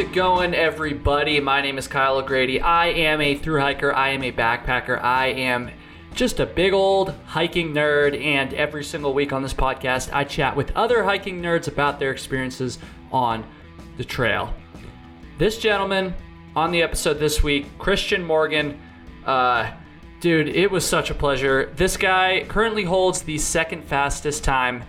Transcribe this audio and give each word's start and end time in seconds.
it 0.00 0.12
going, 0.14 0.54
everybody? 0.54 1.40
My 1.40 1.60
name 1.60 1.76
is 1.76 1.86
Kyle 1.86 2.16
O'Grady. 2.16 2.58
I 2.58 2.86
am 2.86 3.20
a 3.20 3.34
through 3.34 3.60
hiker, 3.60 3.92
I 3.92 4.08
am 4.08 4.22
a 4.22 4.32
backpacker, 4.32 4.98
I 4.98 5.26
am 5.26 5.70
just 6.14 6.40
a 6.40 6.46
big 6.46 6.72
old 6.72 7.10
hiking 7.26 7.74
nerd, 7.74 8.18
and 8.18 8.54
every 8.54 8.82
single 8.82 9.12
week 9.12 9.34
on 9.34 9.42
this 9.42 9.52
podcast, 9.52 10.10
I 10.10 10.24
chat 10.24 10.56
with 10.56 10.74
other 10.74 11.04
hiking 11.04 11.42
nerds 11.42 11.68
about 11.68 11.98
their 11.98 12.12
experiences 12.12 12.78
on 13.12 13.44
the 13.98 14.04
trail. 14.04 14.54
This 15.36 15.58
gentleman 15.58 16.14
on 16.56 16.70
the 16.70 16.80
episode 16.80 17.18
this 17.18 17.42
week, 17.42 17.66
Kristian 17.76 18.24
Morgan, 18.24 18.80
uh, 19.26 19.70
dude, 20.20 20.48
it 20.48 20.70
was 20.70 20.86
such 20.86 21.10
a 21.10 21.14
pleasure. 21.14 21.74
This 21.76 21.98
guy 21.98 22.46
currently 22.48 22.84
holds 22.84 23.20
the 23.20 23.36
second 23.36 23.84
fastest 23.84 24.44
time 24.44 24.82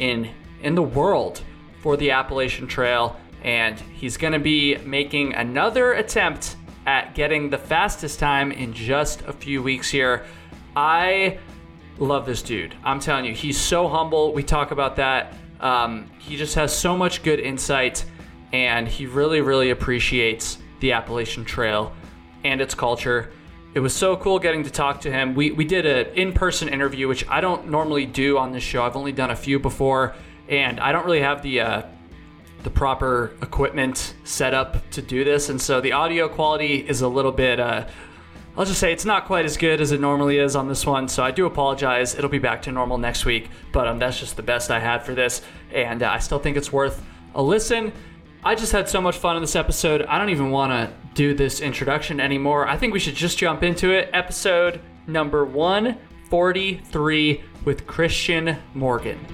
in 0.00 0.28
in 0.60 0.74
the 0.74 0.82
world 0.82 1.42
for 1.82 1.96
the 1.96 2.10
Appalachian 2.10 2.66
Trail, 2.66 3.16
and 3.46 3.78
he's 3.78 4.16
going 4.16 4.32
to 4.32 4.40
be 4.40 4.76
making 4.78 5.32
another 5.34 5.92
attempt 5.92 6.56
at 6.84 7.14
getting 7.14 7.48
the 7.48 7.56
fastest 7.56 8.18
time 8.18 8.52
in 8.52 8.72
just 8.74 9.22
a 9.22 9.32
few 9.32 9.62
weeks 9.62 9.88
here. 9.88 10.26
I 10.74 11.38
love 11.98 12.26
this 12.26 12.42
dude. 12.42 12.74
I'm 12.84 13.00
telling 13.00 13.24
you, 13.24 13.32
he's 13.32 13.58
so 13.58 13.88
humble. 13.88 14.34
We 14.34 14.42
talk 14.42 14.72
about 14.72 14.96
that. 14.96 15.32
Um, 15.60 16.10
he 16.18 16.36
just 16.36 16.56
has 16.56 16.76
so 16.76 16.96
much 16.96 17.22
good 17.22 17.40
insight, 17.40 18.04
and 18.52 18.86
he 18.86 19.06
really, 19.06 19.40
really 19.40 19.70
appreciates 19.70 20.58
the 20.80 20.92
Appalachian 20.92 21.44
Trail 21.44 21.92
and 22.44 22.60
its 22.60 22.74
culture. 22.74 23.32
It 23.74 23.80
was 23.80 23.94
so 23.94 24.16
cool 24.16 24.38
getting 24.38 24.64
to 24.64 24.70
talk 24.70 25.00
to 25.02 25.10
him. 25.10 25.34
We, 25.34 25.52
we 25.52 25.64
did 25.64 25.86
an 25.86 26.14
in 26.14 26.32
person 26.32 26.68
interview, 26.68 27.08
which 27.08 27.26
I 27.28 27.40
don't 27.40 27.68
normally 27.68 28.06
do 28.06 28.38
on 28.38 28.52
this 28.52 28.62
show. 28.62 28.82
I've 28.82 28.96
only 28.96 29.12
done 29.12 29.30
a 29.30 29.36
few 29.36 29.58
before, 29.58 30.14
and 30.48 30.80
I 30.80 30.92
don't 30.92 31.04
really 31.04 31.20
have 31.20 31.42
the 31.42 31.60
uh, 31.60 31.82
the 32.66 32.70
proper 32.70 33.32
equipment 33.42 34.14
set 34.24 34.52
up 34.52 34.90
to 34.90 35.00
do 35.00 35.22
this, 35.22 35.50
and 35.50 35.62
so 35.62 35.80
the 35.80 35.92
audio 35.92 36.28
quality 36.28 36.78
is 36.78 37.00
a 37.00 37.06
little 37.06 37.30
bit. 37.30 37.60
Uh, 37.60 37.86
I'll 38.56 38.64
just 38.64 38.80
say 38.80 38.92
it's 38.92 39.04
not 39.04 39.26
quite 39.26 39.44
as 39.44 39.56
good 39.56 39.80
as 39.80 39.92
it 39.92 40.00
normally 40.00 40.38
is 40.38 40.56
on 40.56 40.66
this 40.66 40.84
one, 40.84 41.06
so 41.06 41.22
I 41.22 41.30
do 41.30 41.46
apologize. 41.46 42.16
It'll 42.16 42.28
be 42.28 42.40
back 42.40 42.62
to 42.62 42.72
normal 42.72 42.98
next 42.98 43.24
week, 43.24 43.50
but 43.70 43.86
um, 43.86 44.00
that's 44.00 44.18
just 44.18 44.34
the 44.34 44.42
best 44.42 44.72
I 44.72 44.80
had 44.80 45.04
for 45.04 45.14
this, 45.14 45.42
and 45.72 46.02
uh, 46.02 46.10
I 46.10 46.18
still 46.18 46.40
think 46.40 46.56
it's 46.56 46.72
worth 46.72 47.00
a 47.36 47.42
listen. 47.42 47.92
I 48.42 48.56
just 48.56 48.72
had 48.72 48.88
so 48.88 49.00
much 49.00 49.16
fun 49.16 49.36
in 49.36 49.44
this 49.44 49.54
episode. 49.54 50.02
I 50.02 50.18
don't 50.18 50.30
even 50.30 50.50
want 50.50 50.72
to 50.72 50.92
do 51.14 51.34
this 51.34 51.60
introduction 51.60 52.18
anymore. 52.18 52.66
I 52.66 52.76
think 52.76 52.92
we 52.92 52.98
should 52.98 53.14
just 53.14 53.38
jump 53.38 53.62
into 53.62 53.92
it. 53.92 54.10
Episode 54.12 54.80
number 55.06 55.44
143 55.44 57.44
with 57.64 57.86
Kristian 57.86 58.58
Morgan. 58.74 59.24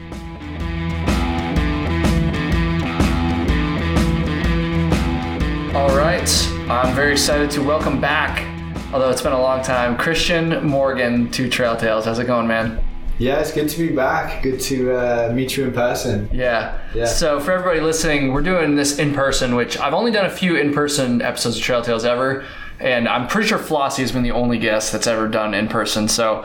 All 5.74 5.96
right, 5.96 6.30
I'm 6.68 6.94
very 6.94 7.12
excited 7.12 7.50
to 7.52 7.62
welcome 7.62 7.98
back, 7.98 8.46
although 8.92 9.08
it's 9.08 9.22
been 9.22 9.32
a 9.32 9.40
long 9.40 9.62
time, 9.62 9.96
Kristian 9.96 10.62
Morgan 10.62 11.30
to 11.30 11.48
Trail 11.48 11.78
Tales. 11.78 12.04
How's 12.04 12.18
it 12.18 12.26
going, 12.26 12.46
man? 12.46 12.84
Yeah, 13.16 13.40
it's 13.40 13.54
good 13.54 13.70
to 13.70 13.88
be 13.88 13.96
back. 13.96 14.42
Good 14.42 14.60
to 14.60 14.92
uh, 14.92 15.32
meet 15.32 15.56
you 15.56 15.64
in 15.64 15.72
person. 15.72 16.28
Yeah. 16.30 16.78
Yeah. 16.94 17.06
So 17.06 17.40
for 17.40 17.52
everybody 17.52 17.80
listening, 17.80 18.34
we're 18.34 18.42
doing 18.42 18.76
this 18.76 18.98
in 18.98 19.14
person, 19.14 19.54
which 19.54 19.78
I've 19.78 19.94
only 19.94 20.10
done 20.10 20.26
a 20.26 20.30
few 20.30 20.56
in 20.56 20.74
person 20.74 21.22
episodes 21.22 21.56
of 21.56 21.62
Trail 21.62 21.80
Tales 21.80 22.04
ever, 22.04 22.44
and 22.78 23.08
I'm 23.08 23.26
pretty 23.26 23.48
sure 23.48 23.58
Flossie 23.58 24.02
has 24.02 24.12
been 24.12 24.24
the 24.24 24.32
only 24.32 24.58
guest 24.58 24.92
that's 24.92 25.06
ever 25.06 25.26
done 25.26 25.54
in 25.54 25.68
person. 25.68 26.06
So 26.06 26.44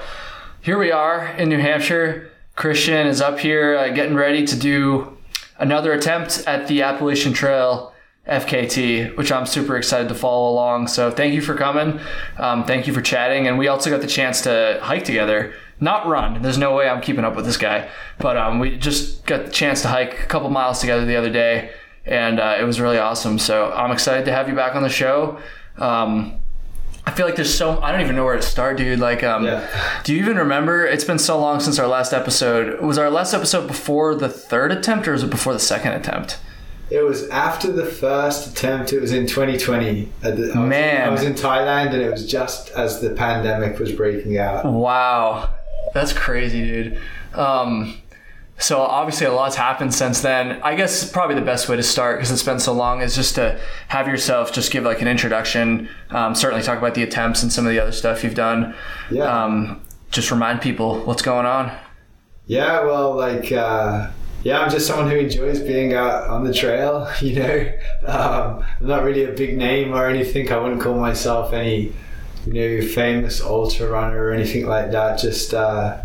here 0.62 0.78
we 0.78 0.90
are 0.94 1.28
in 1.32 1.50
New 1.50 1.60
Hampshire. 1.60 2.32
Kristian 2.56 3.06
is 3.08 3.20
up 3.20 3.40
here 3.40 3.76
uh, 3.76 3.90
getting 3.90 4.16
ready 4.16 4.48
to 4.48 4.58
do 4.58 5.18
another 5.58 5.92
attempt 5.92 6.46
at 6.48 6.70
the 6.70 6.82
Appalachian 6.82 7.34
Trail 7.34 7.94
FKT, 8.30 9.16
which 9.18 9.32
I'm 9.32 9.46
super 9.46 9.78
excited 9.78 10.10
to 10.10 10.16
follow 10.16 10.52
along. 10.52 10.88
So 10.88 11.10
thank 11.12 11.34
you 11.34 11.42
for 11.42 11.56
coming. 11.56 12.00
Um, 12.38 12.66
thank 12.66 12.88
you 12.88 12.94
for 12.94 13.02
chatting. 13.02 13.48
And 13.48 13.58
we 13.58 13.68
also 13.68 13.90
got 13.90 14.02
the 14.02 14.08
chance 14.08 14.42
to 14.42 14.80
hike 14.82 15.06
together. 15.06 15.54
Not 15.80 16.08
run. 16.08 16.42
There's 16.42 16.58
no 16.58 16.76
way 16.76 16.90
I'm 16.90 17.02
keeping 17.02 17.24
up 17.24 17.36
with 17.36 17.46
this 17.46 17.58
guy. 17.58 17.90
But 18.20 18.36
um, 18.38 18.60
we 18.60 18.78
just 18.78 19.26
got 19.26 19.46
the 19.46 19.52
chance 19.52 19.82
to 19.84 19.88
hike 19.88 20.14
a 20.24 20.26
couple 20.26 20.50
miles 20.50 20.80
together 20.80 21.06
the 21.06 21.16
other 21.16 21.30
day. 21.30 21.72
And 22.06 22.40
uh, 22.40 22.58
it 22.60 22.64
was 22.64 22.80
really 22.80 22.98
awesome. 22.98 23.38
So 23.40 23.72
I'm 23.72 23.92
excited 23.92 24.26
to 24.26 24.32
have 24.32 24.50
you 24.50 24.56
back 24.56 24.76
on 24.76 24.82
the 24.84 24.90
show. 24.90 25.40
Um, 25.78 26.40
I 27.06 27.12
feel 27.12 27.26
like 27.26 27.36
there's 27.38 27.54
so 27.54 27.80
I 27.82 27.92
don't 27.94 28.02
even 28.02 28.16
know 28.18 28.26
where 28.26 28.36
to 28.36 28.42
start, 28.42 28.78
dude. 28.78 29.00
Like, 29.00 29.24
um, 29.24 29.46
Yeah. 29.46 29.66
do 30.04 30.14
you 30.14 30.20
even 30.20 30.36
remember? 30.38 30.86
It's 30.86 31.06
been 31.06 31.20
so 31.20 31.40
long 31.40 31.60
since 31.62 31.80
our 31.80 31.88
last 31.88 32.12
episode. 32.12 32.82
Was 32.82 32.98
our 32.98 33.10
last 33.10 33.34
episode 33.34 33.68
before 33.68 34.14
the 34.16 34.28
third 34.28 34.74
attempt, 34.74 35.08
or 35.08 35.14
was 35.14 35.24
it 35.24 35.30
before 35.30 35.54
the 35.54 35.60
second 35.60 35.94
attempt? 35.94 36.38
It 36.90 37.02
was 37.04 37.28
after 37.30 37.72
the 37.72 37.86
first 37.86 38.48
attempt. 38.52 38.94
It 38.94 39.02
was 39.02 39.12
in 39.12 39.28
2020. 39.28 40.10
At 40.24 40.38
the- 40.38 40.44
I 40.44 40.60
was, 40.60 40.70
Man. 40.70 41.08
I 41.08 41.10
was 41.12 41.24
in 41.24 41.34
Thailand, 41.34 41.94
and 41.94 42.02
it 42.02 42.10
was 42.12 42.26
just 42.26 42.70
as 42.72 43.02
the 43.02 43.10
pandemic 43.12 43.78
was 43.80 43.92
breaking 43.92 44.38
out. 44.38 44.66
Wow, 44.66 45.50
that's 45.94 46.14
crazy, 46.14 46.62
dude. 46.64 47.00
Um, 47.34 47.96
so 48.60 48.80
obviously 48.82 49.28
a 49.28 49.32
lot's 49.34 49.56
happened 49.56 49.94
since 49.94 50.22
then. 50.22 50.60
I 50.64 50.76
guess 50.76 51.10
probably 51.12 51.36
the 51.36 51.42
best 51.42 51.70
way 51.70 51.76
to 51.76 51.84
start 51.84 52.18
because 52.18 52.32
it's 52.32 52.42
been 52.42 52.60
so 52.60 52.74
long 52.74 53.02
is 53.02 53.16
just 53.16 53.36
to 53.36 53.60
have 53.90 54.08
yourself 54.08 54.52
just 54.52 54.72
give 54.72 54.84
like 54.84 55.02
an 55.02 55.08
introduction. 55.08 55.90
Um, 56.10 56.34
certainly 56.34 56.64
talk 56.64 56.80
about 56.80 56.96
the 56.96 57.04
attempts 57.04 57.44
and 57.44 57.52
some 57.54 57.66
of 57.68 57.72
the 57.72 57.80
other 57.80 57.92
stuff 57.92 58.24
you've 58.24 58.34
done. 58.34 58.74
Yeah. 59.12 59.26
Um, 59.44 59.82
just 60.10 60.32
remind 60.32 60.62
people 60.62 61.02
what's 61.06 61.22
going 61.22 61.46
on. 61.46 61.72
Yeah, 62.48 62.84
well, 62.86 63.14
like, 63.14 63.52
uh, 63.52 64.10
yeah, 64.48 64.62
I'm 64.62 64.72
just 64.72 64.88
someone 64.88 65.12
who 65.12 65.18
enjoys 65.18 65.60
being 65.60 65.94
out 65.94 66.30
on 66.30 66.46
the 66.46 66.54
trail. 66.54 67.12
You 67.22 67.36
know, 67.36 67.72
um, 68.06 68.64
I'm 68.80 68.88
not 68.88 69.04
really 69.04 69.26
a 69.26 69.34
big 69.34 69.58
name 69.58 69.94
or 69.94 70.08
anything. 70.08 70.50
I 70.50 70.58
wouldn't 70.58 70.80
call 70.80 70.98
myself 70.98 71.52
any, 71.52 71.92
you 72.46 72.54
know, 72.54 72.88
famous 72.88 73.42
ultra 73.42 73.90
runner 73.90 74.24
or 74.24 74.32
anything 74.32 74.66
like 74.66 74.92
that. 74.92 75.20
Just, 75.20 75.54
uh, 75.54 76.02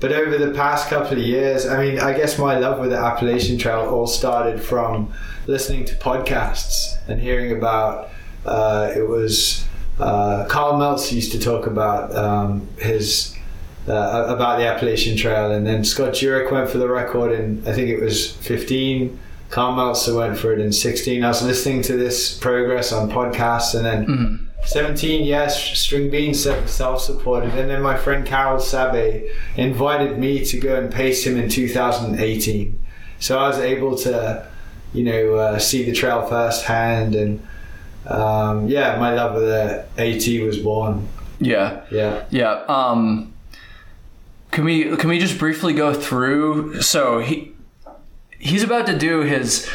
but 0.00 0.12
over 0.12 0.36
the 0.36 0.52
past 0.52 0.90
couple 0.90 1.16
of 1.16 1.24
years, 1.24 1.64
I 1.64 1.82
mean, 1.82 1.98
I 1.98 2.12
guess 2.12 2.38
my 2.38 2.58
love 2.58 2.78
with 2.78 2.90
the 2.90 2.98
Appalachian 2.98 3.56
Trail 3.56 3.88
all 3.88 4.06
started 4.06 4.62
from 4.62 5.10
listening 5.46 5.86
to 5.86 5.94
podcasts 5.94 6.98
and 7.08 7.18
hearing 7.18 7.56
about. 7.56 8.10
Uh, 8.44 8.92
it 8.94 9.08
was 9.08 9.64
uh, 9.98 10.44
Karl 10.44 10.74
Meltz 10.74 11.10
used 11.10 11.32
to 11.32 11.38
talk 11.38 11.66
about 11.66 12.14
um, 12.14 12.68
his 12.76 13.34
uh, 13.88 14.26
about 14.28 14.58
the 14.58 14.66
Appalachian 14.66 15.16
Trail, 15.16 15.50
and 15.52 15.66
then 15.66 15.84
Scott 15.84 16.12
Jurek 16.12 16.50
went 16.52 16.68
for 16.68 16.78
the 16.78 16.88
record 16.88 17.32
in 17.32 17.66
I 17.66 17.72
think 17.72 17.88
it 17.88 18.00
was 18.00 18.32
15. 18.32 19.18
Karl 19.50 19.74
Meltzer 19.74 20.14
went 20.14 20.38
for 20.38 20.52
it 20.52 20.60
in 20.60 20.72
16. 20.72 21.24
I 21.24 21.28
was 21.28 21.42
listening 21.42 21.80
to 21.82 21.96
this 21.96 22.36
progress 22.36 22.92
on 22.92 23.10
podcasts, 23.10 23.74
and 23.74 23.86
then 23.86 24.48
17, 24.64 25.24
yes, 25.24 25.58
Stringbean 25.70 26.34
self 26.34 27.00
supported, 27.00 27.54
and 27.54 27.70
then 27.70 27.80
my 27.80 27.96
friend 27.96 28.26
Karel 28.26 28.58
Sabbe 28.58 29.30
invited 29.56 30.18
me 30.18 30.44
to 30.44 30.60
go 30.60 30.78
and 30.78 30.92
pace 30.92 31.26
him 31.26 31.38
in 31.38 31.48
2018. 31.48 32.78
So 33.20 33.38
I 33.38 33.48
was 33.48 33.58
able 33.58 33.96
to, 33.98 34.46
you 34.92 35.04
know, 35.04 35.36
uh, 35.36 35.58
see 35.58 35.84
the 35.84 35.92
trail 35.92 36.26
firsthand, 36.26 37.14
and 37.14 37.46
um, 38.06 38.68
yeah, 38.68 38.98
my 38.98 39.14
love 39.14 39.36
of 39.36 39.42
the 39.42 39.86
AT 39.96 40.46
was 40.46 40.58
born. 40.58 41.08
Yeah. 41.40 41.84
Yeah. 41.90 42.24
Yeah. 42.30 42.64
Um, 42.68 43.32
can 44.50 44.64
we 44.64 44.96
can 44.96 45.08
we 45.10 45.18
just 45.18 45.38
briefly 45.38 45.72
go 45.72 45.92
through? 45.94 46.80
So 46.82 47.20
he 47.20 47.52
he's 48.38 48.62
about 48.62 48.86
to 48.86 48.98
do 48.98 49.20
his 49.20 49.68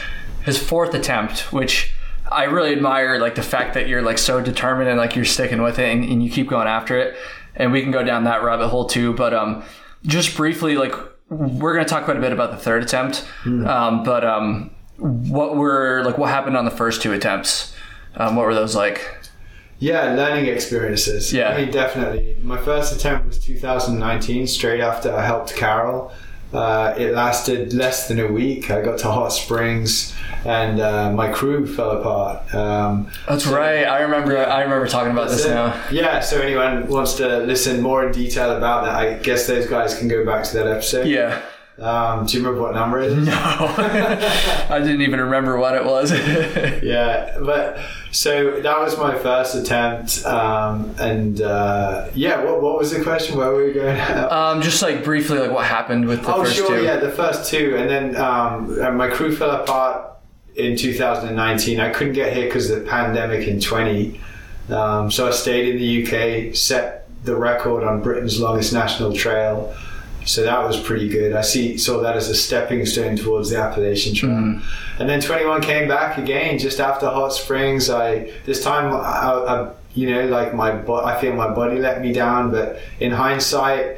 his 0.44 0.58
fourth 0.62 0.94
attempt, 0.94 1.54
which 1.54 1.94
I 2.32 2.46
really 2.46 2.74
admire. 2.74 3.20
Like 3.20 3.36
the 3.36 3.44
fact 3.44 3.74
that 3.76 3.88
you're 3.88 4.02
like 4.02 4.18
so 4.18 4.42
determined 4.42 4.90
and 4.90 4.98
like 4.98 5.16
you're 5.16 5.26
sticking 5.26 5.62
with 5.62 5.80
it 5.80 5.90
and, 5.90 6.04
and 6.04 6.24
you 6.24 6.30
keep 6.30 6.50
going 6.50 6.68
after 6.68 6.98
it. 6.98 7.16
And 7.56 7.72
we 7.72 7.82
can 7.82 7.92
go 7.92 8.04
down 8.04 8.24
that 8.24 8.44
rabbit 8.44 8.70
hole 8.70 8.86
too. 8.86 9.14
But 9.14 9.34
um, 9.34 9.64
just 10.06 10.36
briefly, 10.36 10.76
like 10.76 10.94
we're 11.30 11.74
gonna 11.74 11.86
talk 11.88 12.06
quite 12.06 12.18
a 12.18 12.22
bit 12.22 12.32
about 12.32 12.52
the 12.52 12.58
third 12.58 12.84
attempt. 12.84 13.26
Um, 13.68 14.04
but 14.04 14.26
um, 14.26 14.72
what 14.98 15.56
were 15.56 16.02
like 16.04 16.18
what 16.18 16.30
happened 16.30 16.58
on 16.58 16.66
the 16.66 16.72
first 16.72 17.02
two 17.02 17.14
attempts? 17.14 17.76
Um, 18.16 18.36
what 18.36 18.46
were 18.46 18.56
those 18.56 18.76
like? 18.76 19.18
Yeah, 19.80 20.14
learning 20.14 20.46
experiences. 20.48 21.34
Yeah. 21.34 21.50
I 21.50 21.58
mean, 21.62 21.72
definitely. 21.72 22.38
My 22.42 22.58
first 22.58 22.96
attempt 22.96 23.28
was 23.28 23.40
2019, 23.40 24.48
straight 24.48 24.80
after 24.82 25.14
I 25.14 25.26
helped 25.26 25.56
Karel. 25.56 26.14
Uh, 26.54 26.94
it 26.98 27.14
lasted 27.16 27.74
less 27.74 28.08
than 28.08 28.20
a 28.20 28.28
week. 28.28 28.70
I 28.70 28.82
got 28.82 29.00
to 29.00 29.12
Hot 29.12 29.30
Springs, 29.30 30.14
and 30.46 30.80
uh, 30.80 31.12
my 31.12 31.32
crew 31.32 31.66
fell 31.66 31.92
apart. 32.00 32.54
Um, 32.54 33.10
That's 33.28 33.48
right. 33.48 33.86
I 33.86 34.02
remember. 34.02 34.38
I 34.38 34.62
remember 34.62 34.88
talking 34.88 35.12
about 35.12 35.30
this 35.30 35.44
so- 35.44 35.54
now. 35.54 35.84
Yeah, 35.92 36.20
so 36.20 36.40
anyone 36.40 36.88
wants 36.88 37.16
to 37.16 37.40
listen 37.40 37.82
more 37.82 38.06
in 38.06 38.12
detail 38.12 38.56
about 38.56 38.86
that, 38.86 38.96
I 38.96 39.14
guess 39.16 39.48
those 39.48 39.66
guys 39.66 39.98
can 39.98 40.08
go 40.08 40.24
back 40.24 40.44
to 40.46 40.54
that 40.58 40.68
episode. 40.68 41.08
Yeah. 41.08 41.42
Um, 41.80 42.28
do 42.28 42.38
you 42.38 42.44
remember 42.44 42.62
what 42.62 42.76
number 42.76 43.00
it 43.00 43.12
is? 43.12 43.28
No, 43.28 43.34
I 43.34 44.80
didn't 44.80 45.02
even 45.02 45.20
remember 45.20 45.58
what 45.58 45.76
it 45.76 45.84
was. 45.84 46.12
yeah 46.84 47.38
but 47.44 47.80
so 48.12 48.62
that 48.62 48.80
was 48.80 48.98
my 48.98 49.18
first 49.18 49.56
attempt 49.56 50.24
um, 50.26 50.94
and 51.00 51.42
uh, 51.42 52.10
yeah 52.14 52.44
what, 52.44 52.62
what 52.62 52.78
was 52.78 52.92
the 52.92 53.02
question 53.02 53.38
where 53.38 53.50
were 53.52 53.66
we 53.66 53.74
going 53.74 54.00
um, 54.32 54.62
just 54.62 54.82
like 54.82 55.04
briefly, 55.04 55.40
like 55.40 55.52
what 55.52 55.66
happened 55.66 56.08
with 56.08 56.22
the 56.22 56.34
oh 56.34 56.44
first 56.44 56.56
sure 56.56 56.78
two. 56.78 56.84
yeah 56.84 56.98
the 56.98 57.12
first 57.12 57.50
two 57.50 57.76
and 57.76 57.90
then 57.90 58.16
um, 58.16 58.96
my 58.96 59.10
crew 59.10 59.36
fell 59.36 59.52
apart 59.52 60.14
in 60.56 60.76
2019. 60.78 61.80
I 61.80 61.90
couldn't 61.90 62.14
get 62.14 62.34
here 62.34 62.46
because 62.46 62.70
of 62.70 62.84
the 62.84 62.90
pandemic 62.90 63.48
in 63.48 63.60
20. 63.60 64.20
Um, 64.70 65.12
so 65.12 65.28
I 65.28 65.32
stayed 65.32 65.70
in 65.70 65.78
the 65.78 66.50
UK, 66.50 66.56
set 66.56 67.08
the 67.24 67.36
record 67.36 67.84
on 67.84 68.02
Britain's 68.02 68.40
longest 68.40 68.74
national 68.74 69.14
trail. 69.14 69.76
So 70.26 70.44
that 70.44 70.64
was 70.64 70.80
pretty 70.80 71.10
good. 71.10 71.34
I 71.34 71.42
see 71.42 71.78
saw 71.78 72.02
that 72.02 72.16
as 72.16 72.30
a 72.30 72.36
stepping 72.36 72.86
stone 72.86 73.16
towards 73.16 73.50
the 73.50 73.58
Appalachian 73.58 74.16
Trail. 74.16 74.32
Mm-hmm. 74.32 75.02
And 75.02 75.10
then 75.10 75.22
21 75.22 75.62
came 75.62 75.88
back 75.88 76.18
again 76.18 76.58
just 76.60 76.80
after 76.80 77.08
Hot 77.08 77.34
Springs. 77.34 77.90
I 77.90 78.32
this 78.46 78.64
time 78.64 78.94
I, 78.94 79.00
I 79.00 79.72
you 79.94 80.10
know 80.10 80.26
like 80.28 80.54
my 80.54 80.72
bo- 80.72 81.04
I 81.04 81.20
feel 81.20 81.34
my 81.34 81.54
body 81.54 81.78
let 81.80 82.02
me 82.02 82.14
down, 82.14 82.52
but 82.52 82.80
in 83.00 83.12
hindsight, 83.12 83.98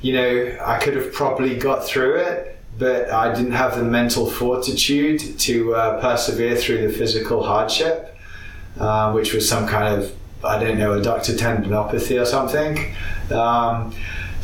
you 0.00 0.12
know 0.14 0.58
I 0.64 0.78
could 0.78 0.94
have 0.96 1.12
probably 1.12 1.56
got 1.56 1.84
through 1.84 2.16
it, 2.16 2.58
but 2.78 3.10
I 3.10 3.34
didn't 3.34 3.52
have 3.52 3.76
the 3.76 3.84
mental 3.84 4.30
fortitude 4.30 5.38
to 5.40 5.74
uh, 5.74 6.00
persevere 6.00 6.56
through 6.56 6.86
the 6.86 6.92
physical 6.92 7.42
hardship, 7.42 8.16
uh, 8.78 9.12
which 9.12 9.34
was 9.34 9.48
some 9.48 9.66
kind 9.66 10.02
of 10.02 10.14
I 10.44 10.62
don't 10.62 10.78
know, 10.78 10.92
a 10.92 11.00
adductor 11.00 11.36
tendinopathy 11.36 12.20
or 12.20 12.26
something. 12.26 12.94
Um, 13.32 13.94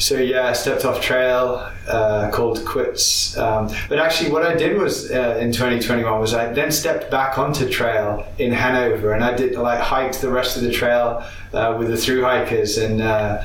so 0.00 0.16
yeah, 0.16 0.48
I 0.48 0.52
stepped 0.54 0.84
off 0.84 1.00
trail, 1.00 1.70
uh, 1.86 2.30
called 2.32 2.64
quits. 2.64 3.36
Um, 3.36 3.70
but 3.88 3.98
actually, 3.98 4.30
what 4.30 4.42
I 4.42 4.54
did 4.54 4.78
was 4.78 5.10
uh, 5.10 5.38
in 5.40 5.52
2021 5.52 6.20
was 6.20 6.32
I 6.34 6.52
then 6.52 6.72
stepped 6.72 7.10
back 7.10 7.38
onto 7.38 7.68
trail 7.68 8.26
in 8.38 8.50
Hanover, 8.50 9.12
and 9.12 9.22
I 9.22 9.34
did 9.34 9.56
like 9.56 9.80
hiked 9.80 10.20
the 10.20 10.30
rest 10.30 10.56
of 10.56 10.62
the 10.62 10.72
trail 10.72 11.24
uh, 11.52 11.76
with 11.78 11.88
the 11.88 11.96
through 11.96 12.22
hikers, 12.22 12.78
and 12.78 13.02
uh, 13.02 13.44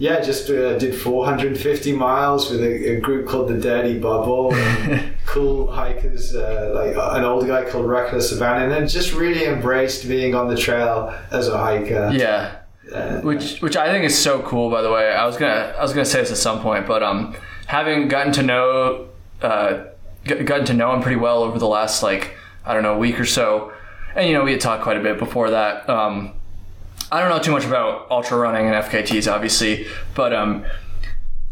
yeah, 0.00 0.20
just 0.20 0.50
uh, 0.50 0.76
did 0.78 0.94
450 0.96 1.92
miles 1.92 2.50
with 2.50 2.60
a, 2.60 2.96
a, 2.96 3.00
group 3.00 3.28
called 3.28 3.48
the 3.48 3.58
Dirty 3.58 3.98
Bubble. 3.98 4.52
cool 5.26 5.70
hikers, 5.70 6.34
uh, 6.34 6.72
like 6.74 6.96
an 7.16 7.24
old 7.24 7.46
guy 7.46 7.68
called 7.68 7.86
Reckless 7.86 8.30
Savannah, 8.30 8.74
and 8.74 8.88
just 8.88 9.12
really 9.12 9.46
embraced 9.46 10.08
being 10.08 10.34
on 10.34 10.48
the 10.48 10.56
trail 10.56 11.14
as 11.30 11.48
a 11.48 11.56
hiker. 11.56 12.10
Yeah. 12.12 12.56
Uh, 12.92 13.20
which 13.20 13.60
which 13.60 13.76
I 13.76 13.86
think 13.90 14.04
is 14.04 14.16
so 14.16 14.42
cool. 14.42 14.70
By 14.70 14.82
the 14.82 14.90
way, 14.90 15.12
I 15.12 15.26
was 15.26 15.36
gonna 15.36 15.74
I 15.78 15.82
was 15.82 15.92
gonna 15.92 16.04
say 16.04 16.20
this 16.20 16.30
at 16.30 16.36
some 16.36 16.60
point, 16.60 16.86
but 16.86 17.02
um, 17.02 17.34
having 17.66 18.08
gotten 18.08 18.32
to 18.34 18.42
know 18.42 19.08
uh, 19.42 19.84
gotten 20.24 20.66
to 20.66 20.74
know 20.74 20.94
him 20.94 21.00
pretty 21.00 21.16
well 21.16 21.42
over 21.42 21.58
the 21.58 21.68
last 21.68 22.02
like 22.02 22.36
I 22.64 22.74
don't 22.74 22.82
know 22.82 22.98
week 22.98 23.18
or 23.18 23.24
so, 23.24 23.72
and 24.14 24.28
you 24.28 24.34
know 24.34 24.44
we 24.44 24.52
had 24.52 24.60
talked 24.60 24.82
quite 24.82 24.96
a 24.96 25.02
bit 25.02 25.18
before 25.18 25.50
that. 25.50 25.88
Um, 25.88 26.34
I 27.10 27.20
don't 27.20 27.30
know 27.30 27.38
too 27.38 27.52
much 27.52 27.64
about 27.64 28.10
ultra 28.10 28.36
running 28.36 28.66
and 28.66 28.74
FKTs, 28.84 29.32
obviously, 29.32 29.86
but 30.14 30.32
um, 30.32 30.64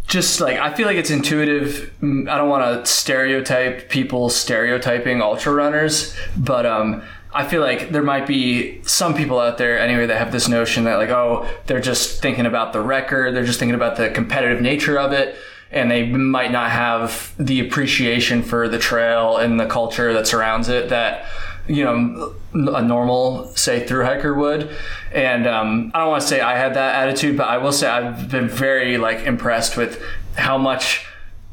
just 0.06 0.40
like 0.40 0.58
I 0.58 0.74
feel 0.74 0.86
like 0.86 0.96
it's 0.96 1.10
intuitive. 1.10 1.92
Mm, 2.02 2.28
I 2.28 2.36
don't 2.36 2.48
want 2.48 2.84
to 2.84 2.90
stereotype 2.90 3.88
people 3.88 4.28
stereotyping 4.28 5.22
ultra 5.22 5.52
runners, 5.52 6.14
but 6.36 6.66
um, 6.66 7.02
I 7.34 7.46
feel 7.48 7.62
like 7.62 7.90
there 7.90 8.02
might 8.02 8.26
be 8.26 8.82
some 8.82 9.14
people 9.14 9.38
out 9.40 9.56
there 9.56 9.78
anyway 9.78 10.06
that 10.06 10.18
have 10.18 10.32
this 10.32 10.48
notion 10.48 10.84
that 10.84 10.96
like, 10.96 11.08
oh, 11.08 11.48
they're 11.66 11.80
just 11.80 12.20
thinking 12.20 12.44
about 12.44 12.72
the 12.72 12.80
record, 12.80 13.34
they're 13.34 13.44
just 13.44 13.58
thinking 13.58 13.74
about 13.74 13.96
the 13.96 14.10
competitive 14.10 14.60
nature 14.60 14.98
of 14.98 15.12
it, 15.12 15.36
and 15.70 15.90
they 15.90 16.06
might 16.06 16.52
not 16.52 16.70
have 16.70 17.32
the 17.38 17.60
appreciation 17.60 18.42
for 18.42 18.68
the 18.68 18.78
trail 18.78 19.38
and 19.38 19.58
the 19.58 19.66
culture 19.66 20.12
that 20.12 20.26
surrounds 20.26 20.68
it 20.68 20.90
that 20.90 21.24
you 21.66 21.84
know 21.84 22.34
a 22.52 22.82
normal 22.82 23.46
say 23.54 23.86
through 23.86 24.04
hiker 24.04 24.34
would. 24.34 24.68
And 25.12 25.46
um, 25.46 25.90
i 25.94 26.00
don't 26.00 26.08
want 26.08 26.22
to 26.22 26.28
say 26.28 26.40
i 26.40 26.56
had 26.56 26.74
that 26.74 26.94
attitude 26.96 27.36
but 27.36 27.48
i 27.48 27.58
will 27.58 27.72
say 27.72 27.88
i've 27.88 28.30
been 28.30 28.48
very 28.48 28.98
like 28.98 29.26
impressed 29.26 29.76
with 29.76 30.02
how 30.36 30.58
much 30.58 31.06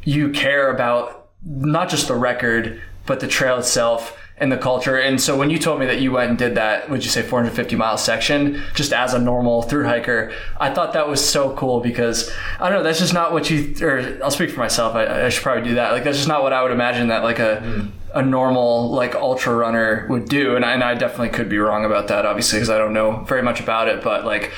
you 0.04 0.30
care 0.32 0.72
about 0.72 1.30
not 1.46 1.90
just 1.90 2.08
the 2.08 2.16
record 2.16 2.82
but 3.06 3.20
the 3.20 3.28
trail 3.28 3.58
itself 3.58 4.18
and 4.39 4.51
the 4.51 4.57
culture. 4.57 4.97
And 4.97 5.19
so 5.19 5.38
when 5.38 5.50
you 5.50 5.59
told 5.59 5.80
me 5.80 5.86
that 5.86 6.00
you 6.00 6.12
went 6.12 6.30
and 6.30 6.38
did 6.38 6.56
that, 6.56 6.89
would 6.89 7.03
you 7.03 7.09
say 7.09 7.21
450 7.21 7.75
mile 7.75 7.97
section 7.97 8.62
just 8.74 8.94
as 8.94 9.13
a 9.13 9.19
normal 9.19 9.63
through 9.63 9.86
hiker? 9.86 10.31
I 10.59 10.74
thought 10.74 10.94
that 10.94 11.07
was 11.07 11.27
so 11.27 11.53
cool 11.56 11.81
because 11.81 12.31
I 12.59 12.69
don't 12.69 12.80
know, 12.80 12.83
that's 12.83 13.00
just 13.00 13.13
not 13.13 13.33
what 13.33 13.50
you, 13.50 13.75
or 13.81 14.18
I'll 14.24 14.31
speak 14.31 14.51
for 14.51 14.59
myself. 14.59 14.95
I, 14.95 15.25
I 15.25 15.30
should 15.30 15.44
probably 15.44 15.63
do 15.63 15.75
that. 15.75 15.91
Like, 15.91 16.03
that's 16.03 16.18
just 16.18 16.30
not 16.30 16.41
what 16.41 16.53
I 16.53 16.63
would 16.63 16.71
imagine 16.71 17.09
that 17.09 17.24
like 17.24 17.39
a, 17.39 17.62
mm. 17.63 17.91
a 18.13 18.21
normal 18.21 18.91
like 18.91 19.15
ultra 19.15 19.53
runner 19.53 20.07
would 20.09 20.30
do. 20.30 20.56
And 20.56 20.63
I, 20.63 20.74
and 20.74 20.83
I 20.83 20.95
definitely 20.95 21.30
could 21.30 21.50
be 21.50 21.57
wrong 21.57 21.83
about 21.83 22.07
that, 22.07 22.25
obviously, 22.25 22.59
because 22.59 22.69
I 22.69 22.77
don't 22.77 22.94
know 22.94 23.24
very 23.24 23.41
much 23.41 23.59
about 23.59 23.89
it. 23.89 24.01
But 24.03 24.25
like, 24.25 24.51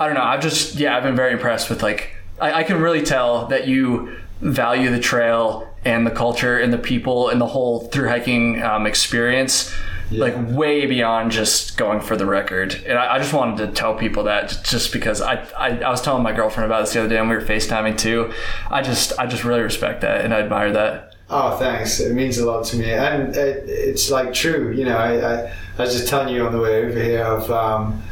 I 0.00 0.06
don't 0.06 0.14
know. 0.14 0.24
I've 0.24 0.42
just, 0.42 0.74
yeah, 0.74 0.96
I've 0.96 1.04
been 1.04 1.16
very 1.16 1.32
impressed 1.32 1.70
with 1.70 1.82
like, 1.82 2.16
I, 2.40 2.52
I 2.54 2.62
can 2.64 2.80
really 2.80 3.02
tell 3.02 3.46
that 3.46 3.68
you 3.68 4.16
value 4.40 4.90
the 4.90 4.98
trail 4.98 5.71
and 5.84 6.06
the 6.06 6.10
culture 6.10 6.58
and 6.58 6.72
the 6.72 6.78
people 6.78 7.28
and 7.28 7.40
the 7.40 7.46
whole 7.46 7.80
through 7.88 8.08
hiking 8.08 8.62
um, 8.62 8.86
experience 8.86 9.72
yeah. 10.12 10.24
like 10.24 10.34
way 10.56 10.86
beyond 10.86 11.30
just 11.30 11.76
going 11.76 12.00
for 12.00 12.16
the 12.16 12.26
record. 12.26 12.82
And 12.86 12.98
I, 12.98 13.14
I, 13.14 13.18
just 13.18 13.32
wanted 13.32 13.66
to 13.66 13.72
tell 13.72 13.94
people 13.94 14.24
that 14.24 14.60
just 14.64 14.92
because 14.92 15.20
I, 15.20 15.44
I, 15.58 15.78
I 15.78 15.90
was 15.90 16.00
telling 16.00 16.22
my 16.22 16.32
girlfriend 16.32 16.66
about 16.66 16.82
this 16.82 16.92
the 16.92 17.00
other 17.00 17.08
day 17.08 17.18
and 17.18 17.28
we 17.28 17.34
were 17.34 17.42
facetiming 17.42 17.96
too. 17.96 18.32
I 18.70 18.82
just 18.82 19.18
i 19.18 19.26
just 19.26 19.44
really 19.44 19.62
respect 19.62 20.02
that 20.02 20.24
and 20.24 20.34
i 20.34 20.40
admire 20.40 20.72
that. 20.72 21.16
Oh 21.30 21.56
thanks. 21.56 21.98
It 22.00 22.14
means 22.14 22.38
a 22.38 22.46
lot 22.46 22.64
to 22.66 22.76
me. 22.76 22.92
And 22.92 23.34
it, 23.34 23.64
it's 23.68 24.10
like 24.10 24.32
true 24.32 24.72
you 24.72 24.84
know 24.84 24.96
I, 24.96 25.14
I, 25.14 25.52
I 25.78 25.82
was 25.82 25.92
just 25.92 26.08
telling 26.08 26.34
you 26.34 26.46
on 26.46 26.52
the 26.52 26.60
way 26.60 26.84
over 26.84 27.02
here 27.02 27.24
of 27.24 27.50
um, 27.50 28.02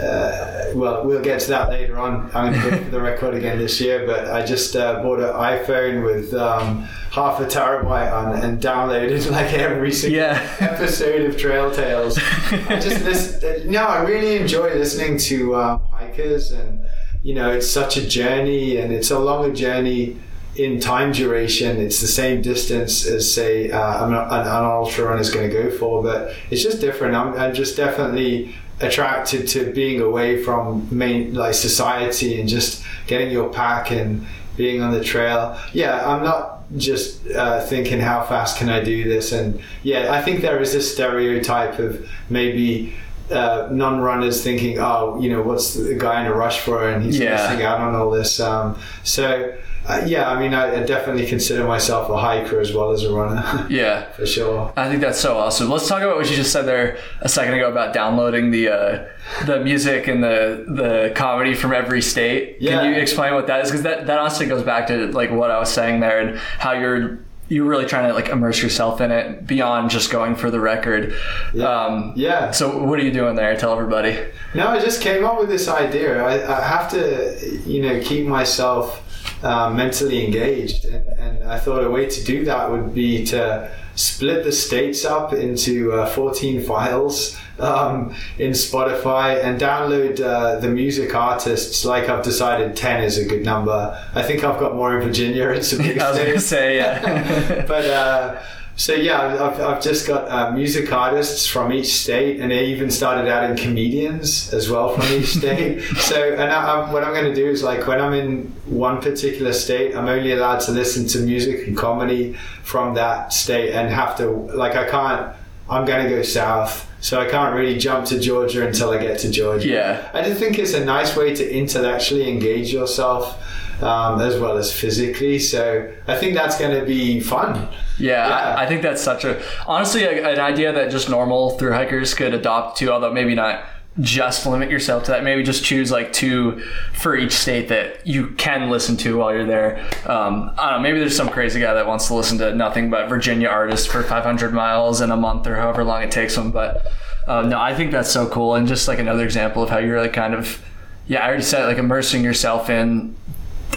uh, 0.00 0.72
well, 0.74 1.04
we'll 1.04 1.22
get 1.22 1.40
to 1.40 1.48
that 1.50 1.68
later 1.68 1.98
on. 1.98 2.30
I'm 2.34 2.52
going 2.52 2.64
to 2.64 2.70
go 2.70 2.84
for 2.84 2.90
the 2.90 3.00
record 3.00 3.34
again 3.34 3.58
this 3.58 3.80
year, 3.80 4.06
but 4.06 4.28
I 4.28 4.44
just 4.44 4.74
uh, 4.74 5.00
bought 5.02 5.20
an 5.20 5.32
iPhone 5.32 6.04
with 6.04 6.34
um, 6.34 6.82
half 7.12 7.38
a 7.40 7.46
terabyte 7.46 8.12
on 8.12 8.34
and 8.42 8.60
downloaded 8.60 9.30
like 9.30 9.52
every 9.52 9.92
single 9.92 10.18
yeah. 10.18 10.56
episode 10.58 11.22
of 11.22 11.36
Trail 11.36 11.70
Tales. 11.70 12.18
I 12.18 12.80
just 12.80 13.04
listen, 13.04 13.70
no, 13.70 13.84
I 13.84 14.02
really 14.02 14.36
enjoy 14.36 14.74
listening 14.74 15.16
to 15.18 15.54
um, 15.54 15.80
hikers, 15.92 16.50
and 16.50 16.84
you 17.22 17.34
know, 17.34 17.52
it's 17.52 17.70
such 17.70 17.96
a 17.96 18.06
journey, 18.06 18.78
and 18.78 18.92
it's 18.92 19.12
a 19.12 19.18
longer 19.18 19.54
journey 19.54 20.18
in 20.56 20.80
time 20.80 21.12
duration. 21.12 21.80
It's 21.80 22.00
the 22.00 22.08
same 22.08 22.42
distance 22.42 23.06
as 23.06 23.32
say 23.32 23.70
uh, 23.70 24.06
an, 24.06 24.12
an 24.12 24.64
ultra 24.64 25.04
run 25.04 25.20
is 25.20 25.30
going 25.30 25.48
to 25.48 25.54
go 25.54 25.70
for, 25.70 26.02
but 26.02 26.34
it's 26.50 26.62
just 26.62 26.80
different. 26.80 27.14
I'm, 27.14 27.34
I'm 27.34 27.54
just 27.54 27.76
definitely 27.76 28.56
attracted 28.80 29.46
to 29.48 29.72
being 29.72 30.00
away 30.00 30.42
from 30.42 30.88
main 30.90 31.34
like 31.34 31.54
society 31.54 32.40
and 32.40 32.48
just 32.48 32.84
getting 33.06 33.30
your 33.30 33.48
pack 33.48 33.90
and 33.90 34.26
being 34.56 34.82
on 34.82 34.92
the 34.92 35.02
trail. 35.02 35.58
Yeah, 35.72 36.06
I'm 36.08 36.22
not 36.22 36.62
just 36.76 37.26
uh, 37.28 37.60
thinking 37.66 38.00
how 38.00 38.24
fast 38.24 38.58
can 38.58 38.68
I 38.68 38.82
do 38.82 39.04
this, 39.04 39.32
and 39.32 39.60
yeah, 39.82 40.12
I 40.12 40.22
think 40.22 40.40
there 40.40 40.60
is 40.60 40.72
this 40.72 40.92
stereotype 40.92 41.78
of 41.78 42.08
maybe. 42.28 42.94
Uh, 43.30 43.68
non-runners 43.70 44.44
thinking, 44.44 44.78
oh, 44.78 45.18
you 45.18 45.30
know, 45.30 45.40
what's 45.40 45.72
the 45.72 45.94
guy 45.94 46.20
in 46.20 46.26
a 46.26 46.34
rush 46.34 46.60
for, 46.60 46.86
and 46.86 47.02
he's 47.02 47.18
yeah. 47.18 47.30
missing 47.30 47.64
out 47.64 47.80
on 47.80 47.94
all 47.94 48.10
this. 48.10 48.38
Um, 48.38 48.78
so 49.02 49.56
uh, 49.86 50.02
yeah, 50.06 50.30
I 50.30 50.40
mean, 50.40 50.54
I, 50.54 50.82
definitely 50.84 51.26
consider 51.26 51.66
myself 51.66 52.08
a 52.08 52.16
hiker 52.16 52.58
as 52.58 52.72
well 52.72 52.92
as 52.92 53.04
a 53.04 53.12
runner. 53.12 53.66
yeah, 53.70 54.10
for 54.12 54.24
sure. 54.24 54.72
I 54.76 54.88
think 54.88 55.02
that's 55.02 55.20
so 55.20 55.36
awesome. 55.36 55.68
Let's 55.68 55.86
talk 55.86 56.00
about 56.00 56.16
what 56.16 56.30
you 56.30 56.36
just 56.36 56.52
said 56.52 56.62
there 56.62 56.96
a 57.20 57.28
second 57.28 57.54
ago 57.54 57.70
about 57.70 57.92
downloading 57.92 58.50
the 58.50 58.68
uh, 58.68 59.08
the 59.44 59.60
music 59.60 60.08
and 60.08 60.24
the 60.24 60.64
the 60.66 61.12
comedy 61.14 61.54
from 61.54 61.74
every 61.74 62.00
state. 62.00 62.56
Yeah. 62.60 62.80
Can 62.80 62.94
you 62.94 63.00
explain 63.00 63.34
what 63.34 63.46
that 63.48 63.60
is? 63.62 63.70
Because 63.70 63.82
that 63.82 64.06
that 64.06 64.18
honestly 64.18 64.46
goes 64.46 64.62
back 64.62 64.86
to 64.86 65.08
like 65.08 65.30
what 65.30 65.50
I 65.50 65.58
was 65.58 65.70
saying 65.70 66.00
there 66.00 66.18
and 66.18 66.38
how 66.38 66.72
you're 66.72 67.18
you're 67.54 67.64
really 67.64 67.86
trying 67.86 68.08
to 68.08 68.14
like 68.14 68.28
immerse 68.28 68.60
yourself 68.60 69.00
in 69.00 69.12
it 69.12 69.46
beyond 69.46 69.88
just 69.88 70.10
going 70.10 70.34
for 70.34 70.50
the 70.50 70.58
record. 70.58 71.14
Yeah. 71.52 71.68
Um, 71.68 72.12
yeah. 72.16 72.50
So 72.50 72.82
what 72.82 72.98
are 72.98 73.02
you 73.02 73.12
doing 73.12 73.36
there? 73.36 73.56
Tell 73.56 73.72
everybody. 73.72 74.18
No, 74.54 74.66
I 74.68 74.80
just 74.80 75.00
came 75.00 75.24
up 75.24 75.38
with 75.38 75.48
this 75.48 75.68
idea. 75.68 76.20
I, 76.20 76.58
I 76.58 76.60
have 76.66 76.90
to, 76.90 77.60
you 77.64 77.80
know, 77.82 78.00
keep 78.00 78.26
myself 78.26 79.03
uh, 79.42 79.70
mentally 79.70 80.24
engaged. 80.24 80.84
And, 80.84 81.06
and, 81.18 81.44
I 81.44 81.58
thought 81.58 81.84
a 81.84 81.90
way 81.90 82.06
to 82.06 82.24
do 82.24 82.44
that 82.46 82.70
would 82.70 82.94
be 82.94 83.24
to 83.26 83.70
split 83.96 84.44
the 84.44 84.52
states 84.52 85.04
up 85.04 85.32
into 85.32 85.92
uh, 85.92 86.06
14 86.06 86.62
files 86.62 87.36
um, 87.58 88.14
in 88.38 88.52
Spotify 88.52 89.42
and 89.44 89.60
download 89.60 90.20
uh, 90.20 90.58
the 90.60 90.68
music 90.68 91.14
artists. 91.14 91.84
Like 91.84 92.08
I've 92.08 92.24
decided 92.24 92.76
10 92.76 93.04
is 93.04 93.18
a 93.18 93.24
good 93.24 93.44
number. 93.44 94.02
I 94.14 94.22
think 94.22 94.42
I've 94.42 94.58
got 94.58 94.74
more 94.74 94.96
in 94.98 95.06
Virginia. 95.06 95.50
It's 95.50 95.72
a 95.72 95.78
big 95.78 95.98
I 96.00 96.10
was 96.10 96.18
going 96.18 96.32
to 96.32 96.40
say, 96.40 96.76
yeah. 96.76 97.64
but 97.68 97.84
uh, 97.84 98.42
so 98.76 98.92
yeah, 98.92 99.46
I've, 99.46 99.60
I've 99.60 99.82
just 99.82 100.06
got 100.06 100.28
uh, 100.28 100.50
music 100.50 100.92
artists 100.92 101.46
from 101.46 101.72
each 101.72 101.94
state, 101.94 102.40
and 102.40 102.50
they 102.50 102.66
even 102.66 102.90
started 102.90 103.28
adding 103.28 103.56
comedians 103.56 104.52
as 104.52 104.68
well 104.68 104.96
from 104.96 105.04
each 105.12 105.26
state. 105.38 105.82
so, 105.98 106.32
and 106.32 106.50
I, 106.50 106.64
I, 106.64 106.92
what 106.92 107.04
I'm 107.04 107.12
going 107.12 107.32
to 107.32 107.34
do 107.34 107.46
is 107.48 107.62
like 107.62 107.86
when 107.86 108.00
I'm 108.00 108.14
in 108.14 108.46
one 108.66 109.00
particular 109.00 109.52
state, 109.52 109.94
I'm 109.94 110.08
only 110.08 110.32
allowed 110.32 110.60
to 110.60 110.72
listen 110.72 111.06
to 111.08 111.18
music 111.20 111.68
and 111.68 111.76
comedy 111.76 112.36
from 112.64 112.94
that 112.94 113.32
state, 113.32 113.72
and 113.72 113.88
have 113.90 114.16
to 114.16 114.28
like 114.28 114.74
I 114.74 114.88
can't. 114.88 115.36
I'm 115.70 115.86
going 115.86 116.04
to 116.04 116.10
go 116.10 116.20
south, 116.22 116.86
so 117.00 117.20
I 117.20 117.30
can't 117.30 117.54
really 117.54 117.78
jump 117.78 118.04
to 118.06 118.18
Georgia 118.18 118.66
until 118.66 118.90
I 118.90 118.98
get 118.98 119.20
to 119.20 119.30
Georgia. 119.30 119.68
Yeah, 119.68 120.10
I 120.12 120.22
just 120.22 120.38
think 120.38 120.58
it's 120.58 120.74
a 120.74 120.84
nice 120.84 121.16
way 121.16 121.34
to 121.34 121.54
intellectually 121.56 122.28
engage 122.28 122.72
yourself 122.72 123.40
um, 123.82 124.20
as 124.20 124.38
well 124.38 124.58
as 124.58 124.72
physically. 124.72 125.38
So 125.38 125.90
I 126.06 126.16
think 126.16 126.34
that's 126.34 126.58
going 126.58 126.78
to 126.78 126.84
be 126.84 127.20
fun. 127.20 127.68
Yeah, 127.98 128.28
Yeah. 128.28 128.56
I, 128.56 128.64
I 128.64 128.66
think 128.66 128.82
that's 128.82 129.02
such 129.02 129.24
a 129.24 129.42
honestly 129.66 130.04
a, 130.04 130.32
an 130.32 130.40
idea 130.40 130.72
that 130.72 130.90
just 130.90 131.08
normal 131.08 131.58
through 131.58 131.72
hikers 131.72 132.14
could 132.14 132.34
adopt 132.34 132.78
too. 132.78 132.90
Although 132.90 133.12
maybe 133.12 133.34
not 133.34 133.64
just 134.00 134.44
limit 134.44 134.70
yourself 134.70 135.04
to 135.04 135.12
that. 135.12 135.22
Maybe 135.22 135.42
just 135.44 135.64
choose 135.64 135.90
like 135.92 136.12
two 136.12 136.60
for 136.94 137.16
each 137.16 137.32
state 137.32 137.68
that 137.68 138.04
you 138.06 138.28
can 138.30 138.68
listen 138.68 138.96
to 138.98 139.18
while 139.18 139.32
you're 139.32 139.46
there. 139.46 139.78
Um, 140.06 140.52
I 140.58 140.70
don't 140.70 140.72
know. 140.72 140.80
Maybe 140.80 140.98
there's 140.98 141.16
some 141.16 141.28
crazy 141.28 141.60
guy 141.60 141.74
that 141.74 141.86
wants 141.86 142.08
to 142.08 142.14
listen 142.14 142.38
to 142.38 142.54
nothing 142.54 142.90
but 142.90 143.08
Virginia 143.08 143.48
artists 143.48 143.86
for 143.86 144.02
500 144.02 144.52
miles 144.52 145.00
in 145.00 145.10
a 145.12 145.16
month 145.16 145.46
or 145.46 145.54
however 145.56 145.84
long 145.84 146.02
it 146.02 146.10
takes 146.10 146.34
them. 146.34 146.50
But 146.50 146.90
uh, 147.28 147.42
no, 147.42 147.60
I 147.60 147.74
think 147.74 147.92
that's 147.92 148.10
so 148.10 148.28
cool 148.28 148.56
and 148.56 148.66
just 148.66 148.88
like 148.88 148.98
another 148.98 149.24
example 149.24 149.62
of 149.62 149.70
how 149.70 149.78
you're 149.78 150.00
like 150.00 150.12
kind 150.12 150.34
of 150.34 150.60
yeah. 151.06 151.22
I 151.22 151.28
already 151.28 151.44
said 151.44 151.66
like 151.66 151.78
immersing 151.78 152.24
yourself 152.24 152.68
in 152.70 153.14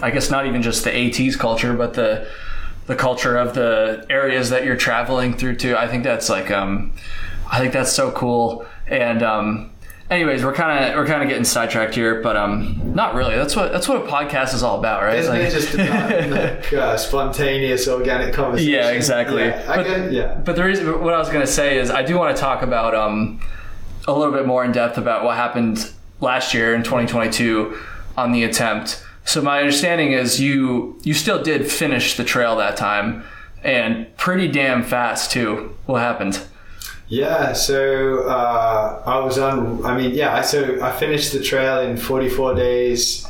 I 0.01 0.11
guess 0.11 0.31
not 0.31 0.47
even 0.47 0.61
just 0.61 0.83
the 0.83 0.95
AT's 0.95 1.35
culture, 1.35 1.73
but 1.75 1.93
the 1.93 2.27
the 2.87 2.95
culture 2.95 3.37
of 3.37 3.53
the 3.53 4.05
areas 4.09 4.49
that 4.49 4.65
you're 4.65 4.75
traveling 4.77 5.37
through 5.37 5.55
too. 5.57 5.75
I 5.77 5.87
think 5.87 6.03
that's 6.03 6.29
like 6.29 6.49
um 6.51 6.93
I 7.49 7.59
think 7.59 7.73
that's 7.73 7.91
so 7.91 8.11
cool. 8.11 8.65
And 8.87 9.21
um 9.23 9.71
anyways, 10.09 10.43
we're 10.43 10.53
kind 10.53 10.85
of 10.85 10.95
we're 10.95 11.05
kind 11.05 11.21
of 11.21 11.27
getting 11.29 11.43
sidetracked 11.43 11.95
here, 11.95 12.21
but 12.21 12.35
um 12.37 12.81
not 12.95 13.13
really. 13.13 13.35
That's 13.35 13.55
what 13.55 13.71
that's 13.73 13.87
what 13.89 13.97
a 13.97 14.07
podcast 14.07 14.53
is 14.53 14.63
all 14.63 14.79
about, 14.79 15.03
right? 15.03 15.17
Isn't 15.19 15.33
like- 15.33 15.43
it 15.43 15.51
just 15.51 15.73
about 15.73 16.29
like, 16.31 16.73
uh, 16.73 16.97
spontaneous, 16.97 17.87
organic 17.87 18.33
conversation? 18.33 18.71
Yeah, 18.73 18.89
exactly. 18.91 19.43
Yeah, 19.43 19.65
I 19.67 19.75
But- 19.77 19.85
get, 19.85 20.11
yeah. 20.13 20.35
But 20.35 20.55
the 20.55 20.63
reason, 20.63 21.01
what 21.03 21.13
I 21.13 21.17
was 21.19 21.27
going 21.29 21.45
to 21.45 21.51
say 21.51 21.77
is, 21.77 21.89
I 21.91 22.03
do 22.03 22.17
want 22.17 22.35
to 22.35 22.41
talk 22.41 22.61
about 22.61 22.95
um, 22.95 23.41
a 24.07 24.13
little 24.13 24.33
bit 24.33 24.45
more 24.47 24.63
in 24.63 24.71
depth 24.71 24.97
about 24.97 25.23
what 25.25 25.35
happened 25.35 25.91
last 26.21 26.53
year 26.53 26.73
in 26.73 26.83
2022 26.83 27.77
on 28.15 28.31
the 28.31 28.43
attempt. 28.45 29.03
So 29.27 29.41
my 29.41 29.59
understanding 29.59 30.13
is 30.13 30.39
you 30.39 30.97
you 31.03 31.13
still 31.13 31.43
did 31.43 31.69
finish 31.69 32.15
the 32.15 32.23
trail 32.23 32.55
that 32.55 32.77
time, 32.77 33.25
and 33.61 34.07
pretty 34.15 34.47
damn 34.47 34.83
fast 34.83 35.31
too. 35.31 35.75
What 35.85 36.01
happened? 36.01 36.39
Yeah, 37.09 37.51
so 37.51 38.25
uh, 38.29 39.03
I 39.05 39.19
was 39.19 39.37
on. 39.37 39.85
I 39.85 39.97
mean, 39.97 40.15
yeah. 40.15 40.41
So 40.43 40.79
I 40.81 40.93
finished 40.93 41.33
the 41.33 41.41
trail 41.41 41.81
in 41.81 41.97
44 41.97 42.55
days, 42.55 43.27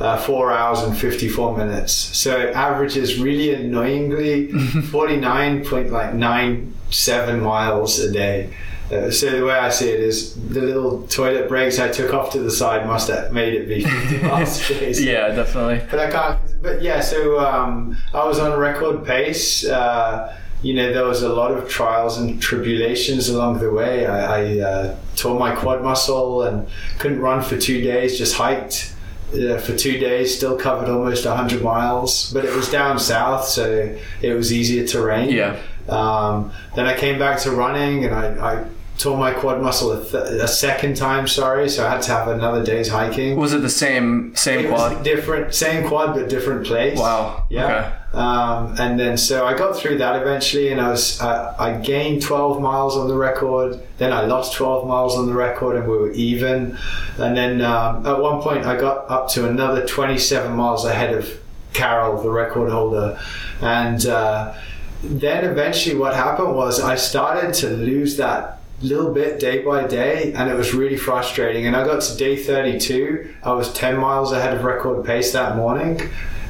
uh, 0.00 0.16
four 0.16 0.52
hours 0.52 0.80
and 0.80 0.98
54 0.98 1.56
minutes. 1.56 1.92
So 1.92 2.36
it 2.40 2.52
averages 2.56 3.20
really 3.20 3.54
annoyingly 3.54 4.48
49.97 4.52 7.42
miles 7.42 8.00
a 8.00 8.10
day. 8.12 8.50
Uh, 8.92 9.10
so 9.10 9.30
the 9.30 9.44
way 9.44 9.54
I 9.54 9.68
see 9.68 9.88
it 9.90 9.98
is 9.98 10.34
the 10.48 10.60
little 10.62 11.02
toilet 11.08 11.48
breaks 11.48 11.78
I 11.80 11.88
took 11.88 12.14
off 12.14 12.30
to 12.32 12.38
the 12.38 12.50
side 12.52 12.86
must 12.86 13.08
have 13.08 13.32
made 13.32 13.54
it 13.54 13.66
be 13.68 13.82
50 13.84 14.18
miles 14.28 14.70
Yeah, 15.00 15.28
definitely. 15.34 15.84
but 15.90 15.98
I 15.98 16.10
can't. 16.10 16.38
But 16.62 16.82
yeah, 16.82 17.00
so 17.00 17.40
um, 17.40 17.96
I 18.14 18.24
was 18.24 18.38
on 18.38 18.56
record 18.58 19.04
pace. 19.04 19.66
Uh, 19.66 20.36
you 20.62 20.74
know, 20.74 20.92
there 20.92 21.04
was 21.04 21.22
a 21.22 21.28
lot 21.28 21.50
of 21.50 21.68
trials 21.68 22.16
and 22.18 22.40
tribulations 22.40 23.28
along 23.28 23.58
the 23.58 23.70
way. 23.72 24.06
I, 24.06 24.40
I 24.40 24.58
uh, 24.60 24.96
tore 25.16 25.38
my 25.38 25.54
quad 25.54 25.82
muscle 25.82 26.42
and 26.44 26.66
couldn't 26.98 27.20
run 27.20 27.42
for 27.42 27.58
two 27.58 27.80
days. 27.82 28.16
Just 28.16 28.34
hiked 28.36 28.94
uh, 29.34 29.58
for 29.58 29.76
two 29.76 29.98
days. 29.98 30.34
Still 30.36 30.56
covered 30.56 30.88
almost 30.88 31.26
100 31.26 31.60
miles, 31.62 32.32
but 32.32 32.44
it 32.44 32.54
was 32.54 32.70
down 32.70 32.98
south, 32.98 33.44
so 33.44 33.96
it 34.22 34.32
was 34.34 34.52
easier 34.52 34.86
terrain. 34.86 35.30
Yeah. 35.30 35.60
Um, 35.88 36.52
then 36.74 36.86
I 36.86 36.96
came 36.96 37.18
back 37.18 37.38
to 37.40 37.50
running, 37.50 38.04
and 38.04 38.14
I, 38.14 38.54
I 38.54 38.64
tore 38.98 39.16
my 39.16 39.32
quad 39.32 39.60
muscle 39.60 39.92
a, 39.92 40.02
th- 40.02 40.42
a 40.42 40.48
second 40.48 40.96
time. 40.96 41.26
Sorry, 41.26 41.68
so 41.68 41.86
I 41.86 41.90
had 41.90 42.02
to 42.02 42.12
have 42.12 42.28
another 42.28 42.64
day's 42.64 42.88
hiking. 42.88 43.36
Was 43.36 43.52
it 43.52 43.62
the 43.62 43.70
same 43.70 44.34
same 44.34 44.66
It 44.66 44.68
quad? 44.68 45.02
different, 45.04 45.54
same 45.54 45.86
quad 45.86 46.14
but 46.14 46.28
different 46.28 46.66
place. 46.66 46.98
Wow. 46.98 47.46
Yeah. 47.50 47.98
Um, 48.12 48.74
and 48.78 48.98
then 48.98 49.16
so 49.18 49.46
I 49.46 49.54
got 49.56 49.76
through 49.76 49.98
that 49.98 50.20
eventually, 50.20 50.68
and 50.72 50.80
I 50.80 50.88
was 50.90 51.20
uh, 51.20 51.54
I 51.58 51.72
gained 51.78 52.22
12 52.22 52.62
miles 52.62 52.96
on 52.96 53.08
the 53.08 53.16
record. 53.16 53.78
Then 53.98 54.12
I 54.12 54.22
lost 54.22 54.54
12 54.54 54.86
miles 54.88 55.16
on 55.16 55.26
the 55.26 55.34
record, 55.34 55.76
and 55.76 55.86
we 55.88 55.96
were 55.96 56.12
even. 56.12 56.78
And 57.18 57.36
then 57.36 57.60
um, 57.60 58.06
at 58.06 58.18
one 58.18 58.40
point 58.40 58.64
I 58.64 58.76
got 58.80 59.10
up 59.10 59.28
to 59.30 59.46
another 59.48 59.84
27 59.86 60.56
miles 60.56 60.84
ahead 60.86 61.14
of 61.14 61.28
Karel, 61.72 62.22
the 62.22 62.30
record 62.30 62.70
holder, 62.70 63.18
and. 63.60 64.04
Uh, 64.06 64.54
then 65.02 65.44
eventually 65.44 65.94
what 65.94 66.16
happened 66.16 66.56
was 66.56 66.80
I 66.80 66.96
started 66.96 67.52
to 67.56 67.68
lose 67.68 68.16
that 68.16 68.55
little 68.82 69.12
bit 69.12 69.40
day 69.40 69.64
by 69.64 69.86
day 69.86 70.32
and 70.34 70.50
it 70.50 70.54
was 70.54 70.74
really 70.74 70.96
frustrating. 70.96 71.66
And 71.66 71.74
I 71.74 71.84
got 71.84 72.02
to 72.02 72.16
day 72.16 72.36
32 72.36 73.34
I 73.42 73.52
was 73.52 73.72
10 73.72 73.96
miles 73.96 74.32
ahead 74.32 74.56
of 74.56 74.64
record 74.64 75.04
pace 75.04 75.32
that 75.32 75.56
morning 75.56 76.00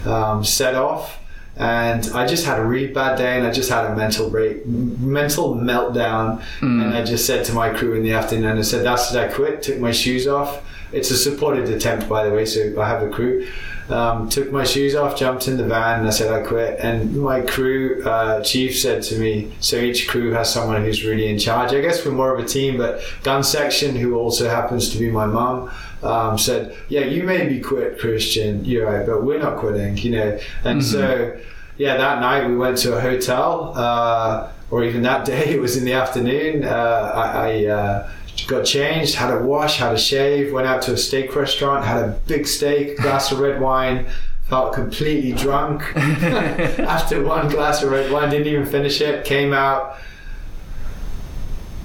um, 0.04 0.44
set 0.44 0.74
off 0.74 1.18
and 1.56 2.06
I 2.14 2.26
just 2.26 2.44
had 2.44 2.58
a 2.58 2.64
really 2.64 2.92
bad 2.92 3.16
day 3.16 3.38
and 3.38 3.46
I 3.46 3.50
just 3.50 3.70
had 3.70 3.86
a 3.86 3.96
mental 3.96 4.28
break 4.28 4.66
mental 4.66 5.54
meltdown. 5.54 6.42
And 6.82 6.94
I 6.94 7.04
just 7.04 7.26
said 7.26 7.44
to 7.46 7.52
my 7.52 7.70
crew 7.70 7.94
in 7.94 8.02
the 8.02 8.12
afternoon 8.12 8.58
I 8.58 8.62
said 8.62 8.84
that's 8.84 9.12
it 9.14 9.18
I 9.18 9.32
quit 9.32 9.62
took 9.62 9.78
my 9.78 9.92
shoes 9.92 10.26
off. 10.26 10.62
It's 10.92 11.10
a 11.10 11.16
supported 11.16 11.68
attempt 11.68 12.08
by 12.08 12.28
the 12.28 12.34
way 12.34 12.44
so 12.44 12.80
I 12.80 12.88
have 12.88 13.02
a 13.02 13.08
crew 13.10 13.46
um, 13.88 14.28
took 14.28 14.50
my 14.50 14.64
shoes 14.64 14.94
off, 14.94 15.16
jumped 15.16 15.48
in 15.48 15.56
the 15.56 15.64
van, 15.64 16.00
and 16.00 16.08
I 16.08 16.10
said 16.10 16.32
I 16.32 16.46
quit. 16.46 16.80
And 16.80 17.16
my 17.20 17.40
crew 17.40 18.02
uh, 18.04 18.42
chief 18.42 18.78
said 18.78 19.02
to 19.04 19.18
me, 19.18 19.52
so 19.60 19.76
each 19.76 20.08
crew 20.08 20.32
has 20.32 20.52
someone 20.52 20.82
who's 20.82 21.04
really 21.04 21.28
in 21.28 21.38
charge. 21.38 21.72
I 21.72 21.80
guess 21.80 22.04
we're 22.04 22.12
more 22.12 22.34
of 22.34 22.44
a 22.44 22.48
team, 22.48 22.76
but 22.76 23.00
gun 23.22 23.44
section, 23.44 23.94
who 23.94 24.16
also 24.16 24.48
happens 24.48 24.90
to 24.90 24.98
be 24.98 25.10
my 25.10 25.26
mum, 25.26 25.70
um, 26.02 26.36
said, 26.38 26.76
yeah, 26.88 27.02
you 27.02 27.22
maybe 27.22 27.60
quit, 27.60 27.98
Kristian, 27.98 28.66
you're 28.66 28.86
right, 28.86 29.06
but 29.06 29.22
we're 29.22 29.38
not 29.38 29.58
quitting, 29.58 29.96
you 29.98 30.10
know. 30.10 30.38
And 30.64 30.84
so, 30.84 31.38
yeah, 31.78 31.96
that 31.96 32.20
night 32.20 32.48
we 32.48 32.56
went 32.56 32.78
to 32.78 32.96
a 32.96 33.00
hotel, 33.00 33.72
uh, 33.76 34.50
or 34.70 34.82
even 34.84 35.02
that 35.02 35.24
day, 35.26 35.54
it 35.54 35.60
was 35.60 35.76
in 35.76 35.84
the 35.84 35.92
afternoon. 35.92 36.64
Uh, 36.64 37.12
I, 37.14 37.50
I 37.50 37.66
uh, 37.66 38.10
got 38.46 38.64
changed, 38.64 39.14
had 39.14 39.32
a 39.32 39.42
wash, 39.42 39.78
had 39.78 39.94
a 39.94 39.98
shave, 39.98 40.52
went 40.52 40.66
out 40.66 40.82
to 40.82 40.92
a 40.92 40.96
steak 40.96 41.34
restaurant, 41.34 41.84
had 41.84 42.04
a 42.04 42.08
big 42.26 42.46
steak, 42.46 42.98
glass 42.98 43.32
of 43.32 43.38
red 43.38 43.60
wine, 43.60 44.06
felt 44.48 44.72
completely 44.72 45.32
drunk 45.32 45.82
after 45.96 47.22
one 47.22 47.48
glass 47.48 47.82
of 47.82 47.90
red 47.90 48.10
wine, 48.12 48.30
didn't 48.30 48.46
even 48.46 48.66
finish 48.66 49.00
it, 49.00 49.24
came 49.24 49.52
out, 49.52 49.98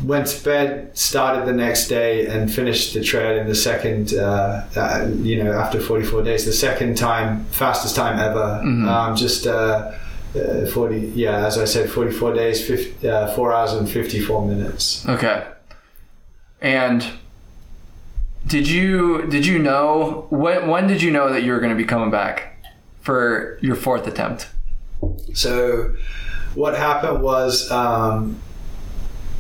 went 0.03 0.27
to 0.27 0.43
bed, 0.43 0.96
started 0.98 1.46
the 1.46 1.53
next 1.53 1.88
day, 1.88 2.27
and 2.27 2.53
finished 2.53 2.93
the 2.93 3.03
trail 3.03 3.39
in 3.39 3.48
the 3.48 3.55
second, 3.55 4.13
uh, 4.13 4.65
uh, 4.75 5.10
you 5.17 5.43
know, 5.43 5.51
after 5.53 5.79
44 5.79 6.24
days, 6.24 6.46
the 6.46 6.53
second 6.53 6.98
time, 6.98 7.46
fastest 7.46 7.96
time 7.96 8.20
ever. 8.20 8.62
Um, 8.89 9.15
just 9.15 9.48
uh, 9.48 9.91
uh, 10.36 10.65
40, 10.67 11.12
yeah, 11.15 11.46
as 11.46 11.58
I 11.58 11.65
said, 11.65 11.89
44 11.89 12.34
days, 12.34 12.65
50, 12.65 13.08
uh, 13.08 13.36
4 13.36 13.53
hours 13.53 13.74
and 13.74 13.89
54 13.89 14.48
minutes. 14.48 15.08
Okay. 15.08 15.46
And 16.61 17.05
did 18.45 18.67
you 18.67 19.27
did 19.27 19.45
you 19.45 19.59
know 19.59 20.27
when 20.29 20.67
when 20.67 20.87
did 20.87 21.01
you 21.01 21.11
know 21.11 21.31
that 21.31 21.43
you 21.43 21.51
were 21.51 21.59
going 21.59 21.71
to 21.71 21.77
be 21.77 21.85
coming 21.85 22.11
back 22.11 22.63
for 23.01 23.57
your 23.61 23.75
fourth 23.75 24.07
attempt? 24.07 24.49
So, 25.33 25.95
what 26.53 26.77
happened 26.77 27.23
was 27.23 27.71
um, 27.71 28.39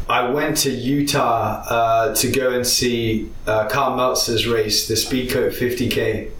I 0.09 0.29
went 0.29 0.57
to 0.57 0.71
Utah 0.71 1.63
uh, 1.67 2.15
to 2.15 2.31
go 2.31 2.53
and 2.53 2.65
see 2.65 3.31
uh, 3.45 3.67
Karl 3.67 3.95
Meltzer's 3.95 4.47
race, 4.47 4.87
the 4.87 4.95
Speedgoat 4.95 5.53
50K. 5.53 6.31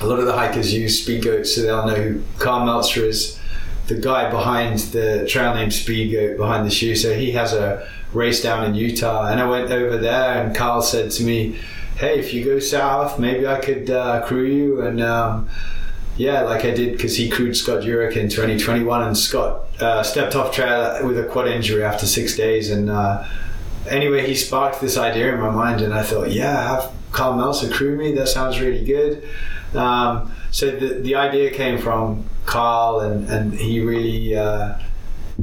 A 0.00 0.06
lot 0.06 0.18
of 0.18 0.26
the 0.26 0.32
hikers 0.32 0.74
use 0.74 1.06
Speedgoat, 1.06 1.46
so 1.46 1.62
they'll 1.62 1.86
know 1.86 1.94
who 1.94 2.22
Karl 2.38 2.64
Meltzer 2.64 3.04
is. 3.04 3.38
The 3.86 3.94
guy 3.96 4.30
behind 4.30 4.78
the 4.78 5.26
trail 5.28 5.54
named 5.54 5.72
Speedgoat 5.72 6.38
behind 6.38 6.66
the 6.66 6.70
shoe. 6.70 6.96
So 6.96 7.14
he 7.14 7.32
has 7.32 7.52
a 7.52 7.88
race 8.14 8.42
down 8.42 8.64
in 8.64 8.74
Utah, 8.74 9.26
and 9.26 9.40
I 9.40 9.48
went 9.48 9.70
over 9.70 9.96
there, 9.98 10.42
and 10.42 10.54
Karl 10.54 10.82
said 10.82 11.10
to 11.12 11.24
me, 11.24 11.58
"Hey, 11.96 12.18
if 12.18 12.32
you 12.32 12.44
go 12.44 12.58
south, 12.58 13.18
maybe 13.18 13.46
I 13.46 13.60
could 13.60 13.90
uh, 13.90 14.26
crew 14.26 14.44
you." 14.44 14.80
And 14.82 15.02
um, 15.02 15.48
yeah, 16.16 16.42
like 16.42 16.64
I 16.64 16.70
did 16.70 16.92
because 16.92 17.16
he 17.16 17.28
crewed 17.28 17.56
Scott 17.56 17.82
Jurek 17.82 18.16
in 18.16 18.28
2021, 18.28 19.02
and 19.02 19.16
Scott 19.16 19.66
uh, 19.80 20.02
stepped 20.02 20.36
off 20.36 20.54
trail 20.54 21.06
with 21.06 21.18
a 21.18 21.24
quad 21.24 21.48
injury 21.48 21.82
after 21.82 22.06
six 22.06 22.36
days. 22.36 22.70
And 22.70 22.88
uh, 22.88 23.26
anyway, 23.88 24.26
he 24.26 24.34
sparked 24.34 24.80
this 24.80 24.96
idea 24.96 25.34
in 25.34 25.40
my 25.40 25.50
mind, 25.50 25.80
and 25.80 25.92
I 25.92 26.02
thought, 26.02 26.30
yeah, 26.30 26.76
have 26.76 26.92
Karl 27.10 27.36
Meltzer 27.36 27.70
crew 27.70 27.96
me. 27.96 28.12
That 28.12 28.28
sounds 28.28 28.60
really 28.60 28.84
good. 28.84 29.28
Um, 29.74 30.32
so 30.50 30.70
the 30.70 31.00
the 31.00 31.16
idea 31.16 31.50
came 31.50 31.78
from 31.78 32.24
Karl, 32.46 33.00
and 33.00 33.28
and 33.28 33.54
he 33.54 33.80
really 33.80 34.36
uh, 34.36 34.78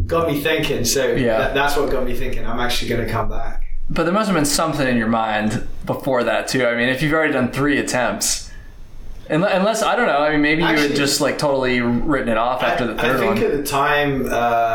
got 0.07 0.27
me 0.31 0.41
thinking. 0.41 0.85
So 0.85 1.13
Yeah. 1.13 1.37
that, 1.37 1.53
that's 1.53 1.77
what 1.77 1.89
got 1.91 2.05
me 2.05 2.13
thinking. 2.13 2.45
I'm 2.45 2.59
actually 2.59 2.89
going 2.89 3.05
to 3.05 3.11
come 3.11 3.29
back. 3.29 3.63
But 3.89 4.03
there 4.03 4.13
must 4.13 4.27
have 4.27 4.35
been 4.35 4.45
something 4.45 4.87
in 4.87 4.95
your 4.97 5.07
mind 5.07 5.67
before 5.85 6.23
that 6.23 6.47
too. 6.47 6.65
I 6.65 6.75
mean, 6.75 6.89
if 6.89 7.01
you've 7.01 7.13
already 7.13 7.33
done 7.33 7.51
three 7.51 7.77
attempts, 7.77 8.49
unless, 9.29 9.53
unless 9.53 9.83
I 9.83 9.95
don't 9.95 10.07
know. 10.07 10.19
I 10.19 10.31
mean, 10.31 10.41
maybe 10.41 10.61
you 10.61 10.67
had 10.67 10.95
just 10.95 11.19
like 11.19 11.37
totally 11.37 11.81
written 11.81 12.29
it 12.29 12.37
off 12.37 12.63
after 12.63 12.87
the 12.87 12.93
I, 12.93 13.01
third 13.01 13.15
I 13.15 13.19
think 13.19 13.35
one. 13.35 13.43
at 13.43 13.51
the 13.57 13.63
time 13.63 14.25
uh, 14.27 14.29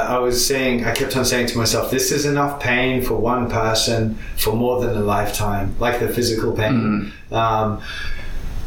I 0.08 0.18
was 0.18 0.44
saying, 0.46 0.84
I 0.84 0.92
kept 0.92 1.16
on 1.16 1.24
saying 1.24 1.46
to 1.48 1.58
myself, 1.58 1.90
this 1.90 2.12
is 2.12 2.26
enough 2.26 2.60
pain 2.60 3.02
for 3.02 3.14
one 3.14 3.48
person 3.50 4.16
for 4.36 4.54
more 4.54 4.80
than 4.80 4.96
a 4.96 5.00
lifetime, 5.00 5.74
like 5.78 5.98
the 6.00 6.08
physical 6.08 6.52
pain. 6.52 6.72
Mm-hmm. 6.72 7.34
Um, 7.34 7.80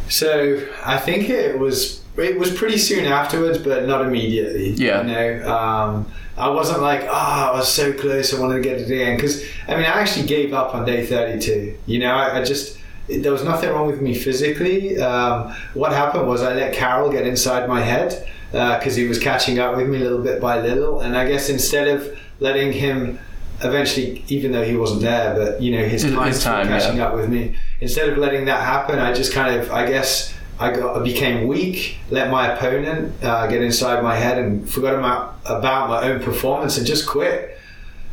so 0.08 0.66
I 0.84 0.98
think 0.98 1.30
it 1.30 1.60
was 1.60 2.02
it 2.20 2.38
was 2.38 2.54
pretty 2.54 2.78
soon 2.78 3.06
afterwards, 3.06 3.58
but 3.58 3.88
not 3.88 4.06
immediately. 4.06 4.72
Yeah. 4.72 5.02
You 5.02 5.08
know, 5.08 5.56
um, 5.56 6.12
I 6.38 6.50
wasn't 6.50 6.82
like, 6.82 7.02
oh, 7.04 7.10
I 7.10 7.52
was 7.54 7.72
so 7.72 7.92
close. 7.94 8.34
I 8.34 8.40
wanted 8.40 8.56
to 8.56 8.62
get 8.62 8.80
it 8.80 8.86
again 8.86 9.18
because 9.18 9.44
I 9.68 9.76
mean, 9.76 9.86
I 9.86 10.00
actually 10.02 10.28
gave 10.28 10.54
up 10.54 10.74
on 10.74 10.86
day 10.86 11.06
32. 11.06 11.78
You 11.86 12.00
know, 12.00 12.14
I, 12.14 12.40
I 12.40 12.44
just 12.44 12.78
there 13.08 13.32
was 13.32 13.44
nothing 13.44 13.70
wrong 13.72 13.88
with 13.88 14.02
me 14.02 14.14
physically. 14.14 15.00
Um, 15.02 15.54
what 15.74 15.92
happened 15.92 16.28
was 16.28 16.44
I 16.44 16.54
let 16.54 16.74
Karel 16.74 17.12
get 17.12 17.26
inside 17.26 17.68
my 17.68 17.82
head 17.82 18.28
because 18.52 18.96
he 18.96 19.08
was 19.08 19.20
catching 19.20 19.60
up 19.60 19.76
with 19.76 19.90
me 19.90 19.98
little 19.98 20.22
bit 20.22 20.42
by 20.42 20.62
little, 20.62 21.02
and 21.02 21.18
I 21.18 21.28
guess 21.28 21.50
instead 21.50 21.88
of 21.88 22.18
letting 22.40 22.72
him 22.72 23.20
eventually, 23.62 24.24
even 24.30 24.52
though 24.52 24.64
he 24.64 24.76
wasn't 24.76 25.02
there, 25.02 25.36
but 25.36 25.62
you 25.62 25.78
know 25.78 25.86
his 25.86 26.04
time, 26.04 26.28
his 26.28 26.44
time, 26.44 26.68
catching 26.68 26.98
yeah. 26.98 27.08
up 27.08 27.16
with 27.16 27.30
me. 27.30 27.56
Instead 27.82 28.10
of 28.10 28.18
letting 28.18 28.46
that 28.46 28.64
happen, 28.64 29.00
I 29.00 29.14
just 29.14 29.34
kind 29.34 29.60
of, 29.60 29.72
I 29.72 29.88
guess, 29.88 30.34
I 30.60 30.72
got 30.76 30.98
I 30.98 31.04
became 31.04 31.48
weak, 31.48 31.98
let 32.10 32.30
my 32.30 32.52
opponent 32.54 33.24
uh, 33.24 33.48
get 33.48 33.62
inside 33.62 34.04
my 34.04 34.16
head, 34.16 34.38
and 34.38 34.70
forgot 34.70 34.96
about 34.96 35.36
about 35.46 35.90
my 35.90 36.04
own 36.10 36.22
performance 36.22 36.78
and 36.78 36.86
just 36.86 37.08
quit. 37.08 37.58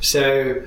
So 0.00 0.62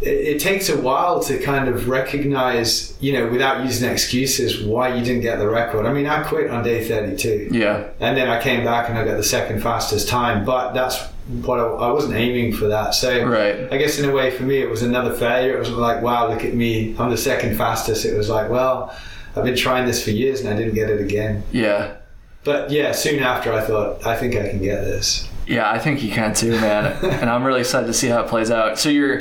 it, 0.00 0.08
it 0.08 0.40
takes 0.40 0.68
a 0.68 0.80
while 0.80 1.20
to 1.24 1.38
kind 1.38 1.68
of 1.68 1.88
recognize, 1.88 2.96
you 3.00 3.12
know, 3.14 3.28
without 3.28 3.64
using 3.64 3.90
excuses, 3.90 4.62
why 4.62 4.94
you 4.94 5.04
didn't 5.04 5.22
get 5.22 5.38
the 5.38 5.48
record. 5.48 5.86
I 5.86 5.92
mean, 5.92 6.06
I 6.06 6.22
quit 6.22 6.50
on 6.50 6.62
day 6.62 6.86
32. 6.86 7.48
Yeah. 7.52 7.88
And 8.00 8.16
then 8.16 8.28
I 8.28 8.40
came 8.40 8.64
back 8.64 8.88
and 8.88 8.98
I 8.98 9.04
got 9.04 9.16
the 9.16 9.22
second 9.24 9.62
fastest 9.62 10.08
time, 10.08 10.44
but 10.44 10.72
that's 10.72 11.00
what 11.42 11.58
I, 11.58 11.64
I 11.64 11.90
wasn't 11.92 12.14
aiming 12.14 12.52
for 12.54 12.66
that. 12.68 12.94
So 12.94 13.24
Right. 13.26 13.72
I 13.72 13.76
guess 13.78 13.98
in 13.98 14.08
a 14.08 14.12
way 14.12 14.30
for 14.30 14.42
me 14.42 14.58
it 14.58 14.68
was 14.68 14.82
another 14.82 15.14
failure. 15.14 15.54
It 15.56 15.58
wasn't 15.60 15.78
like, 15.78 16.02
wow, 16.02 16.28
look 16.28 16.44
at 16.44 16.54
me, 16.54 16.94
I'm 16.98 17.10
the 17.10 17.16
second 17.16 17.56
fastest. 17.56 18.04
It 18.04 18.16
was 18.16 18.28
like, 18.28 18.50
well, 18.50 18.94
I've 19.36 19.44
been 19.44 19.56
trying 19.56 19.86
this 19.86 20.02
for 20.02 20.10
years 20.10 20.40
and 20.40 20.48
I 20.48 20.56
didn't 20.56 20.74
get 20.74 20.90
it 20.90 21.00
again. 21.00 21.42
Yeah. 21.52 21.96
But 22.44 22.70
yeah, 22.70 22.92
soon 22.92 23.22
after 23.22 23.52
I 23.52 23.62
thought, 23.62 24.06
I 24.06 24.16
think 24.16 24.36
I 24.36 24.48
can 24.48 24.60
get 24.60 24.82
this. 24.82 25.28
Yeah, 25.46 25.70
I 25.70 25.78
think 25.78 26.02
you 26.02 26.10
can 26.10 26.34
too, 26.34 26.52
man. 26.52 26.86
and 27.04 27.28
I'm 27.28 27.44
really 27.44 27.60
excited 27.60 27.86
to 27.86 27.94
see 27.94 28.08
how 28.08 28.22
it 28.22 28.28
plays 28.28 28.50
out. 28.50 28.78
So 28.78 28.90
you're, 28.90 29.20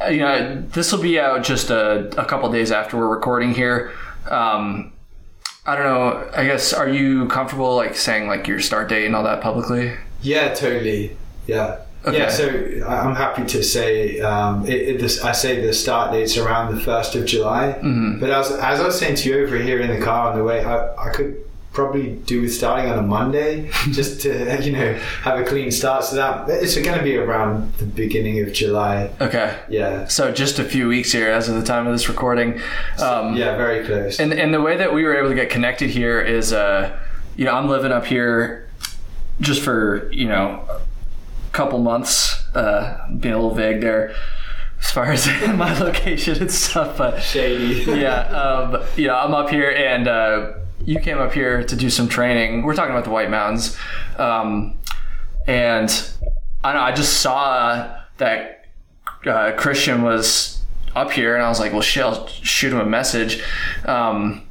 uh, 0.00 0.08
you 0.08 0.20
know, 0.20 0.62
this 0.72 0.92
will 0.92 1.02
be 1.02 1.20
out 1.20 1.44
just 1.44 1.70
a, 1.70 2.08
a 2.20 2.24
couple 2.24 2.50
days 2.50 2.72
after 2.72 2.96
we're 2.96 3.08
recording 3.08 3.54
here. 3.54 3.92
Um, 4.28 4.92
I 5.66 5.76
don't 5.76 5.84
know. 5.84 6.30
I 6.34 6.46
guess 6.46 6.72
are 6.72 6.88
you 6.88 7.28
comfortable 7.28 7.76
like 7.76 7.94
saying 7.94 8.26
like 8.26 8.48
your 8.48 8.60
start 8.60 8.88
date 8.88 9.06
and 9.06 9.14
all 9.14 9.24
that 9.24 9.42
publicly? 9.42 9.94
Yeah, 10.22 10.54
totally. 10.54 11.16
Yeah. 11.46 11.80
Okay. 12.04 12.18
Yeah, 12.18 12.28
so 12.30 12.48
I'm 12.86 13.14
happy 13.14 13.44
to 13.44 13.62
say 13.62 14.20
um, 14.20 14.64
it, 14.66 14.88
it, 14.88 15.00
this, 15.00 15.22
I 15.22 15.32
say 15.32 15.60
the 15.60 15.72
start 15.72 16.12
date's 16.12 16.38
around 16.38 16.74
the 16.74 16.80
first 16.80 17.14
of 17.14 17.26
July. 17.26 17.74
Mm-hmm. 17.76 18.20
But 18.20 18.30
as, 18.30 18.50
as 18.52 18.80
I 18.80 18.86
was 18.86 18.98
saying 18.98 19.16
to 19.16 19.28
you 19.28 19.44
over 19.44 19.58
here 19.58 19.80
in 19.80 19.90
the 19.90 20.02
car 20.02 20.30
on 20.30 20.38
the 20.38 20.44
way, 20.44 20.64
I, 20.64 20.94
I 20.96 21.10
could 21.10 21.36
probably 21.72 22.16
do 22.26 22.40
with 22.40 22.52
starting 22.52 22.90
on 22.90 22.98
a 22.98 23.02
Monday 23.02 23.70
just 23.90 24.22
to 24.22 24.60
you 24.64 24.72
know 24.72 24.94
have 25.22 25.38
a 25.38 25.44
clean 25.44 25.70
start. 25.70 26.04
So 26.04 26.16
that 26.16 26.48
it's 26.48 26.74
going 26.74 26.96
to 26.96 27.04
be 27.04 27.16
around 27.16 27.74
the 27.74 27.84
beginning 27.84 28.40
of 28.40 28.52
July. 28.52 29.10
Okay. 29.20 29.58
Yeah. 29.68 30.06
So 30.08 30.32
just 30.32 30.58
a 30.58 30.64
few 30.64 30.88
weeks 30.88 31.12
here 31.12 31.30
as 31.30 31.50
of 31.50 31.54
the 31.56 31.64
time 31.64 31.86
of 31.86 31.92
this 31.92 32.08
recording. 32.08 32.60
Um, 32.98 33.36
Yeah, 33.36 33.56
very 33.56 33.84
close. 33.84 34.18
And 34.18 34.32
and 34.32 34.54
the 34.54 34.62
way 34.62 34.76
that 34.78 34.94
we 34.94 35.04
were 35.04 35.16
able 35.16 35.28
to 35.28 35.34
get 35.34 35.50
connected 35.50 35.90
here 35.90 36.18
is, 36.18 36.52
uh, 36.52 36.98
you 37.36 37.44
know, 37.44 37.52
I'm 37.52 37.68
living 37.68 37.92
up 37.92 38.06
here 38.06 38.68
just 39.40 39.62
for 39.62 40.10
you 40.12 40.28
know 40.28 40.62
couple 41.52 41.78
months. 41.78 42.44
Uh, 42.54 43.08
being 43.18 43.34
a 43.34 43.36
little 43.36 43.54
vague 43.54 43.80
there 43.80 44.14
as 44.80 44.90
far 44.90 45.04
as 45.12 45.26
my 45.54 45.78
location 45.78 46.38
and 46.40 46.50
stuff, 46.50 46.98
but 46.98 47.20
Shady. 47.20 47.84
yeah, 48.00 48.20
um, 48.28 48.82
you 48.96 49.06
know, 49.06 49.16
I'm 49.16 49.34
up 49.34 49.50
here 49.50 49.70
and 49.70 50.08
uh, 50.08 50.52
you 50.84 50.98
came 51.00 51.18
up 51.18 51.32
here 51.32 51.62
to 51.62 51.76
do 51.76 51.90
some 51.90 52.08
training. 52.08 52.62
We're 52.62 52.74
talking 52.74 52.92
about 52.92 53.04
the 53.04 53.10
White 53.10 53.30
Mountains, 53.30 53.76
um, 54.18 54.78
and 55.46 56.10
I 56.64 56.72
know. 56.72 56.80
I 56.80 56.92
just 56.92 57.20
saw 57.20 58.00
that 58.18 58.66
uh, 59.24 59.52
Kristian 59.56 60.02
was 60.02 60.62
up 60.96 61.12
here, 61.12 61.34
and 61.34 61.44
I 61.44 61.48
was 61.48 61.60
like, 61.60 61.72
well, 61.72 61.82
shit, 61.82 62.02
I'll 62.02 62.26
shoot 62.26 62.72
him 62.72 62.80
a 62.80 62.86
message. 62.86 63.42
Um, 63.84 64.42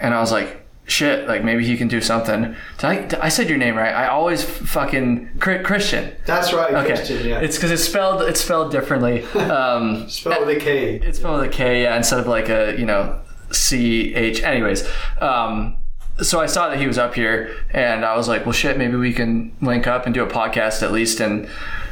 and 0.00 0.14
I 0.14 0.20
was 0.20 0.32
like, 0.32 0.65
shit, 0.86 1.26
like 1.28 1.44
maybe 1.44 1.66
he 1.66 1.76
can 1.76 1.88
do 1.88 2.00
something. 2.00 2.54
Did 2.78 2.84
I, 2.84 2.94
did 3.06 3.18
I 3.20 3.28
said 3.28 3.48
your 3.48 3.58
name 3.58 3.76
right. 3.76 3.92
I 3.94 4.06
always 4.08 4.42
fucking 4.44 5.30
Kristian. 5.38 6.14
That's 6.24 6.52
right, 6.52 6.72
Okay, 6.74 6.92
Kristian. 6.92 7.24
Yeah. 7.24 7.40
it's 7.40 7.56
because 7.56 7.70
it's 7.70 7.84
spelled 7.84 8.22
it's 8.22 8.40
spelled 8.40 8.72
differently. 8.72 9.24
Um, 9.34 10.08
spelled 10.08 10.46
with 10.46 10.56
a 10.56 10.60
K. 10.60 10.96
it's 10.96 11.18
spelled 11.18 11.40
with 11.40 11.50
a 11.50 11.52
K, 11.52 11.82
yeah, 11.82 11.96
instead 11.96 12.20
of 12.20 12.26
like 12.26 12.48
a 12.48 12.76
you 12.78 12.86
know 12.86 13.20
C 13.50 14.14
H. 14.14 14.42
Anyways, 14.42 14.88
um, 15.20 15.76
so 16.22 16.40
I 16.40 16.46
saw 16.46 16.68
that 16.70 16.78
he 16.78 16.86
was 16.86 16.98
up 16.98 17.14
here, 17.14 17.54
and 17.70 18.04
I 18.04 18.16
was 18.16 18.28
like, 18.28 18.46
well, 18.46 18.52
shit, 18.52 18.78
maybe 18.78 18.96
we 18.96 19.12
can 19.12 19.54
link 19.60 19.86
up 19.86 20.06
and 20.06 20.14
do 20.14 20.22
a 20.24 20.26
podcast 20.28 20.82
at 20.82 20.92
least. 20.92 21.20
And 21.20 21.48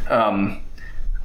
um, 0.08 0.60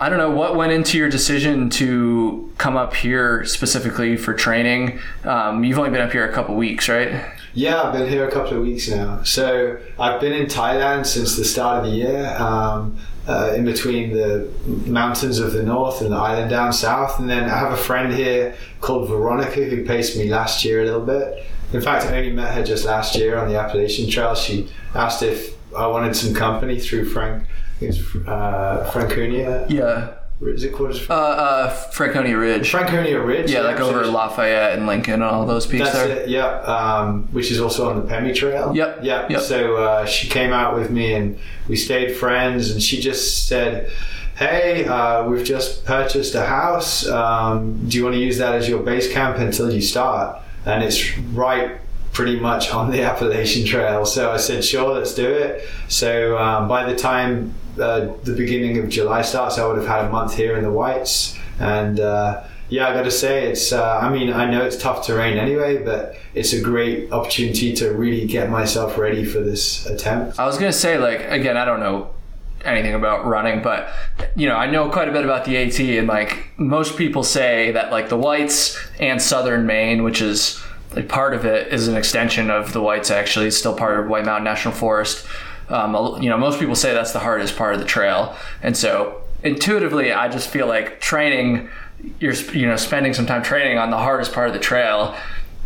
I 0.01 0.07
don't 0.07 0.17
know 0.17 0.31
what 0.31 0.55
went 0.55 0.71
into 0.71 0.97
your 0.97 1.09
decision 1.09 1.69
to 1.71 2.53
come 2.57 2.77
up 2.77 2.95
here 2.95 3.43
specifically 3.43 4.15
for 4.15 4.33
training. 4.33 4.99
Um, 5.25 5.65
you've 5.65 5.77
only 5.77 5.89
been 5.89 5.99
up 5.99 6.13
here 6.13 6.29
a 6.29 6.33
couple 6.33 6.55
weeks, 6.55 6.87
right? 6.87 7.25
Yeah, 7.53 7.81
I've 7.81 7.91
been 7.91 8.07
here 8.07 8.25
a 8.25 8.31
couple 8.31 8.55
of 8.55 8.63
weeks 8.63 8.87
now. 8.87 9.23
So 9.23 9.77
I've 9.99 10.21
been 10.21 10.31
in 10.31 10.45
Thailand 10.45 11.05
since 11.05 11.35
the 11.35 11.43
start 11.43 11.83
of 11.83 11.91
the 11.91 11.97
year, 11.97 12.33
um, 12.37 12.97
uh, 13.27 13.53
in 13.53 13.65
between 13.65 14.13
the 14.13 14.49
mountains 14.65 15.39
of 15.39 15.51
the 15.51 15.63
north 15.63 15.99
and 15.99 16.13
the 16.13 16.17
island 16.17 16.49
down 16.49 16.71
south. 16.71 17.19
And 17.19 17.29
then 17.29 17.49
I 17.49 17.57
have 17.57 17.73
a 17.73 17.77
friend 17.77 18.13
here 18.13 18.55
called 18.79 19.09
Veronica 19.09 19.65
who 19.65 19.83
paced 19.83 20.17
me 20.17 20.29
last 20.29 20.63
year 20.63 20.81
a 20.81 20.85
little 20.85 21.05
bit. 21.05 21.45
In 21.73 21.81
fact, 21.81 22.05
I 22.05 22.17
only 22.17 22.31
met 22.31 22.53
her 22.53 22.63
just 22.63 22.85
last 22.85 23.15
year 23.15 23.37
on 23.37 23.49
the 23.49 23.59
Appalachian 23.59 24.09
Trail. 24.09 24.33
She 24.33 24.69
asked 24.95 25.23
if 25.23 25.55
I 25.75 25.87
wanted 25.87 26.15
some 26.15 26.33
company 26.33 26.79
through 26.79 27.09
Frank. 27.09 27.43
It's 27.81 27.99
uh, 28.27 28.89
Franconia. 28.91 29.65
Yeah. 29.69 30.15
Is 30.41 30.63
it 30.63 30.73
called? 30.73 30.95
Uh, 31.09 31.13
uh, 31.13 31.69
Franconia 31.91 32.37
Ridge. 32.37 32.69
Franconia 32.71 33.19
Ridge. 33.19 33.51
yeah, 33.51 33.59
like 33.61 33.81
over 33.81 34.05
Lafayette 34.05 34.77
and 34.77 34.87
Lincoln 34.87 35.15
and 35.15 35.23
all 35.23 35.45
those 35.45 35.65
peaks 35.67 35.83
That's 35.83 35.97
there. 35.97 36.17
it, 36.19 36.29
yeah. 36.29 36.45
Um, 36.61 37.23
which 37.33 37.51
is 37.51 37.59
also 37.59 37.89
on 37.89 37.97
the 37.97 38.09
Pemi 38.09 38.33
Trail. 38.33 38.73
Yep, 38.73 38.99
Yeah. 39.03 39.27
yep. 39.29 39.41
So 39.41 39.75
uh, 39.75 40.05
she 40.05 40.29
came 40.29 40.53
out 40.53 40.75
with 40.75 40.91
me 40.91 41.13
and 41.13 41.37
we 41.67 41.75
stayed 41.75 42.15
friends, 42.15 42.71
and 42.71 42.81
she 42.81 43.01
just 43.01 43.47
said, 43.49 43.91
Hey, 44.37 44.85
uh, 44.85 45.27
we've 45.27 45.43
just 45.45 45.83
purchased 45.83 46.33
a 46.35 46.45
house. 46.45 47.05
Um, 47.05 47.89
do 47.89 47.97
you 47.97 48.05
want 48.05 48.15
to 48.15 48.21
use 48.21 48.37
that 48.37 48.55
as 48.55 48.69
your 48.69 48.81
base 48.81 49.11
camp 49.11 49.37
until 49.39 49.69
you 49.69 49.81
start? 49.81 50.41
And 50.65 50.81
it's 50.85 51.17
right 51.33 51.77
pretty 52.13 52.39
much 52.39 52.71
on 52.71 52.91
the 52.91 53.01
Appalachian 53.09 53.65
Trail. 53.67 54.05
So 54.05 54.31
I 54.31 54.37
said, 54.37 54.63
Sure, 54.63 54.93
let's 54.93 55.13
do 55.13 55.29
it. 55.29 55.67
So 55.89 56.37
um, 56.37 56.69
by 56.69 56.89
the 56.89 56.95
time 56.95 57.53
uh, 57.79 58.13
the 58.23 58.33
beginning 58.33 58.77
of 58.77 58.89
July 58.89 59.21
starts, 59.21 59.57
I 59.57 59.65
would 59.65 59.77
have 59.77 59.87
had 59.87 60.05
a 60.05 60.09
month 60.09 60.35
here 60.35 60.57
in 60.57 60.63
the 60.63 60.71
Whites. 60.71 61.37
And 61.59 61.99
uh, 61.99 62.43
yeah, 62.69 62.87
I 62.87 62.93
got 62.93 63.03
to 63.03 63.11
say, 63.11 63.47
it's. 63.47 63.71
Uh, 63.71 63.99
I 64.01 64.09
mean, 64.09 64.31
I 64.31 64.49
know 64.49 64.63
it's 64.63 64.77
tough 64.77 65.05
terrain 65.05 65.37
anyway, 65.37 65.83
but 65.83 66.15
it's 66.33 66.53
a 66.53 66.61
great 66.61 67.11
opportunity 67.11 67.73
to 67.75 67.91
really 67.91 68.27
get 68.27 68.49
myself 68.49 68.97
ready 68.97 69.25
for 69.25 69.39
this 69.39 69.85
attempt. 69.87 70.39
I 70.39 70.45
was 70.45 70.57
gonna 70.57 70.71
say, 70.71 70.97
like, 70.97 71.21
again, 71.21 71.57
I 71.57 71.65
don't 71.65 71.79
know 71.79 72.11
anything 72.63 72.93
about 72.93 73.25
running, 73.25 73.61
but 73.61 73.89
you 74.35 74.47
know, 74.47 74.55
I 74.55 74.69
know 74.69 74.89
quite 74.89 75.07
a 75.07 75.11
bit 75.11 75.23
about 75.23 75.45
the 75.45 75.57
AT, 75.57 75.79
and 75.79 76.07
like 76.07 76.49
most 76.57 76.97
people 76.97 77.23
say 77.23 77.71
that 77.71 77.91
like 77.91 78.09
the 78.09 78.17
Whites 78.17 78.77
and 78.99 79.21
Southern 79.21 79.65
Maine, 79.65 80.03
which 80.03 80.21
is 80.21 80.61
like, 80.95 81.09
part 81.09 81.33
of 81.33 81.45
it, 81.45 81.73
is 81.73 81.87
an 81.87 81.95
extension 81.95 82.51
of 82.51 82.73
the 82.73 82.81
Whites. 82.81 83.09
Actually, 83.09 83.47
it's 83.47 83.57
still 83.57 83.75
part 83.75 83.99
of 83.99 84.07
White 84.07 84.25
Mountain 84.25 84.43
National 84.43 84.73
Forest. 84.73 85.25
Um, 85.69 86.21
you 86.21 86.29
know, 86.29 86.37
most 86.37 86.59
people 86.59 86.75
say 86.75 86.93
that's 86.93 87.11
the 87.13 87.19
hardest 87.19 87.55
part 87.55 87.73
of 87.73 87.79
the 87.79 87.85
trail, 87.85 88.35
and 88.63 88.75
so 88.75 89.21
intuitively, 89.43 90.11
I 90.11 90.27
just 90.27 90.49
feel 90.49 90.67
like 90.67 90.99
training. 90.99 91.69
You're 92.19 92.33
you 92.33 92.65
know 92.65 92.77
spending 92.77 93.13
some 93.13 93.25
time 93.25 93.43
training 93.43 93.77
on 93.77 93.89
the 93.91 93.97
hardest 93.97 94.31
part 94.33 94.47
of 94.47 94.53
the 94.53 94.59
trail 94.59 95.15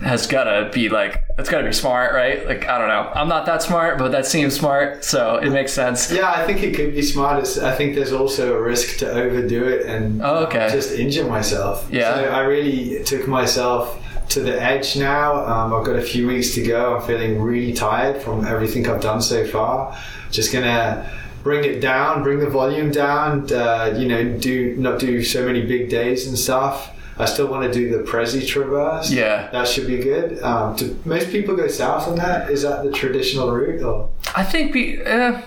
has 0.02 0.26
gotta 0.28 0.70
be 0.74 0.90
like 0.90 1.24
it's 1.38 1.48
gotta 1.50 1.66
be 1.66 1.72
smart, 1.72 2.14
right? 2.14 2.46
Like 2.48 2.68
I 2.68 2.78
don't 2.80 2.88
know. 2.88 3.12
I'm 3.14 3.28
not 3.30 3.46
that 3.46 3.62
smart, 3.62 3.98
but 4.00 4.12
that 4.12 4.26
seems 4.26 4.56
smart, 4.56 5.06
so 5.06 5.36
it 5.38 5.52
makes 5.52 5.72
sense. 5.72 6.12
Yeah, 6.12 6.30
I 6.32 6.44
think 6.46 6.64
it 6.64 6.76
could 6.76 6.94
be 6.94 7.02
smart. 7.04 7.46
I 7.60 7.74
think 7.76 7.94
there's 7.96 8.12
also 8.12 8.56
a 8.58 8.62
risk 8.62 8.98
to 8.98 9.10
overdo 9.12 9.64
it 9.68 9.86
and 9.86 10.22
Oh, 10.24 10.46
okay. 10.48 10.68
just 10.72 10.92
injure 10.94 11.26
myself. 11.26 11.88
Yeah. 11.92 12.16
So 12.16 12.24
I 12.26 12.40
really 12.42 13.04
took 13.04 13.28
myself 13.28 14.03
to 14.30 14.42
the 14.42 14.62
edge 14.62 14.96
now. 14.96 15.46
Um, 15.46 15.74
I've 15.74 15.86
got 15.86 15.96
a 15.96 16.02
few 16.02 16.28
weeks 16.28 16.54
to 16.56 16.64
go. 16.64 16.96
I'm 16.98 17.08
feeling 17.08 17.42
really 17.42 17.74
tired 17.74 18.22
from 18.22 18.46
everything 18.46 18.88
I've 18.88 19.02
done 19.02 19.22
so 19.22 19.46
far. 19.46 19.98
Just 20.32 20.52
gonna 20.52 21.10
bring 21.44 21.64
it 21.66 21.82
down, 21.82 22.24
bring 22.24 22.40
the 22.40 22.50
volume 22.50 22.92
down. 22.92 23.52
Uh, 23.52 23.96
you 23.98 24.08
know, 24.08 24.38
do 24.38 24.76
not 24.78 25.00
do 25.00 25.24
so 25.24 25.46
many 25.46 25.66
big 25.66 25.90
days 25.90 26.28
and 26.28 26.38
stuff. 26.38 26.92
I 27.18 27.26
still 27.26 27.48
want 27.48 27.72
to 27.72 27.72
do 27.72 27.96
the 27.96 28.04
Presi 28.04 28.46
Traverse. 28.48 29.12
Yeah. 29.12 29.50
that 29.52 29.68
should 29.68 29.86
be 29.86 29.98
good. 29.98 30.42
Um, 30.42 30.76
do 30.76 31.00
most 31.06 31.30
people 31.30 31.56
go 31.56 31.68
south 31.68 32.08
on 32.08 32.16
that? 32.16 32.50
Is 32.50 32.64
that 32.64 32.84
the 32.84 32.92
traditional 32.92 33.52
route, 33.52 33.84
or, 33.84 34.10
I 34.36 34.44
think 34.44 34.74
be, 34.74 35.00
eh, 35.00 35.42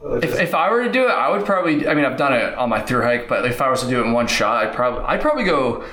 or 0.00 0.18
if, 0.18 0.40
if 0.40 0.54
I 0.54 0.70
were 0.72 0.82
to 0.82 0.90
do 0.90 1.04
it, 1.04 1.12
I 1.12 1.30
would 1.30 1.46
probably. 1.46 1.86
I 1.86 1.94
mean, 1.94 2.04
I've 2.04 2.16
done 2.18 2.32
it 2.32 2.54
on 2.54 2.68
my 2.68 2.80
through 2.80 3.02
hike, 3.02 3.28
but 3.28 3.44
if 3.44 3.60
I 3.62 3.70
was 3.70 3.82
to 3.82 3.88
do 3.88 4.00
it 4.00 4.06
in 4.06 4.12
one 4.12 4.26
shot, 4.26 4.66
I'd 4.66 4.74
probably 4.74 5.04
I'd 5.04 5.20
probably 5.20 5.44
go 5.44 5.84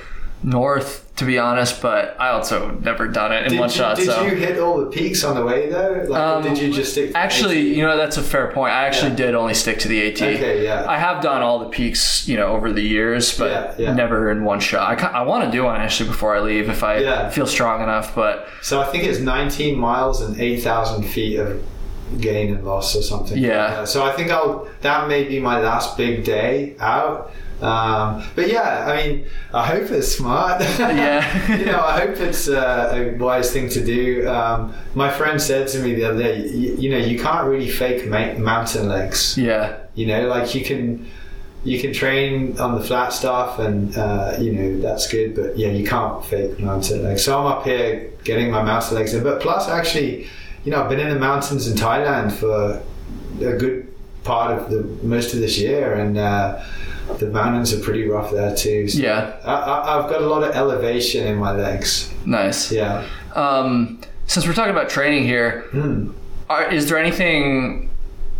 north, 0.42 1.01
to 1.16 1.26
be 1.26 1.38
honest, 1.38 1.82
but 1.82 2.16
I 2.18 2.30
also 2.30 2.70
never 2.82 3.06
done 3.06 3.32
it 3.32 3.44
in 3.44 3.50
Did, 3.50 3.60
one 3.60 3.68
you, 3.68 3.74
shot. 3.74 3.96
did 3.98 4.06
so 4.06 4.22
you 4.24 4.34
hit 4.34 4.58
all 4.58 4.78
the 4.80 4.86
peaks 4.86 5.22
on 5.24 5.36
the 5.36 5.44
way 5.44 5.68
though? 5.68 6.06
Like, 6.08 6.20
Um, 6.20 6.42
did 6.42 6.56
you 6.58 6.72
just 6.72 6.92
stick? 6.92 7.12
to 7.12 7.18
Actually, 7.18 7.58
AT? 7.70 7.76
you 7.76 7.82
know 7.86 7.96
that's 7.98 8.16
a 8.16 8.22
fair 8.22 8.46
point. 8.50 8.72
I 8.72 8.86
actually 8.86 9.10
Yeah. 9.10 9.16
did 9.16 9.34
only 9.34 9.52
stick 9.52 9.78
to 9.80 9.88
the 9.88 10.00
AT. 10.08 10.22
Okay, 10.36 10.64
yeah. 10.64 10.86
I 10.88 10.96
have 10.96 11.22
done 11.22 11.42
all 11.42 11.58
the 11.58 11.66
peaks, 11.66 12.26
you 12.26 12.36
know, 12.38 12.46
over 12.46 12.72
the 12.72 12.80
years, 12.82 13.36
but 13.38 13.50
Yeah, 13.50 13.86
yeah. 13.88 13.92
never 13.94 14.30
in 14.30 14.42
one 14.44 14.58
shot. 14.60 15.02
I, 15.02 15.06
I 15.18 15.22
want 15.22 15.44
to 15.44 15.50
do 15.50 15.64
one 15.64 15.78
actually 15.78 16.08
before 16.08 16.34
I 16.34 16.40
leave 16.40 16.70
if 16.70 16.82
I 16.82 16.98
Yeah. 17.00 17.28
feel 17.28 17.46
strong 17.46 17.82
enough. 17.82 18.14
But 18.14 18.48
So 18.62 18.80
I 18.80 18.84
think 18.84 19.04
it's 19.04 19.18
19 19.20 19.78
miles 19.78 20.22
and 20.22 20.40
8,000 20.40 21.02
feet 21.02 21.38
of 21.38 21.60
gain 22.20 22.54
and 22.54 22.64
loss 22.64 22.96
or 22.96 23.02
something. 23.02 23.36
Yeah. 23.36 23.84
So 23.84 24.02
I 24.02 24.12
think 24.12 24.30
I'll 24.30 24.66
that 24.80 25.08
may 25.08 25.24
be 25.24 25.40
my 25.40 25.60
last 25.60 25.96
big 25.98 26.24
day 26.24 26.74
out. 26.80 27.30
Um, 27.62 28.24
but 28.34 28.48
yeah, 28.48 28.86
I 28.88 28.96
mean, 29.06 29.26
I 29.54 29.64
hope 29.66 29.90
it's 29.90 30.08
smart. 30.08 30.60
Yeah. 30.78 31.56
you 31.56 31.66
know, 31.66 31.80
I 31.80 32.00
hope 32.00 32.16
it's 32.18 32.48
uh, 32.48 32.90
a 32.92 33.16
wise 33.16 33.52
thing 33.52 33.68
to 33.70 33.84
do. 33.84 34.28
Um, 34.28 34.74
my 34.94 35.10
friend 35.10 35.40
said 35.40 35.68
to 35.68 35.78
me 35.80 35.94
the 35.94 36.04
other 36.04 36.22
day, 36.22 36.46
you, 36.48 36.74
you 36.76 36.90
know, 36.90 36.98
you 36.98 37.18
can't 37.18 37.46
really 37.46 37.68
fake 37.70 38.06
ma- 38.08 38.34
mountain 38.34 38.88
legs. 38.88 39.38
yeah, 39.38 39.76
You 39.94 40.06
know, 40.06 40.26
like 40.26 40.54
you 40.54 40.64
can 40.64 41.06
you 41.64 41.80
can 41.80 41.92
train 41.92 42.58
on 42.58 42.74
the 42.76 42.82
flat 42.84 43.12
stuff 43.12 43.60
and 43.60 43.96
uh, 43.96 44.34
you 44.40 44.52
know 44.52 44.80
that's 44.80 45.06
good 45.06 45.36
but 45.36 45.56
yeah 45.56 45.68
you 45.68 45.86
can't 45.86 46.24
fake 46.24 46.58
mountain 46.58 47.04
legs 47.04 47.24
so 47.24 47.38
i'm 47.38 47.46
up 47.46 47.62
here 47.64 48.10
getting 48.24 48.50
my 48.50 48.60
mountain 48.64 48.96
legs 48.96 49.14
in 49.14 49.22
but 49.22 49.40
plus 49.40 49.68
actually 49.68 50.26
you 50.64 50.72
know 50.72 50.82
i've 50.82 50.88
been 50.90 50.98
in 50.98 51.08
the 51.10 51.20
mountains 51.20 51.68
in 51.68 51.76
thailand 51.76 52.32
for 52.32 52.82
a 53.46 53.56
good 53.56 53.86
part 54.24 54.50
of 54.58 54.70
the 54.72 54.82
most 55.06 55.34
of 55.34 55.38
this 55.38 55.56
year 55.56 55.94
and 55.94 56.18
uh, 56.18 56.60
the 57.18 57.26
mountains 57.26 57.72
are 57.72 57.80
pretty 57.80 58.08
rough 58.08 58.30
there 58.32 58.54
too 58.54 58.88
so 58.88 58.98
yeah, 58.98 59.36
I, 59.44 59.52
I, 59.54 59.98
i've 60.04 60.10
got 60.10 60.22
a 60.22 60.26
lot 60.26 60.42
of 60.42 60.54
elevation 60.54 61.26
in 61.26 61.36
my 61.38 61.52
legs 61.52 62.12
nice. 62.26 62.70
yeah 62.72 63.04
Um, 63.34 64.00
since 64.26 64.46
we're 64.46 64.54
talking 64.54 64.70
about 64.72 64.88
training 64.88 65.24
here, 65.24 65.62
Hmm. 65.72 66.10
are, 66.48 66.70
is 66.70 66.88
there 66.88 66.98
anything 66.98 67.88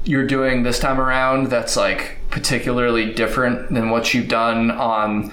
you're 0.04 0.26
doing 0.26 0.62
this 0.62 0.78
time 0.78 1.00
around 1.00 1.48
that's 1.48 1.76
like 1.76 2.18
particularly 2.30 3.12
different 3.12 3.72
than 3.72 3.90
what 3.90 4.12
you've 4.14 4.28
done 4.28 4.70
on 4.70 5.32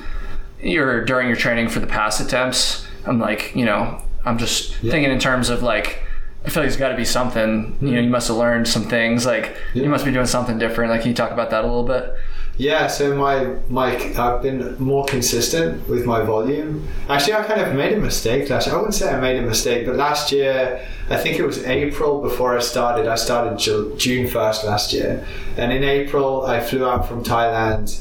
your 0.62 1.04
during 1.06 1.28
your 1.28 1.38
training 1.38 1.69
for 1.69 1.80
the 1.80 1.88
past 1.88 2.19
attempts? 2.21 2.86
I'm 3.06 3.19
like, 3.19 3.56
you 3.56 3.65
know, 3.65 4.02
I'm 4.25 4.38
just 4.38 4.75
thinking 4.75 5.12
in 5.12 5.19
terms 5.19 5.49
of 5.49 5.62
like. 5.63 6.04
I 6.45 6.49
feel 6.49 6.63
like 6.63 6.69
there's 6.69 6.80
got 6.80 6.89
to 6.89 6.95
be 6.95 7.04
something. 7.06 7.78
You 7.82 7.91
know, 7.91 7.99
you 8.02 8.10
must 8.10 8.30
have 8.30 8.38
learned 8.38 8.65
some 8.67 8.84
things. 8.84 9.25
Like 9.25 9.58
Yeah. 9.73 9.84
you 9.84 9.89
must 9.89 10.06
be 10.06 10.12
doing 10.12 10.25
something 10.25 10.58
different. 10.58 10.89
Like, 10.91 11.02
can 11.02 11.10
you 11.10 11.15
talk 11.15 11.32
about 11.32 11.49
that 11.49 11.63
a 11.65 11.67
little 11.67 11.84
bit? 11.84 12.13
Yeah, 12.60 12.88
so 12.88 13.15
my 13.15 13.56
my 13.69 13.95
I've 14.17 14.41
been 14.41 14.76
more 14.80 15.06
consistent 15.06 15.88
with 15.88 16.06
my 16.06 16.24
volume. 16.24 16.86
Actually, 17.08 17.36
I 17.36 17.43
kind 17.43 17.62
of 17.62 17.74
made 17.74 17.93
a 17.93 18.02
mistake 18.02 18.50
last 18.50 18.67
year. 18.67 18.76
I 18.76 18.78
wouldn't 18.80 18.95
say 18.95 19.10
I 19.10 19.17
made 19.17 19.38
a 19.38 19.41
mistake, 19.41 19.86
but 19.86 19.95
last 19.95 20.34
year, 20.34 20.86
I 21.10 21.15
think 21.15 21.39
it 21.39 21.45
was 21.45 21.63
April 21.63 22.22
before 22.22 22.58
I 22.58 22.60
started. 22.60 23.08
I 23.08 23.15
started 23.15 23.58
June 23.98 24.28
first 24.28 24.65
last 24.65 24.91
year, 24.91 25.26
and 25.56 25.72
in 25.72 25.86
April 25.86 26.45
I 26.45 26.60
flew 26.60 26.86
out 26.86 27.08
from 27.08 27.24
Thailand, 27.24 27.98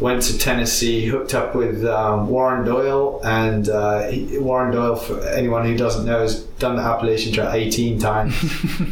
went 0.00 0.22
to 0.22 0.38
Tennessee, 0.38 1.06
hooked 1.06 1.34
up 1.34 1.54
with 1.54 1.84
um, 1.84 2.28
Warren 2.28 2.64
Doyle, 2.64 3.20
and 3.22 3.68
uh, 3.68 4.08
he, 4.08 4.38
Warren 4.38 4.72
Doyle, 4.72 4.96
for 4.96 5.20
anyone 5.28 5.64
who 5.64 5.76
doesn't 5.76 6.06
know, 6.06 6.20
has 6.20 6.42
done 6.58 6.76
the 6.76 6.82
Appalachian 6.82 7.32
Trail 7.32 7.50
18 7.50 7.98
times, 7.98 8.34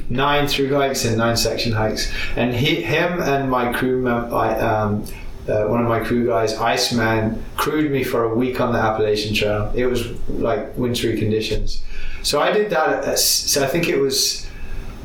nine 0.10 0.46
through 0.46 0.72
hikes 0.74 1.04
and 1.04 1.16
nine 1.16 1.36
section 1.36 1.72
hikes, 1.72 2.12
and 2.36 2.54
he, 2.54 2.82
him 2.82 3.20
and 3.20 3.50
my 3.50 3.72
crew, 3.72 4.08
I, 4.08 4.58
um, 4.58 5.04
uh, 5.48 5.64
one 5.64 5.80
of 5.80 5.88
my 5.88 6.00
crew 6.00 6.26
guys, 6.26 6.54
Iceman, 6.54 7.42
crewed 7.56 7.90
me 7.90 8.04
for 8.04 8.24
a 8.24 8.34
week 8.34 8.60
on 8.60 8.72
the 8.72 8.78
Appalachian 8.78 9.34
Trail. 9.34 9.72
It 9.74 9.86
was 9.86 10.10
like 10.28 10.76
wintry 10.76 11.18
conditions, 11.18 11.82
so 12.22 12.40
I 12.40 12.52
did 12.52 12.70
that. 12.70 13.04
At, 13.04 13.18
so 13.18 13.64
I 13.64 13.66
think 13.66 13.88
it 13.88 13.98
was 13.98 14.46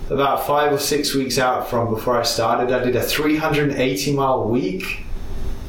about 0.10 0.46
five 0.46 0.74
or 0.74 0.78
six 0.78 1.16
weeks 1.16 1.38
out 1.38 1.70
from 1.70 1.94
before 1.94 2.20
I 2.20 2.24
started. 2.24 2.74
I 2.74 2.84
did 2.84 2.96
a 2.98 3.02
380 3.02 4.14
mile 4.14 4.50
week 4.50 5.04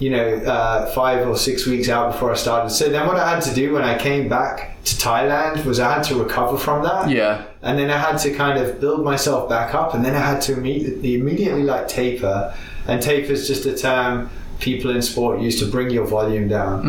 you 0.01 0.11
know, 0.11 0.37
uh, 0.39 0.87
five 0.93 1.27
or 1.27 1.37
six 1.37 1.67
weeks 1.67 1.89
out 1.89 2.13
before 2.13 2.33
I 2.33 2.35
started. 2.35 2.71
So 2.71 2.89
then 2.89 3.07
what 3.07 3.17
I 3.17 3.31
had 3.31 3.43
to 3.45 3.55
do 3.55 3.73
when 3.73 3.85
I 3.85 3.97
came 3.97 4.29
back 4.29 4.83
to 4.85 4.97
Thailand 4.97 5.65
was 5.65 5.79
I 5.79 5.95
had 5.95 6.03
to 6.05 6.17
recover 6.17 6.59
from 6.59 6.83
that. 6.83 7.09
Yeah, 7.11 7.45
And 7.63 7.79
then 7.79 7.91
I 7.91 7.99
had 7.99 8.17
to 8.19 8.35
kind 8.35 8.59
of 8.59 8.81
build 8.81 9.05
myself 9.05 9.49
back 9.49 9.75
up. 9.75 9.95
And 9.95 10.05
then 10.05 10.15
I 10.15 10.21
had 10.21 10.41
to 10.43 10.55
immediately, 10.55 11.15
immediately 11.15 11.63
like 11.63 11.87
taper. 11.89 12.55
And 12.87 13.01
taper 13.01 13.33
is 13.33 13.47
just 13.47 13.67
a 13.67 13.77
term 13.77 14.31
people 14.61 14.91
in 14.91 15.03
sport 15.03 15.41
use 15.41 15.59
to 15.61 15.67
bring 15.67 15.91
your 15.91 16.07
volume 16.07 16.49
down. 16.49 16.83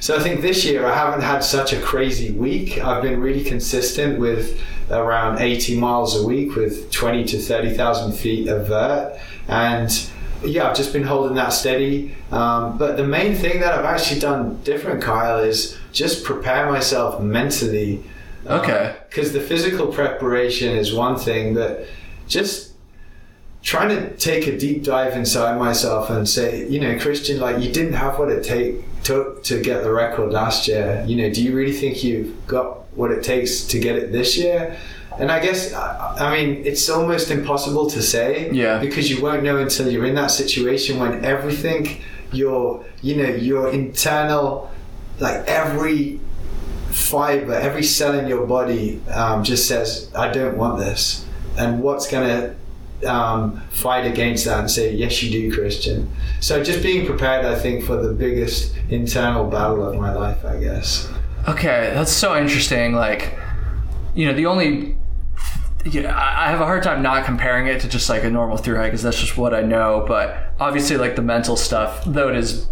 So 0.00 0.16
I 0.16 0.20
think 0.20 0.40
this 0.40 0.64
year 0.64 0.86
I 0.86 0.94
haven't 0.94 1.22
had 1.22 1.40
such 1.44 1.72
a 1.72 1.80
crazy 1.80 2.32
week. 2.32 2.82
I've 2.82 3.02
been 3.02 3.20
really 3.20 3.44
consistent 3.44 4.18
with 4.18 4.60
around 4.90 5.40
80 5.40 5.78
miles 5.78 6.20
a 6.20 6.26
week 6.26 6.54
with 6.54 6.90
20 6.90 7.24
to 7.24 7.38
30,000 7.38 8.12
feet 8.12 8.48
of 8.48 8.68
vert. 8.68 9.18
And 9.48 9.90
yeah, 10.44 10.68
I've 10.68 10.76
just 10.76 10.92
been 10.92 11.02
holding 11.02 11.34
that 11.36 11.50
steady. 11.50 12.14
Um, 12.30 12.78
but 12.78 12.96
the 12.96 13.06
main 13.06 13.34
thing 13.34 13.60
that 13.60 13.72
I've 13.72 13.84
actually 13.84 14.20
done 14.20 14.62
different, 14.62 15.02
Kyle, 15.02 15.38
is 15.38 15.78
just 15.92 16.24
prepare 16.24 16.70
myself 16.70 17.20
mentally. 17.20 18.02
Okay. 18.46 18.96
Because 19.08 19.32
the 19.32 19.40
physical 19.40 19.86
preparation 19.86 20.76
is 20.76 20.92
one 20.92 21.16
thing, 21.16 21.54
but 21.54 21.86
just 22.26 22.72
trying 23.62 23.88
to 23.90 24.16
take 24.16 24.46
a 24.46 24.58
deep 24.58 24.82
dive 24.82 25.16
inside 25.16 25.56
myself 25.58 26.10
and 26.10 26.28
say, 26.28 26.68
you 26.68 26.80
know, 26.80 26.94
Kristian, 26.96 27.38
like 27.38 27.62
you 27.62 27.72
didn't 27.72 27.92
have 27.92 28.18
what 28.18 28.28
it 28.28 28.42
take 28.42 28.76
took 29.04 29.44
to 29.44 29.60
get 29.62 29.82
the 29.82 29.92
record 29.92 30.32
last 30.32 30.66
year. 30.66 31.04
You 31.06 31.16
know, 31.16 31.32
do 31.32 31.42
you 31.42 31.54
really 31.54 31.72
think 31.72 32.02
you've 32.02 32.46
got 32.46 32.78
what 32.96 33.10
it 33.10 33.22
takes 33.22 33.64
to 33.66 33.78
get 33.78 33.96
it 33.96 34.12
this 34.12 34.36
year? 34.36 34.76
And 35.18 35.30
I 35.30 35.40
guess, 35.40 35.72
I 35.74 36.34
mean, 36.34 36.62
it's 36.64 36.88
almost 36.88 37.30
impossible 37.30 37.88
to 37.90 38.02
say 38.02 38.50
Yeah. 38.52 38.78
because 38.78 39.10
you 39.10 39.22
won't 39.22 39.42
know 39.42 39.58
until 39.58 39.90
you're 39.90 40.06
in 40.06 40.14
that 40.16 40.30
situation 40.30 40.98
when 40.98 41.24
everything, 41.24 42.00
your, 42.32 42.84
you 43.02 43.16
know, 43.16 43.28
your 43.28 43.70
internal, 43.72 44.70
like 45.20 45.46
every 45.46 46.20
fiber, 46.90 47.54
every 47.54 47.82
cell 47.82 48.18
in 48.18 48.26
your 48.26 48.46
body 48.46 49.00
um, 49.12 49.44
just 49.44 49.66
says, 49.68 50.10
I 50.14 50.28
don't 50.30 50.56
want 50.56 50.78
this. 50.78 51.26
And 51.58 51.82
what's 51.82 52.10
going 52.10 52.28
to 53.00 53.10
um, 53.12 53.60
fight 53.70 54.06
against 54.06 54.44
that 54.46 54.60
and 54.60 54.70
say, 54.70 54.92
yes, 54.94 55.22
you 55.22 55.30
do, 55.30 55.54
Kristian? 55.56 56.06
So 56.40 56.62
just 56.62 56.82
being 56.82 57.06
prepared, 57.06 57.44
I 57.44 57.58
think, 57.58 57.84
for 57.84 57.96
the 57.96 58.12
biggest 58.12 58.74
internal 58.88 59.48
battle 59.50 59.84
of 59.86 59.96
my 60.00 60.12
life, 60.14 60.44
I 60.44 60.58
guess. 60.58 61.10
Okay, 61.48 61.90
that's 61.94 62.12
so 62.12 62.36
interesting. 62.38 62.94
Like, 62.94 63.38
you 64.14 64.26
know, 64.26 64.34
the 64.34 64.46
only 64.46 64.96
yeah, 65.84 66.16
I 66.16 66.50
have 66.50 66.60
a 66.60 66.64
hard 66.64 66.82
time 66.82 67.02
not 67.02 67.24
comparing 67.24 67.66
it 67.66 67.80
to 67.80 67.88
just 67.88 68.08
like 68.08 68.24
a 68.24 68.30
normal 68.30 68.56
through 68.56 68.76
hike 68.76 68.92
because 68.92 69.02
that's 69.02 69.20
just 69.20 69.36
what 69.36 69.54
I 69.54 69.62
know. 69.62 70.04
But 70.06 70.54
obviously, 70.60 70.96
like 70.96 71.16
the 71.16 71.22
mental 71.22 71.56
stuff, 71.56 72.04
though 72.06 72.28
it 72.28 72.36
is 72.36 72.68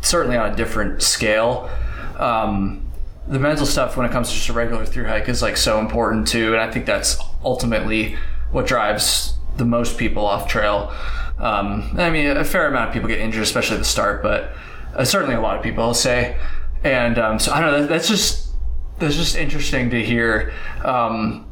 certainly 0.00 0.36
on 0.36 0.52
a 0.52 0.56
different 0.56 1.02
scale. 1.02 1.70
Um, 2.18 2.90
the 3.28 3.38
mental 3.38 3.66
stuff 3.66 3.96
when 3.96 4.04
it 4.04 4.12
comes 4.12 4.28
to 4.28 4.34
just 4.34 4.48
a 4.48 4.52
regular 4.52 4.84
through 4.84 5.06
hike 5.06 5.28
is 5.28 5.42
like 5.42 5.56
so 5.56 5.78
important 5.78 6.26
too, 6.26 6.52
and 6.52 6.60
I 6.60 6.70
think 6.70 6.86
that's 6.86 7.16
ultimately 7.44 8.16
what 8.50 8.66
drives 8.66 9.38
the 9.56 9.64
most 9.64 9.96
people 9.96 10.26
off 10.26 10.48
trail. 10.48 10.92
Um, 11.38 11.94
I 11.96 12.10
mean, 12.10 12.26
a 12.36 12.44
fair 12.44 12.66
amount 12.66 12.88
of 12.88 12.94
people 12.94 13.08
get 13.08 13.18
injured, 13.18 13.42
especially 13.42 13.76
at 13.76 13.80
the 13.80 13.84
start, 13.84 14.22
but 14.22 14.52
uh, 14.94 15.04
certainly 15.04 15.34
a 15.34 15.40
lot 15.40 15.56
of 15.56 15.62
people, 15.62 15.84
I'll 15.84 15.94
say. 15.94 16.36
And 16.84 17.18
um, 17.18 17.38
so 17.38 17.52
I 17.52 17.60
don't 17.60 17.72
know. 17.72 17.86
That's 17.86 18.08
just 18.08 18.50
that's 18.98 19.16
just 19.16 19.36
interesting 19.36 19.90
to 19.90 20.04
hear. 20.04 20.52
Um, 20.84 21.46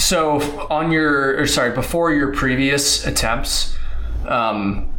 so 0.00 0.40
on 0.68 0.90
your, 0.90 1.40
or 1.40 1.46
sorry, 1.46 1.72
before 1.72 2.12
your 2.12 2.32
previous 2.32 3.06
attempts, 3.06 3.76
um, 4.26 4.92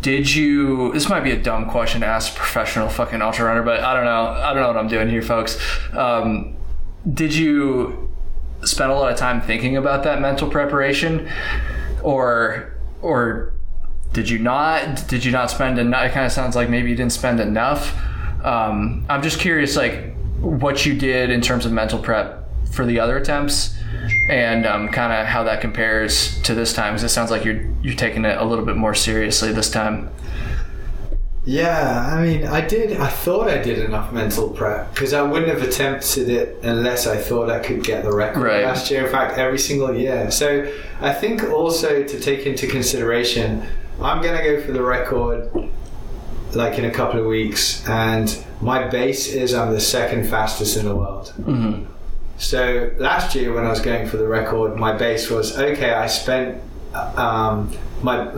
did 0.00 0.34
you? 0.34 0.92
This 0.92 1.08
might 1.08 1.24
be 1.24 1.30
a 1.30 1.40
dumb 1.40 1.70
question 1.70 2.02
to 2.02 2.06
ask 2.06 2.32
a 2.32 2.36
professional 2.36 2.88
fucking 2.88 3.22
ultra 3.22 3.46
runner, 3.46 3.62
but 3.62 3.80
I 3.80 3.94
don't 3.94 4.04
know. 4.04 4.26
I 4.26 4.52
don't 4.52 4.62
know 4.62 4.68
what 4.68 4.76
I'm 4.76 4.88
doing 4.88 5.08
here, 5.08 5.22
folks. 5.22 5.58
Um, 5.92 6.56
did 7.14 7.34
you 7.34 8.10
spend 8.64 8.90
a 8.90 8.94
lot 8.94 9.10
of 9.12 9.18
time 9.18 9.40
thinking 9.40 9.76
about 9.76 10.04
that 10.04 10.20
mental 10.20 10.50
preparation, 10.50 11.30
or 12.02 12.74
or 13.00 13.54
did 14.12 14.28
you 14.28 14.38
not? 14.38 15.08
Did 15.08 15.24
you 15.24 15.32
not 15.32 15.50
spend 15.50 15.78
enough? 15.78 16.06
It 16.06 16.12
kind 16.12 16.26
of 16.26 16.32
sounds 16.32 16.54
like 16.54 16.68
maybe 16.68 16.90
you 16.90 16.96
didn't 16.96 17.12
spend 17.12 17.40
enough. 17.40 17.96
Um, 18.44 19.06
I'm 19.08 19.22
just 19.22 19.40
curious, 19.40 19.74
like 19.74 20.14
what 20.40 20.84
you 20.84 20.98
did 20.98 21.30
in 21.30 21.40
terms 21.40 21.64
of 21.64 21.72
mental 21.72 21.98
prep 21.98 22.47
for 22.72 22.84
the 22.86 23.00
other 23.00 23.16
attempts, 23.16 23.76
and 24.30 24.66
um, 24.66 24.88
kind 24.88 25.12
of 25.12 25.26
how 25.26 25.42
that 25.44 25.60
compares 25.60 26.40
to 26.42 26.54
this 26.54 26.72
time. 26.72 26.92
Because 26.94 27.04
it 27.04 27.08
sounds 27.14 27.30
like 27.30 27.44
you're 27.44 27.62
you're 27.82 27.94
taking 27.96 28.24
it 28.24 28.36
a 28.38 28.44
little 28.44 28.64
bit 28.64 28.76
more 28.76 28.94
seriously 28.94 29.52
this 29.52 29.70
time. 29.70 30.10
Yeah, 31.44 32.10
I 32.14 32.22
mean, 32.22 32.44
I 32.46 32.60
did. 32.60 32.98
I 32.98 33.08
thought 33.08 33.48
I 33.48 33.56
did 33.56 33.78
enough 33.78 34.12
mental 34.12 34.50
prep 34.50 34.92
because 34.92 35.14
I 35.14 35.22
wouldn't 35.22 35.50
have 35.50 35.66
attempted 35.66 36.28
it 36.28 36.58
unless 36.62 37.06
I 37.06 37.16
thought 37.16 37.48
I 37.48 37.58
could 37.60 37.82
get 37.82 38.04
the 38.04 38.12
record 38.12 38.42
Right. 38.42 38.64
last 38.64 38.90
year. 38.90 39.06
In 39.06 39.10
fact, 39.10 39.38
every 39.38 39.58
single 39.58 39.94
year. 39.96 40.30
So 40.30 40.70
I 41.00 41.14
think 41.14 41.42
also 41.44 42.02
to 42.02 42.20
take 42.20 42.44
into 42.44 42.66
consideration, 42.66 43.64
I'm 44.02 44.20
going 44.20 44.36
to 44.36 44.42
go 44.44 44.60
for 44.60 44.72
the 44.72 44.82
record 44.82 45.70
like 46.52 46.78
in 46.78 46.84
a 46.84 46.90
couple 46.90 47.18
of 47.20 47.24
weeks, 47.26 47.86
and 47.88 48.44
my 48.60 48.86
base 48.88 49.28
is 49.32 49.54
I'm 49.54 49.72
the 49.72 49.80
second 49.80 50.28
fastest 50.28 50.76
in 50.76 50.84
the 50.84 50.94
world. 50.96 51.32
So 52.38 52.92
last 52.98 53.34
year 53.34 53.52
when 53.52 53.64
I 53.64 53.70
was 53.70 53.80
going 53.80 54.08
for 54.08 54.16
the 54.16 54.26
record, 54.26 54.76
my 54.76 54.92
base 54.92 55.28
was 55.28 55.58
okay. 55.58 55.92
I 55.92 56.06
spent 56.06 56.62
um, 56.94 57.76
my 58.02 58.32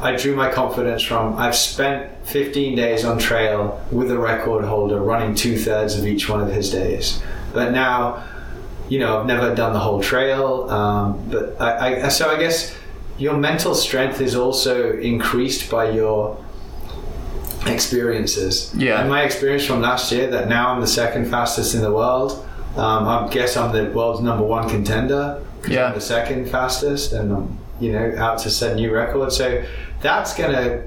I 0.00 0.16
drew 0.16 0.34
my 0.34 0.50
confidence 0.50 1.02
from 1.02 1.36
I've 1.36 1.54
spent 1.54 2.10
15 2.26 2.76
days 2.76 3.04
on 3.04 3.18
trail 3.18 3.84
with 3.90 4.10
a 4.10 4.18
record 4.18 4.64
holder 4.64 5.00
running 5.00 5.34
two 5.34 5.58
thirds 5.58 5.96
of 5.96 6.06
each 6.06 6.28
one 6.28 6.40
of 6.40 6.52
his 6.52 6.70
days, 6.70 7.20
but 7.52 7.72
now 7.72 8.24
you 8.88 9.00
know 9.00 9.20
I've 9.20 9.26
never 9.26 9.54
done 9.54 9.72
the 9.72 9.80
whole 9.80 10.00
trail. 10.00 10.70
Um, 10.70 11.28
but 11.28 11.60
I, 11.60 12.04
I 12.06 12.08
so 12.08 12.30
I 12.30 12.38
guess 12.38 12.76
your 13.18 13.36
mental 13.36 13.74
strength 13.74 14.20
is 14.20 14.34
also 14.36 14.96
increased 14.98 15.68
by 15.70 15.90
your 15.90 16.42
experiences. 17.66 18.72
Yeah. 18.76 19.00
And 19.00 19.08
my 19.08 19.22
experience 19.22 19.64
from 19.64 19.80
last 19.80 20.10
year 20.12 20.30
that 20.30 20.48
now 20.48 20.72
I'm 20.72 20.80
the 20.80 20.86
second 20.86 21.28
fastest 21.28 21.74
in 21.74 21.82
the 21.82 21.92
world. 21.92 22.46
Um, 22.76 23.06
I 23.06 23.28
guess 23.30 23.56
I'm 23.56 23.72
the 23.72 23.90
world's 23.90 24.20
number 24.22 24.44
one 24.44 24.68
contender. 24.68 25.42
Yeah. 25.68 25.86
I'm 25.88 25.94
the 25.94 26.00
second 26.00 26.48
fastest, 26.48 27.12
and 27.12 27.32
I'm 27.32 27.58
you 27.80 27.92
know 27.92 28.14
out 28.18 28.38
to 28.40 28.50
set 28.50 28.76
new 28.76 28.92
records. 28.92 29.36
So 29.36 29.62
that's 30.00 30.34
gonna 30.36 30.84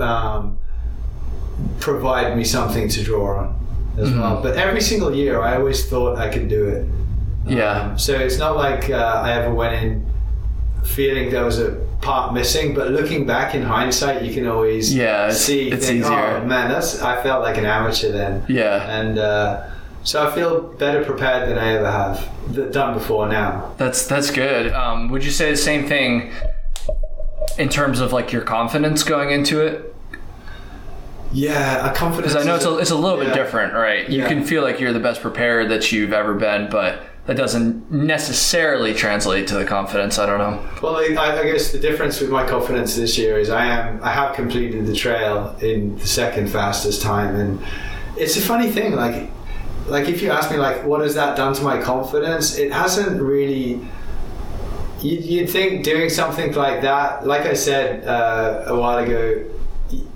um, 0.00 0.58
provide 1.80 2.36
me 2.36 2.44
something 2.44 2.88
to 2.88 3.02
draw 3.02 3.38
on 3.38 3.54
as 3.98 4.08
Mm-hmm. 4.08 4.20
well. 4.20 4.42
But 4.42 4.56
every 4.56 4.80
single 4.80 5.14
year, 5.14 5.40
I 5.40 5.56
always 5.56 5.88
thought 5.88 6.18
I 6.18 6.28
could 6.28 6.48
do 6.48 6.68
it. 6.68 6.86
Yeah. 7.46 7.70
Um, 7.92 7.98
so 7.98 8.14
it's 8.18 8.38
not 8.38 8.56
like 8.56 8.90
uh, 8.90 9.22
I 9.24 9.32
ever 9.32 9.52
went 9.54 9.74
in 9.82 10.06
feeling 10.84 11.30
there 11.30 11.44
was 11.44 11.58
a 11.58 11.72
part 12.00 12.32
missing, 12.34 12.74
but 12.74 12.90
looking 12.90 13.26
back 13.26 13.54
in 13.54 13.62
hindsight, 13.62 14.22
you 14.22 14.32
can 14.32 14.46
always 14.46 14.94
Yeah, 14.94 15.24
it's- 15.26 15.40
see. 15.44 15.70
it's 15.70 15.86
think, 15.86 16.00
easier. 16.04 16.12
Oh 16.42 16.44
man, 16.44 16.68
that's 16.70 17.00
I 17.02 17.20
felt 17.22 17.42
like 17.42 17.56
an 17.58 17.66
amateur 17.66 18.12
then. 18.12 18.44
Yeah. 18.48 18.88
and 19.00 19.18
uh, 19.18 19.62
so 20.08 20.26
I 20.26 20.34
feel 20.34 20.60
better 20.62 21.04
prepared 21.04 21.50
than 21.50 21.58
I 21.58 21.72
ever 21.74 21.90
have 21.90 22.54
th- 22.54 22.72
done 22.72 22.94
before 22.94 23.28
now. 23.28 23.74
That's 23.76 24.06
that's 24.06 24.30
good. 24.30 24.72
Um, 24.72 25.08
would 25.10 25.22
you 25.22 25.30
say 25.30 25.50
the 25.50 25.56
same 25.56 25.86
thing 25.86 26.32
in 27.58 27.68
terms 27.68 28.00
of 28.00 28.10
like 28.12 28.32
your 28.32 28.40
confidence 28.42 29.02
going 29.02 29.30
into 29.30 29.60
it? 29.60 29.94
Yeah, 31.30 31.90
a 31.90 31.94
confidence. 31.94 32.32
Because 32.32 32.46
I 32.46 32.48
know 32.48 32.56
it's 32.56 32.64
a, 32.64 32.78
it's 32.78 32.90
a 32.90 32.96
little 32.96 33.18
bit 33.22 33.34
different, 33.34 33.74
right? 33.74 34.08
You 34.08 34.20
Yeah. 34.22 34.28
can 34.28 34.44
feel 34.44 34.62
like 34.62 34.80
you're 34.80 34.94
the 34.94 35.00
best 35.00 35.20
prepared 35.20 35.68
that 35.68 35.92
you've 35.92 36.14
ever 36.14 36.32
been, 36.32 36.70
but 36.70 37.02
that 37.26 37.36
doesn't 37.36 37.92
necessarily 37.92 38.94
translate 38.94 39.46
to 39.48 39.54
the 39.56 39.66
confidence. 39.66 40.18
I 40.18 40.24
don't 40.24 40.38
know. 40.38 40.66
Well, 40.82 40.96
I, 40.96 41.38
I 41.40 41.42
guess 41.44 41.70
the 41.72 41.78
difference 41.78 42.18
with 42.22 42.30
my 42.30 42.48
confidence 42.48 42.96
this 42.96 43.18
year 43.18 43.38
is 43.38 43.50
I 43.50 43.66
am 43.66 44.02
I 44.02 44.10
have 44.10 44.34
completed 44.34 44.86
the 44.86 44.94
trail 44.94 45.54
in 45.60 45.98
the 45.98 46.06
second 46.06 46.48
fastest 46.48 47.02
time, 47.02 47.36
and 47.36 47.60
it's 48.16 48.38
a 48.38 48.40
funny 48.40 48.70
thing. 48.70 48.96
Like, 48.96 49.28
like 49.88 50.08
if 50.08 50.22
you 50.22 50.30
ask 50.30 50.50
me 50.50 50.56
like, 50.56 50.84
what 50.84 51.00
has 51.00 51.14
that 51.14 51.36
done 51.36 51.54
to 51.54 51.62
my 51.62 51.80
confidence? 51.80 52.56
It 52.56 52.72
hasn't 52.72 53.20
really. 53.20 53.80
You'd, 55.00 55.24
you'd 55.24 55.50
think 55.50 55.84
doing 55.84 56.10
something 56.10 56.52
like 56.54 56.82
that, 56.82 57.24
like 57.24 57.42
I 57.42 57.54
said 57.54 58.04
uh, 58.04 58.64
a 58.66 58.76
while 58.76 58.98
ago, 58.98 59.44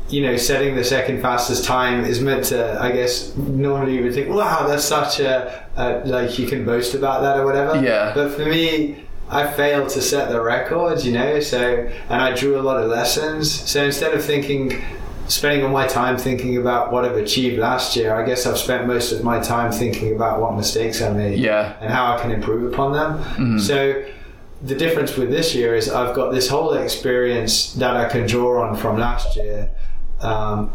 you 0.08 0.22
know, 0.22 0.36
setting 0.36 0.74
the 0.74 0.84
second 0.84 1.22
fastest 1.22 1.64
time 1.64 2.04
is 2.04 2.20
meant 2.20 2.46
to, 2.46 2.80
I 2.80 2.90
guess, 2.90 3.34
normally 3.36 3.94
you 3.96 4.02
would 4.02 4.14
think, 4.14 4.28
wow, 4.28 4.66
that's 4.66 4.84
such 4.84 5.20
a, 5.20 5.66
a 5.76 6.02
like 6.04 6.38
you 6.38 6.46
can 6.46 6.64
boast 6.64 6.94
about 6.94 7.22
that 7.22 7.38
or 7.38 7.46
whatever. 7.46 7.82
Yeah. 7.82 8.12
But 8.12 8.32
for 8.32 8.44
me, 8.44 9.04
I 9.30 9.50
failed 9.50 9.88
to 9.90 10.02
set 10.02 10.28
the 10.30 10.40
record, 10.42 11.02
you 11.02 11.12
know, 11.12 11.40
so, 11.40 11.88
and 12.10 12.20
I 12.20 12.34
drew 12.34 12.60
a 12.60 12.62
lot 12.62 12.82
of 12.82 12.90
lessons. 12.90 13.50
So 13.50 13.84
instead 13.84 14.12
of 14.12 14.24
thinking, 14.24 14.82
spending 15.32 15.64
all 15.64 15.70
my 15.70 15.86
time 15.86 16.16
thinking 16.18 16.56
about 16.58 16.92
what 16.92 17.04
I've 17.04 17.16
achieved 17.16 17.58
last 17.58 17.96
year, 17.96 18.14
I 18.14 18.24
guess 18.26 18.46
I've 18.46 18.58
spent 18.58 18.86
most 18.86 19.12
of 19.12 19.24
my 19.24 19.40
time 19.40 19.72
thinking 19.72 20.14
about 20.14 20.40
what 20.40 20.54
mistakes 20.54 21.00
I 21.00 21.10
made 21.10 21.38
Yeah. 21.38 21.74
and 21.80 21.90
how 21.92 22.14
I 22.14 22.20
can 22.20 22.30
improve 22.30 22.70
upon 22.72 22.92
them. 22.92 23.58
So 23.58 24.02
the 24.62 24.74
difference 24.74 25.16
with 25.16 25.30
this 25.30 25.54
year 25.54 25.74
is 25.74 25.88
I've 25.90 26.14
got 26.14 26.32
this 26.32 26.48
whole 26.48 26.74
experience 26.74 27.72
that 27.74 27.96
I 27.96 28.08
can 28.08 28.26
draw 28.26 28.62
on 28.68 28.76
from 28.76 28.98
last 28.98 29.36
year. 29.36 29.70
Um, 30.20 30.70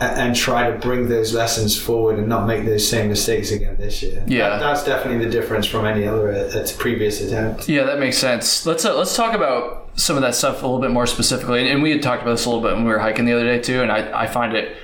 and 0.00 0.36
try 0.36 0.70
to 0.70 0.78
bring 0.78 1.08
those 1.08 1.34
lessons 1.34 1.76
forward 1.76 2.18
and 2.18 2.28
not 2.28 2.46
make 2.46 2.64
those 2.64 2.86
same 2.86 3.08
mistakes 3.08 3.50
again 3.50 3.74
this 3.78 4.00
year. 4.02 4.22
Yeah. 4.28 4.50
That- 4.50 4.60
that's 4.60 4.84
definitely 4.84 5.24
the 5.24 5.30
difference 5.30 5.66
from 5.66 5.86
any 5.86 6.06
other 6.06 6.30
uh, 6.30 6.66
previous 6.78 7.20
attempt. 7.20 7.68
Yeah, 7.68 7.82
that 7.84 7.98
makes 7.98 8.16
sense. 8.18 8.64
Let's 8.66 8.84
uh, 8.84 8.94
let's 8.96 9.16
talk 9.16 9.34
about 9.34 9.87
some 9.98 10.16
of 10.16 10.22
that 10.22 10.34
stuff 10.34 10.62
a 10.62 10.66
little 10.66 10.80
bit 10.80 10.90
more 10.90 11.06
specifically. 11.06 11.68
And 11.68 11.82
we 11.82 11.90
had 11.90 12.02
talked 12.02 12.22
about 12.22 12.32
this 12.32 12.46
a 12.46 12.48
little 12.48 12.62
bit 12.62 12.74
when 12.74 12.84
we 12.84 12.90
were 12.90 13.00
hiking 13.00 13.24
the 13.24 13.32
other 13.32 13.44
day 13.44 13.58
too. 13.60 13.82
And 13.82 13.90
I, 13.90 14.22
I 14.22 14.26
find 14.28 14.54
it 14.54 14.76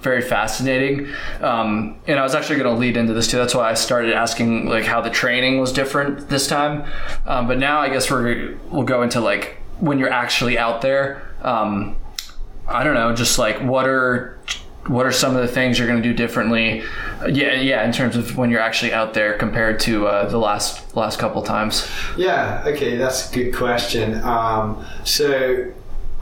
very 0.00 0.20
fascinating. 0.20 1.08
Um, 1.40 1.98
and 2.06 2.18
I 2.18 2.22
was 2.22 2.34
actually 2.34 2.58
going 2.60 2.74
to 2.74 2.78
lead 2.78 2.96
into 2.96 3.14
this 3.14 3.28
too. 3.28 3.38
That's 3.38 3.54
why 3.54 3.70
I 3.70 3.74
started 3.74 4.12
asking 4.12 4.66
like 4.66 4.84
how 4.84 5.00
the 5.00 5.10
training 5.10 5.58
was 5.58 5.72
different 5.72 6.28
this 6.28 6.46
time. 6.46 6.84
Um, 7.26 7.48
but 7.48 7.58
now 7.58 7.80
I 7.80 7.88
guess 7.88 8.10
we're 8.10 8.56
we'll 8.70 8.84
go 8.84 9.02
into 9.02 9.20
like 9.20 9.56
when 9.80 9.98
you're 9.98 10.12
actually 10.12 10.58
out 10.58 10.82
there. 10.82 11.28
Um, 11.42 11.96
I 12.68 12.84
don't 12.84 12.94
know, 12.94 13.14
just 13.14 13.38
like 13.38 13.60
what 13.62 13.88
are 13.88 14.38
what 14.88 15.06
are 15.06 15.12
some 15.12 15.36
of 15.36 15.42
the 15.42 15.48
things 15.48 15.78
you're 15.78 15.86
going 15.86 16.02
to 16.02 16.08
do 16.08 16.14
differently? 16.14 16.82
Yeah, 17.28 17.54
yeah, 17.54 17.84
in 17.84 17.92
terms 17.92 18.16
of 18.16 18.36
when 18.36 18.50
you're 18.50 18.60
actually 18.60 18.92
out 18.92 19.14
there 19.14 19.36
compared 19.36 19.80
to 19.80 20.06
uh, 20.06 20.28
the 20.28 20.38
last 20.38 20.96
last 20.96 21.18
couple 21.18 21.42
times. 21.42 21.88
Yeah, 22.16 22.64
okay, 22.66 22.96
that's 22.96 23.30
a 23.30 23.34
good 23.34 23.54
question. 23.54 24.22
Um, 24.22 24.84
so 25.04 25.72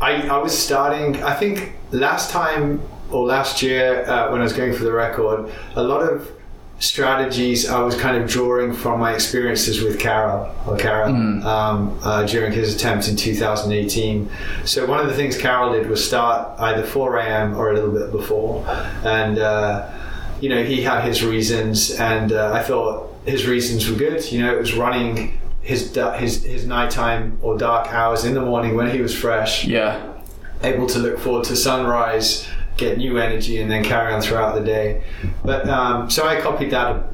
I, 0.01 0.29
I 0.29 0.39
was 0.39 0.57
starting, 0.57 1.23
I 1.23 1.35
think 1.35 1.75
last 1.93 2.31
time 2.31 2.81
or 3.11 3.27
last 3.27 3.63
year 3.63 4.05
uh, 4.09 4.31
when 4.31 4.41
I 4.41 4.45
was 4.45 4.53
going 4.53 4.75
for 4.75 4.85
the 4.85 4.93
record, 4.93 5.51
a 5.75 5.83
lot 5.83 6.03
of 6.03 6.31
strategies 6.79 7.69
I 7.69 7.81
was 7.81 7.97
kind 7.97 8.23
of 8.23 8.29
drawing 8.29 8.73
from 8.75 9.01
my 9.01 9.15
experiences 9.15 9.83
with 9.83 9.99
Karel 9.99 10.55
or 10.67 10.77
Karel 10.77 11.15
um, 11.47 11.99
uh, 12.03 12.27
during 12.27 12.53
his 12.53 12.75
attempt 12.75 13.09
in 13.09 13.17
2018. 13.17 14.29
So 14.65 14.87
one 14.87 15.01
of 15.01 15.07
the 15.07 15.15
things 15.15 15.39
Karel 15.39 15.73
did 15.73 15.89
was 15.89 16.07
start 16.07 16.59
either 16.61 16.83
4 16.83 17.17
a.m. 17.17 17.57
or 17.57 17.71
a 17.71 17.75
little 17.75 17.91
bit 17.93 18.13
before, 18.13 18.65
and 19.05 19.39
uh, 19.39 19.91
you 20.41 20.49
know 20.49 20.63
he 20.63 20.83
had 20.83 21.05
his 21.05 21.25
reasons, 21.25 21.93
and 21.93 22.33
uh, 22.33 22.53
I 22.53 22.63
thought 22.63 23.15
his 23.25 23.47
reasons 23.47 23.89
were 23.89 23.97
good. 23.97 24.31
You 24.31 24.43
know, 24.43 24.53
it 24.55 24.59
was 24.61 24.75
running 24.75 25.39
his 25.63 25.95
his 25.95 26.45
his 26.45 26.67
nighttime 26.67 27.39
or 27.43 27.57
dark 27.57 27.89
hours 27.93 28.25
in 28.25 28.35
the 28.35 28.43
morning 28.43 28.77
when 28.77 28.91
he 28.91 29.01
was 29.01 29.15
fresh 29.15 29.65
Yeah, 29.65 30.13
able 30.63 30.87
to 30.89 30.99
look 30.99 31.19
forward 31.19 31.45
to 31.47 31.57
sunrise, 31.57 32.47
get 32.77 32.99
new 32.99 33.19
energy, 33.19 33.61
and 33.61 33.71
then 33.71 33.83
carry 33.85 34.13
on 34.13 34.21
throughout 34.21 34.55
the 34.55 34.61
day. 34.65 35.03
But 35.45 35.69
um, 35.69 36.11
so 36.11 36.27
I 36.27 36.41
copied 36.41 36.71
that 36.71 37.05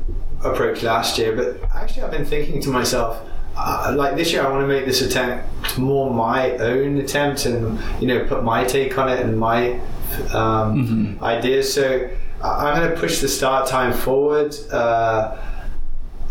approach 0.44 0.82
last 0.82 1.18
year. 1.18 1.34
But 1.34 1.70
actually, 1.74 2.02
I've 2.02 2.10
been 2.10 2.26
thinking 2.26 2.60
to 2.62 2.70
myself, 2.70 3.20
uh, 3.56 3.94
like 3.96 4.16
this 4.16 4.32
year, 4.32 4.44
I 4.44 4.50
want 4.50 4.62
to 4.62 4.68
make 4.68 4.86
this 4.86 5.02
attempt 5.02 5.78
more 5.78 6.12
my 6.12 6.52
own 6.56 6.98
attempt, 6.98 7.46
and 7.46 7.78
you 8.00 8.08
know, 8.08 8.24
put 8.26 8.42
my 8.42 8.64
take 8.64 8.98
on 8.98 9.08
it 9.08 9.20
and 9.20 9.38
my 9.38 9.80
um, 10.32 11.18
ideas. 11.22 11.72
So 11.72 12.10
I'm 12.42 12.76
going 12.76 12.90
to 12.90 12.96
push 12.98 13.20
the 13.20 13.28
start 13.28 13.68
time 13.68 13.92
forward. 13.92 14.54
Uh, 14.70 15.36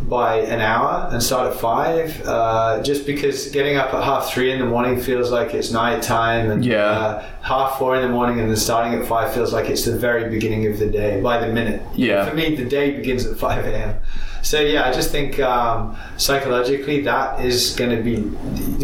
by 0.09 0.37
an 0.37 0.59
hour 0.59 1.07
and 1.11 1.21
start 1.21 1.51
at 1.53 1.59
five, 1.59 2.21
uh, 2.27 2.81
just 2.83 3.05
because 3.05 3.47
getting 3.51 3.77
up 3.77 3.93
at 3.93 4.03
half 4.03 4.31
three 4.33 4.51
in 4.51 4.59
the 4.59 4.65
morning 4.65 4.99
feels 4.99 5.31
like 5.31 5.53
it's 5.53 5.71
night 5.71 6.01
time, 6.01 6.49
and 6.51 6.65
Yeah. 6.65 6.83
uh, 6.85 7.23
half 7.41 7.77
four 7.77 7.95
in 7.95 8.01
the 8.01 8.09
morning 8.09 8.39
and 8.39 8.49
then 8.49 8.57
starting 8.57 8.99
at 8.99 9.05
five 9.05 9.33
feels 9.33 9.53
like 9.53 9.69
it's 9.69 9.85
the 9.85 9.97
very 9.97 10.29
beginning 10.29 10.65
of 10.67 10.79
the 10.79 10.87
day 10.87 11.21
by 11.21 11.37
the 11.39 11.47
minute. 11.53 11.81
Yeah. 11.95 12.25
For 12.29 12.35
me, 12.35 12.55
the 12.55 12.65
day 12.65 12.91
begins 12.91 13.25
at 13.25 13.37
five 13.37 13.65
a.m. 13.65 13.95
So 14.43 14.59
yeah, 14.59 14.87
I 14.89 14.91
just 14.91 15.11
think 15.11 15.39
um, 15.39 15.95
psychologically 16.17 17.01
that 17.01 17.45
is 17.45 17.75
going 17.75 17.95
to 17.95 18.01
be, 18.01 18.17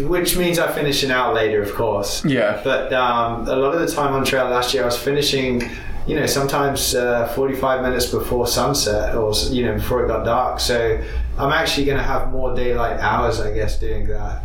which 0.04 0.36
means 0.36 0.58
I 0.60 0.70
finish 0.70 1.02
an 1.02 1.10
hour 1.10 1.34
later, 1.34 1.60
of 1.62 1.74
course. 1.74 2.24
yeah, 2.24 2.60
But 2.62 2.92
um, 2.92 3.48
a 3.48 3.56
lot 3.56 3.74
of 3.74 3.80
the 3.80 3.88
time 3.88 4.14
on 4.14 4.24
trail 4.24 4.44
last 4.48 4.72
year, 4.72 4.84
I 4.84 4.86
was 4.86 4.96
finishing, 4.96 5.68
you 6.08 6.16
know, 6.16 6.24
sometimes 6.26 6.94
uh, 6.94 7.28
45 7.34 7.82
minutes 7.82 8.06
before 8.06 8.46
sunset 8.46 9.14
or, 9.14 9.32
you 9.50 9.66
know, 9.66 9.74
before 9.74 10.02
it 10.04 10.08
got 10.08 10.24
dark. 10.24 10.58
So 10.58 10.98
I'm 11.36 11.52
actually 11.52 11.84
going 11.84 11.98
to 11.98 12.02
have 12.02 12.30
more 12.30 12.54
daylight 12.56 12.98
hours, 12.98 13.40
I 13.40 13.52
guess, 13.52 13.78
doing 13.78 14.08
that. 14.08 14.42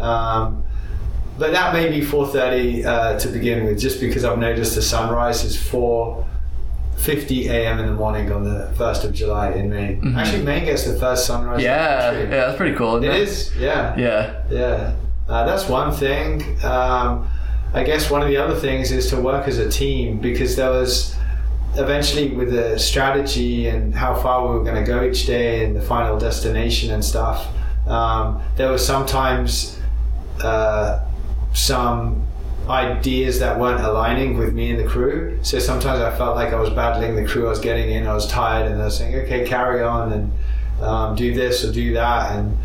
Um, 0.00 0.64
but 1.38 1.52
that 1.52 1.74
may 1.74 1.90
be 1.90 2.00
4.30 2.00 2.84
uh, 2.86 3.18
to 3.18 3.28
begin 3.28 3.66
with, 3.66 3.78
just 3.78 4.00
because 4.00 4.24
I've 4.24 4.38
noticed 4.38 4.74
the 4.74 4.80
sunrise 4.80 5.44
is 5.44 5.54
4.50 5.56 7.46
a.m. 7.50 7.78
in 7.78 7.86
the 7.86 7.92
morning 7.92 8.32
on 8.32 8.44
the 8.44 8.72
1st 8.76 9.04
of 9.04 9.12
July 9.12 9.52
in 9.52 9.68
Maine. 9.68 10.14
Actually, 10.16 10.44
Maine 10.44 10.64
gets 10.64 10.84
the 10.84 10.98
first 10.98 11.26
sunrise. 11.26 11.62
yeah, 11.62 12.12
yeah. 12.12 12.24
That's 12.24 12.56
pretty 12.56 12.74
cool. 12.74 12.96
Isn't 12.96 13.10
It 13.10 13.16
it 13.16 13.28
is, 13.28 13.56
yeah. 13.56 13.96
Yeah, 13.98 14.42
Yeah, 14.50 14.94
uh, 15.28 15.44
that's 15.44 15.68
one 15.68 15.92
thing. 15.92 16.42
Um, 16.64 17.28
I 17.74 17.84
guess 17.84 18.10
one 18.10 18.22
of 18.22 18.28
the 18.28 18.36
other 18.36 18.54
things 18.54 18.92
is 18.92 19.08
to 19.10 19.20
work 19.20 19.48
as 19.48 19.58
a 19.58 19.68
team 19.68 20.18
because 20.18 20.56
there 20.56 20.70
was 20.70 21.16
eventually 21.74 22.28
with 22.28 22.50
the 22.52 22.78
strategy 22.78 23.68
and 23.68 23.94
how 23.94 24.14
far 24.14 24.46
we 24.46 24.58
were 24.58 24.64
going 24.64 24.76
to 24.76 24.84
go 24.84 25.02
each 25.04 25.26
day 25.26 25.64
and 25.64 25.74
the 25.74 25.80
final 25.80 26.18
destination 26.18 26.90
and 26.90 27.02
stuff. 27.02 27.48
Um, 27.86 28.42
there 28.56 28.70
was 28.70 28.86
sometimes 28.86 29.78
uh, 30.42 31.02
some 31.54 32.26
ideas 32.68 33.38
that 33.40 33.58
weren't 33.58 33.82
aligning 33.82 34.38
with 34.38 34.52
me 34.52 34.70
and 34.70 34.78
the 34.78 34.88
crew. 34.88 35.38
So 35.42 35.58
sometimes 35.58 36.00
I 36.00 36.16
felt 36.16 36.36
like 36.36 36.52
I 36.52 36.60
was 36.60 36.70
battling 36.70 37.16
the 37.16 37.26
crew 37.26 37.46
I 37.46 37.50
was 37.50 37.58
getting 37.58 37.90
in. 37.90 38.06
I 38.06 38.14
was 38.14 38.26
tired, 38.26 38.70
and 38.70 38.80
I 38.80 38.84
was 38.84 38.98
saying, 38.98 39.14
"Okay, 39.14 39.46
carry 39.46 39.82
on 39.82 40.12
and 40.12 40.32
um, 40.80 41.16
do 41.16 41.34
this 41.34 41.64
or 41.64 41.72
do 41.72 41.94
that." 41.94 42.36
And 42.36 42.56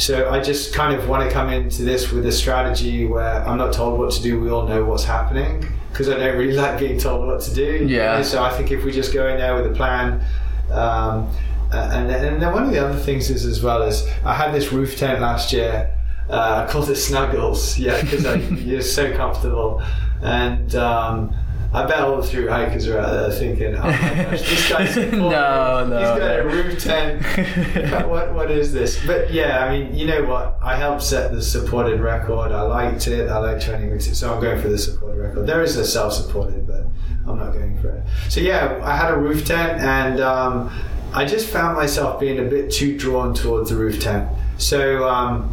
so 0.00 0.30
I 0.30 0.40
just 0.40 0.74
kind 0.74 0.98
of 0.98 1.08
want 1.08 1.28
to 1.28 1.30
come 1.30 1.50
into 1.50 1.82
this 1.82 2.10
with 2.10 2.24
a 2.26 2.32
strategy 2.32 3.06
where 3.06 3.46
I'm 3.46 3.58
not 3.58 3.72
told 3.72 3.98
what 3.98 4.12
to 4.12 4.22
do. 4.22 4.40
We 4.40 4.50
all 4.50 4.66
know 4.66 4.84
what's 4.84 5.04
happening 5.04 5.66
because 5.90 6.08
I 6.08 6.16
don't 6.16 6.38
really 6.38 6.52
like 6.64 6.78
being 6.78 6.98
told 6.98 7.26
what 7.26 7.40
to 7.42 7.54
do. 7.54 7.86
Yeah. 7.86 8.12
You 8.12 8.18
know, 8.18 8.22
So 8.22 8.42
I 8.42 8.50
think 8.50 8.70
if 8.70 8.84
we 8.84 8.92
just 8.92 9.12
go 9.12 9.28
in 9.28 9.38
there 9.38 9.54
with 9.54 9.66
a 9.66 9.74
plan. 9.74 10.22
Um, 10.70 11.30
and 11.72 12.10
then, 12.10 12.34
and 12.34 12.42
then 12.42 12.52
one 12.52 12.64
of 12.64 12.70
the 12.70 12.78
other 12.78 12.98
things 12.98 13.30
is 13.30 13.44
as 13.44 13.62
well 13.62 13.82
is 13.82 14.08
I 14.24 14.34
had 14.34 14.52
this 14.52 14.72
roof 14.72 14.96
tent 14.96 15.20
last 15.20 15.52
year. 15.52 15.96
Uh, 16.28 16.64
I 16.66 16.72
called 16.72 16.88
it 16.90 16.96
Snuggles, 16.96 17.78
yeah, 17.78 18.00
because 18.00 18.24
you're 18.64 18.82
so 18.82 19.14
comfortable. 19.16 19.82
And 20.22 20.74
um, 20.74 21.34
I 21.72 21.86
bet 21.86 22.00
all 22.00 22.16
the 22.16 22.26
through 22.26 22.48
hikers 22.48 22.88
are 22.88 22.98
out 22.98 23.12
there 23.12 23.30
thinking, 23.30 23.76
"Oh 23.76 23.82
my 23.82 23.92
gosh, 23.92 24.40
this 24.40 24.68
guy's 24.68 24.96
No, 25.12 25.86
no, 25.86 25.98
he's 25.98 26.18
got 26.18 26.40
a 26.40 26.44
roof 26.44 26.82
tent. 26.82 27.22
what 28.08 28.34
what 28.34 28.50
is 28.50 28.72
this?" 28.72 29.04
But 29.06 29.32
yeah, 29.32 29.64
I 29.64 29.70
mean, 29.70 29.94
you 29.94 30.06
know 30.06 30.24
what? 30.24 30.58
I 30.60 30.74
helped 30.74 31.02
set 31.02 31.30
the 31.30 31.40
supported 31.40 32.00
record. 32.00 32.50
I 32.50 32.62
liked 32.62 33.06
it. 33.06 33.30
I 33.30 33.38
like 33.38 33.60
training 33.60 33.92
with 33.92 34.06
it, 34.08 34.16
so 34.16 34.34
I'm 34.34 34.40
going 34.40 34.60
for 34.60 34.68
the 34.68 34.78
supported 34.78 35.20
record. 35.20 35.46
There 35.46 35.62
is 35.62 35.76
a 35.76 35.86
self-supported, 35.86 36.66
but 36.66 36.86
I'm 37.28 37.38
not 37.38 37.52
going 37.52 37.78
for 37.80 37.90
it. 37.90 38.04
So 38.28 38.40
yeah, 38.40 38.80
I 38.82 38.96
had 38.96 39.12
a 39.12 39.16
roof 39.16 39.44
tent, 39.44 39.80
and 39.80 40.20
um, 40.20 40.72
I 41.14 41.24
just 41.24 41.48
found 41.48 41.76
myself 41.76 42.18
being 42.18 42.40
a 42.40 42.48
bit 42.50 42.72
too 42.72 42.98
drawn 42.98 43.32
towards 43.32 43.70
the 43.70 43.76
roof 43.76 44.00
tent. 44.00 44.28
So 44.58 45.08
um, 45.08 45.44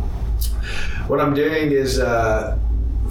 what 1.06 1.22
I'm 1.22 1.36
doing 1.36 1.72
is 1.72 2.00
uh, 2.00 2.58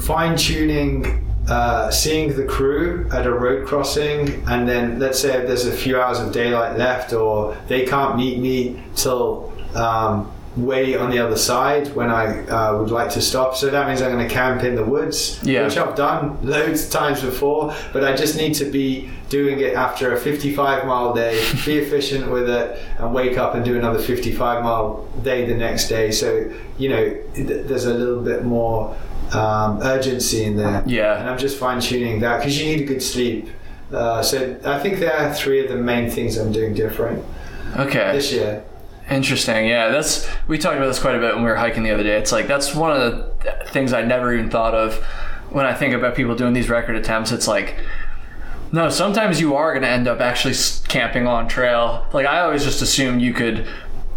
fine 0.01 0.37
tuning. 0.37 1.23
Uh, 1.49 1.89
seeing 1.93 2.35
the 2.37 2.45
crew 2.45 3.09
at 3.13 3.25
a 3.25 3.33
road 3.33 3.65
crossing, 3.69 4.43
and 4.49 4.69
then 4.69 4.99
let's 4.99 5.21
say 5.21 5.37
if 5.41 5.47
there's 5.47 5.65
a 5.67 5.71
few 5.73 6.01
hours 6.01 6.19
of 6.19 6.33
daylight 6.33 6.77
left, 6.77 7.13
or 7.13 7.57
they 7.69 7.85
can't 7.87 8.17
meet 8.17 8.39
me 8.41 8.83
till 8.97 9.53
um, 9.77 10.33
way 10.57 10.97
on 10.97 11.09
the 11.11 11.19
other 11.21 11.37
side 11.37 11.95
when 11.95 12.11
I 12.11 12.45
uh, 12.49 12.79
would 12.79 12.91
like 12.91 13.11
to 13.11 13.21
stop. 13.21 13.55
So 13.55 13.71
that 13.71 13.87
means 13.87 14.03
I'm 14.03 14.11
going 14.11 14.27
to 14.27 14.35
camp 14.35 14.65
in 14.65 14.75
the 14.75 14.83
woods, 14.85 15.39
Yeah. 15.45 15.65
which 15.67 15.77
I've 15.77 15.95
done 15.95 16.39
loads 16.43 16.87
of 16.87 16.91
times 16.91 17.21
before, 17.21 17.73
but 17.93 18.03
I 18.03 18.17
just 18.17 18.37
need 18.37 18.55
to 18.55 18.65
be 18.65 19.11
doing 19.29 19.61
it 19.61 19.75
after 19.75 20.13
a 20.15 20.19
55 20.19 20.85
mile 20.87 21.15
day, 21.15 21.39
be 21.65 21.79
efficient 21.79 22.29
with 22.29 22.49
it, 22.51 22.81
and 22.99 23.15
wake 23.15 23.39
up 23.39 23.55
and 23.55 23.65
do 23.65 23.77
another 23.79 24.01
55 24.01 24.65
mile 24.65 25.07
day 25.23 25.45
the 25.47 25.55
next 25.55 25.89
day. 25.89 26.11
So, 26.11 26.51
you 26.79 26.89
know, 26.89 27.05
th- 27.35 27.67
there's 27.69 27.85
a 27.87 27.95
little 27.95 28.23
bit 28.23 28.45
more 28.45 28.97
um, 29.35 29.81
urgency 29.83 30.45
in 30.45 30.57
there. 30.57 30.83
Yeah. 30.87 31.19
And 31.21 31.29
I'm 31.29 31.39
just 31.39 31.59
fine 31.59 31.81
tuning 31.81 32.21
that 32.21 32.39
because 32.39 32.59
you 32.59 32.67
need 32.67 32.83
a 32.83 32.87
good 32.87 33.03
sleep. 33.03 33.49
Uh, 33.93 34.23
so 34.23 34.59
I 34.65 34.79
think 34.81 34.99
there 34.99 35.15
are 35.17 35.33
three 35.33 35.61
of 35.63 35.69
the 35.69 35.77
main 35.77 36.11
things 36.11 36.37
I'm 36.37 36.51
doing 36.53 36.75
different 36.75 37.25
Okay. 37.77 38.13
this 38.13 38.33
year. 38.33 38.65
Interesting. 39.09 39.67
Yeah, 39.69 39.89
that's 39.89 40.29
we 40.49 40.59
talked 40.59 40.77
about 40.77 40.89
this 40.89 40.99
quite 40.99 41.15
a 41.15 41.21
bit 41.21 41.35
when 41.35 41.45
we 41.45 41.51
were 41.51 41.57
hiking 41.57 41.85
the 41.85 41.93
other 41.93 42.03
day. 42.03 42.17
It's 42.19 42.33
like 42.33 42.49
that's 42.49 42.75
one 42.75 42.91
of 42.91 43.01
the 43.01 43.65
things 43.69 43.93
I 43.93 44.03
never 44.03 44.35
even 44.35 44.51
thought 44.51 44.75
of 44.75 44.97
when 45.51 45.65
I 45.65 45.75
think 45.75 45.95
about 45.95 46.17
people 46.17 46.35
doing 46.35 46.53
these 46.55 46.69
record 46.69 46.97
attempts. 46.97 47.31
It's 47.31 47.47
like 47.47 47.77
no, 48.73 48.89
sometimes 48.91 49.41
you 49.41 49.55
are 49.55 49.73
going 49.73 49.83
to 49.85 49.89
end 49.89 50.09
up 50.09 50.21
actually 50.21 50.55
camping 50.89 51.29
on 51.29 51.47
trail. 51.47 52.05
Like 52.13 52.27
I 52.27 52.41
always 52.41 52.65
just 52.65 52.83
assumed 52.83 53.23
you 53.23 53.33
could 53.33 53.65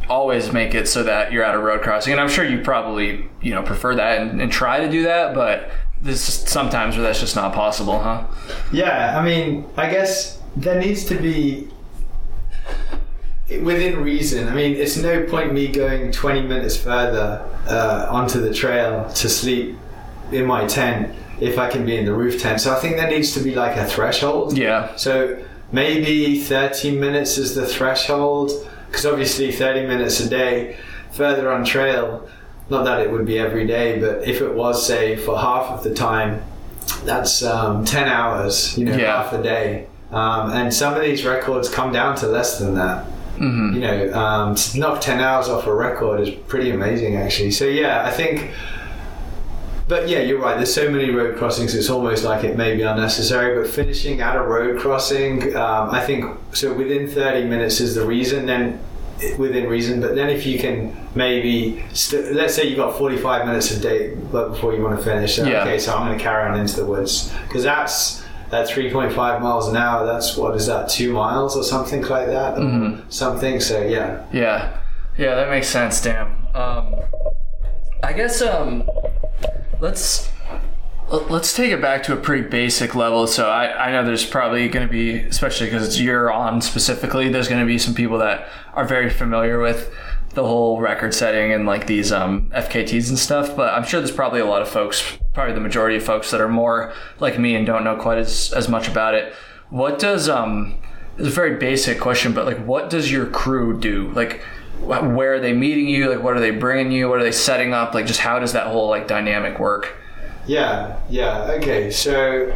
always 0.09 0.51
make 0.51 0.73
it 0.73 0.87
so 0.87 1.03
that 1.03 1.31
you're 1.31 1.43
at 1.43 1.55
a 1.55 1.59
road 1.59 1.81
crossing, 1.81 2.11
and 2.11 2.21
I'm 2.21 2.29
sure 2.29 2.43
you 2.43 2.61
probably 2.61 3.29
you 3.41 3.53
know 3.53 3.63
prefer 3.63 3.95
that 3.95 4.21
and, 4.21 4.41
and 4.41 4.51
try 4.51 4.79
to 4.79 4.89
do 4.89 5.03
that, 5.03 5.33
but 5.33 5.71
there's 6.01 6.25
just 6.25 6.47
sometimes 6.47 6.95
where 6.95 7.03
that's 7.03 7.19
just 7.19 7.35
not 7.35 7.53
possible, 7.53 7.99
huh? 7.99 8.25
Yeah, 8.71 9.19
I 9.19 9.23
mean, 9.23 9.65
I 9.77 9.89
guess 9.89 10.39
there 10.55 10.79
needs 10.79 11.05
to 11.05 11.15
be 11.15 11.67
within 13.61 14.01
reason. 14.01 14.47
I 14.47 14.53
mean, 14.53 14.75
it's 14.75 14.97
no 14.97 15.25
point 15.25 15.53
me 15.53 15.67
going 15.67 16.11
20 16.11 16.43
minutes 16.43 16.77
further 16.77 17.45
uh, 17.67 18.07
onto 18.09 18.39
the 18.39 18.53
trail 18.53 19.09
to 19.13 19.29
sleep 19.29 19.75
in 20.31 20.45
my 20.45 20.67
tent 20.67 21.15
if 21.41 21.57
I 21.57 21.69
can 21.69 21.85
be 21.85 21.97
in 21.97 22.05
the 22.05 22.13
roof 22.13 22.41
tent. 22.41 22.61
So 22.61 22.75
I 22.75 22.79
think 22.79 22.97
there 22.97 23.09
needs 23.09 23.33
to 23.33 23.39
be 23.39 23.55
like 23.55 23.75
a 23.75 23.85
threshold. 23.85 24.57
Yeah. 24.57 24.95
So 24.95 25.43
maybe 25.71 26.39
30 26.39 26.97
minutes 26.97 27.37
is 27.37 27.55
the 27.55 27.65
threshold 27.65 28.51
because 28.89 29.05
obviously 29.05 29.51
30 29.51 29.87
minutes 29.87 30.19
a 30.19 30.29
day 30.29 30.77
further 31.11 31.51
on 31.51 31.63
trail. 31.65 32.27
Not 32.69 32.85
that 32.85 33.01
it 33.01 33.11
would 33.11 33.25
be 33.25 33.39
every 33.39 33.65
day, 33.65 33.99
but 33.99 34.27
if 34.27 34.41
it 34.41 34.53
was, 34.53 34.85
say, 34.85 35.15
for 35.15 35.37
half 35.37 35.71
of 35.71 35.83
the 35.83 35.93
time, 35.93 36.43
that's 37.03 37.43
um, 37.43 37.83
10 37.83 38.07
hours, 38.07 38.77
you 38.77 38.85
know, 38.85 38.95
Yeah. 38.95 39.23
half 39.23 39.33
a 39.33 39.41
day. 39.41 39.87
Um, 40.11 40.51
and 40.51 40.71
some 40.73 40.93
of 40.93 41.01
these 41.01 41.25
records 41.25 41.67
come 41.69 41.91
down 41.91 42.15
to 42.17 42.27
less 42.27 42.59
than 42.59 42.75
that. 42.75 43.05
hmm 43.37 43.73
You 43.73 43.79
know, 43.79 44.13
um, 44.13 44.53
to 44.55 44.79
knock 44.79 45.01
10 45.01 45.19
hours 45.19 45.49
off 45.49 45.65
a 45.65 45.73
record 45.73 46.19
is 46.21 46.29
pretty 46.47 46.69
amazing, 46.71 47.15
actually. 47.15 47.51
So, 47.51 47.65
yeah, 47.65 48.05
I 48.05 48.11
think. 48.11 48.51
But 49.89 50.07
yeah, 50.07 50.19
you're 50.19 50.39
right. 50.39 50.55
There's 50.55 50.73
so 50.73 50.89
many 50.89 51.09
road 51.09 51.35
crossings. 51.37 51.73
It's 51.75 51.89
almost 51.89 52.23
like 52.23 52.43
it 52.43 52.55
may 52.55 52.75
be 52.75 52.83
unnecessary. 52.83 53.59
But 53.61 53.69
finishing 53.69 54.21
at 54.21 54.35
a 54.35 54.41
road 54.41 54.79
crossing, 54.79 55.55
um, 55.55 55.89
I 55.89 55.99
think 55.99 56.25
so. 56.53 56.73
Within 56.73 57.07
30 57.07 57.45
minutes 57.45 57.81
is 57.81 57.95
the 57.95 58.05
reason. 58.05 58.45
Then 58.45 58.79
within 59.37 59.67
reason. 59.67 59.99
But 59.99 60.15
then 60.15 60.29
if 60.29 60.45
you 60.45 60.59
can 60.59 60.95
maybe, 61.15 61.83
st- 61.91 62.33
let's 62.33 62.53
say 62.55 62.67
you've 62.67 62.77
got 62.77 62.97
45 62.97 63.45
minutes 63.47 63.71
a 63.71 63.79
day, 63.79 64.15
but 64.31 64.49
before 64.49 64.73
you 64.73 64.81
want 64.83 64.97
to 64.97 65.03
finish, 65.03 65.37
Yeah. 65.39 65.63
okay, 65.63 65.77
so 65.79 65.93
I'm 65.93 66.05
going 66.07 66.17
to 66.17 66.23
carry 66.23 66.47
on 66.49 66.57
into 66.59 66.75
the 66.77 66.85
woods 66.85 67.33
because 67.47 67.63
that's 67.63 68.23
at 68.51 68.67
3.5 68.69 69.41
miles 69.41 69.67
an 69.67 69.75
hour. 69.75 70.05
That's 70.05 70.37
what 70.37 70.55
is 70.55 70.67
that? 70.67 70.87
Two 70.87 71.11
miles 71.13 71.57
or 71.57 71.63
something 71.63 72.01
like 72.03 72.27
that, 72.27 72.55
Mhm. 72.57 73.01
something. 73.11 73.59
So 73.59 73.81
yeah, 73.81 74.21
Yeah, 74.31 74.69
yeah, 75.17 75.35
that 75.35 75.49
makes 75.49 75.67
sense. 75.67 75.99
Damn. 76.01 76.27
Um, 76.55 76.95
I 78.03 78.13
guess 78.13 78.41
um, 78.41 78.83
let's 79.79 80.29
let- 81.09 81.31
let's 81.31 81.55
take 81.55 81.71
it 81.71 81.81
back 81.81 82.03
to 82.03 82.13
a 82.13 82.17
pretty 82.17 82.47
basic 82.47 82.93
level. 82.95 83.25
So 83.27 83.49
I, 83.49 83.87
I 83.87 83.91
know 83.91 84.05
there's 84.05 84.25
probably 84.25 84.67
going 84.69 84.85
to 84.87 84.91
be, 84.91 85.17
especially 85.21 85.67
because 85.67 85.99
you're 85.99 86.31
on 86.31 86.61
specifically, 86.61 87.29
there's 87.29 87.47
going 87.47 87.61
to 87.61 87.67
be 87.67 87.77
some 87.79 87.95
people 87.95 88.19
that 88.19 88.47
are 88.75 88.85
very 88.85 89.09
familiar 89.09 89.59
with 89.59 89.91
the 90.35 90.45
whole 90.45 90.79
record 90.79 91.13
setting 91.15 91.51
and 91.51 91.65
like 91.65 91.87
these 91.87 92.11
um, 92.11 92.51
FKTs 92.51 93.09
and 93.09 93.17
stuff. 93.17 93.55
But 93.55 93.73
I'm 93.73 93.83
sure 93.83 93.99
there's 93.99 94.11
probably 94.11 94.39
a 94.39 94.45
lot 94.45 94.61
of 94.61 94.69
folks, 94.69 95.17
probably 95.33 95.55
the 95.55 95.59
majority 95.59 95.97
of 95.97 96.03
folks 96.03 96.29
that 96.31 96.41
are 96.41 96.47
more 96.47 96.93
like 97.19 97.39
me 97.39 97.55
and 97.55 97.65
don't 97.65 97.83
know 97.83 97.95
quite 97.95 98.19
as 98.19 98.53
as 98.53 98.69
much 98.69 98.87
about 98.87 99.15
it. 99.15 99.33
What 99.69 99.97
does 99.99 100.29
um? 100.29 100.75
It's 101.17 101.27
a 101.27 101.31
very 101.31 101.57
basic 101.57 101.99
question, 101.99 102.33
but 102.33 102.45
like, 102.45 102.63
what 102.65 102.89
does 102.89 103.11
your 103.11 103.25
crew 103.25 103.77
do? 103.77 104.09
Like, 104.11 104.41
where 104.81 105.35
are 105.35 105.39
they 105.39 105.53
meeting 105.53 105.87
you? 105.87 106.09
Like, 106.13 106.23
what 106.23 106.35
are 106.35 106.39
they 106.39 106.51
bringing 106.51 106.91
you? 106.91 107.09
What 107.09 107.19
are 107.19 107.23
they 107.23 107.31
setting 107.31 107.73
up? 107.73 107.93
Like, 107.93 108.05
just 108.07 108.19
how 108.19 108.39
does 108.39 108.53
that 108.53 108.67
whole 108.67 108.89
like 108.89 109.07
dynamic 109.07 109.59
work? 109.59 109.95
yeah, 110.47 110.97
yeah. 111.09 111.51
Okay, 111.57 111.91
so 111.91 112.51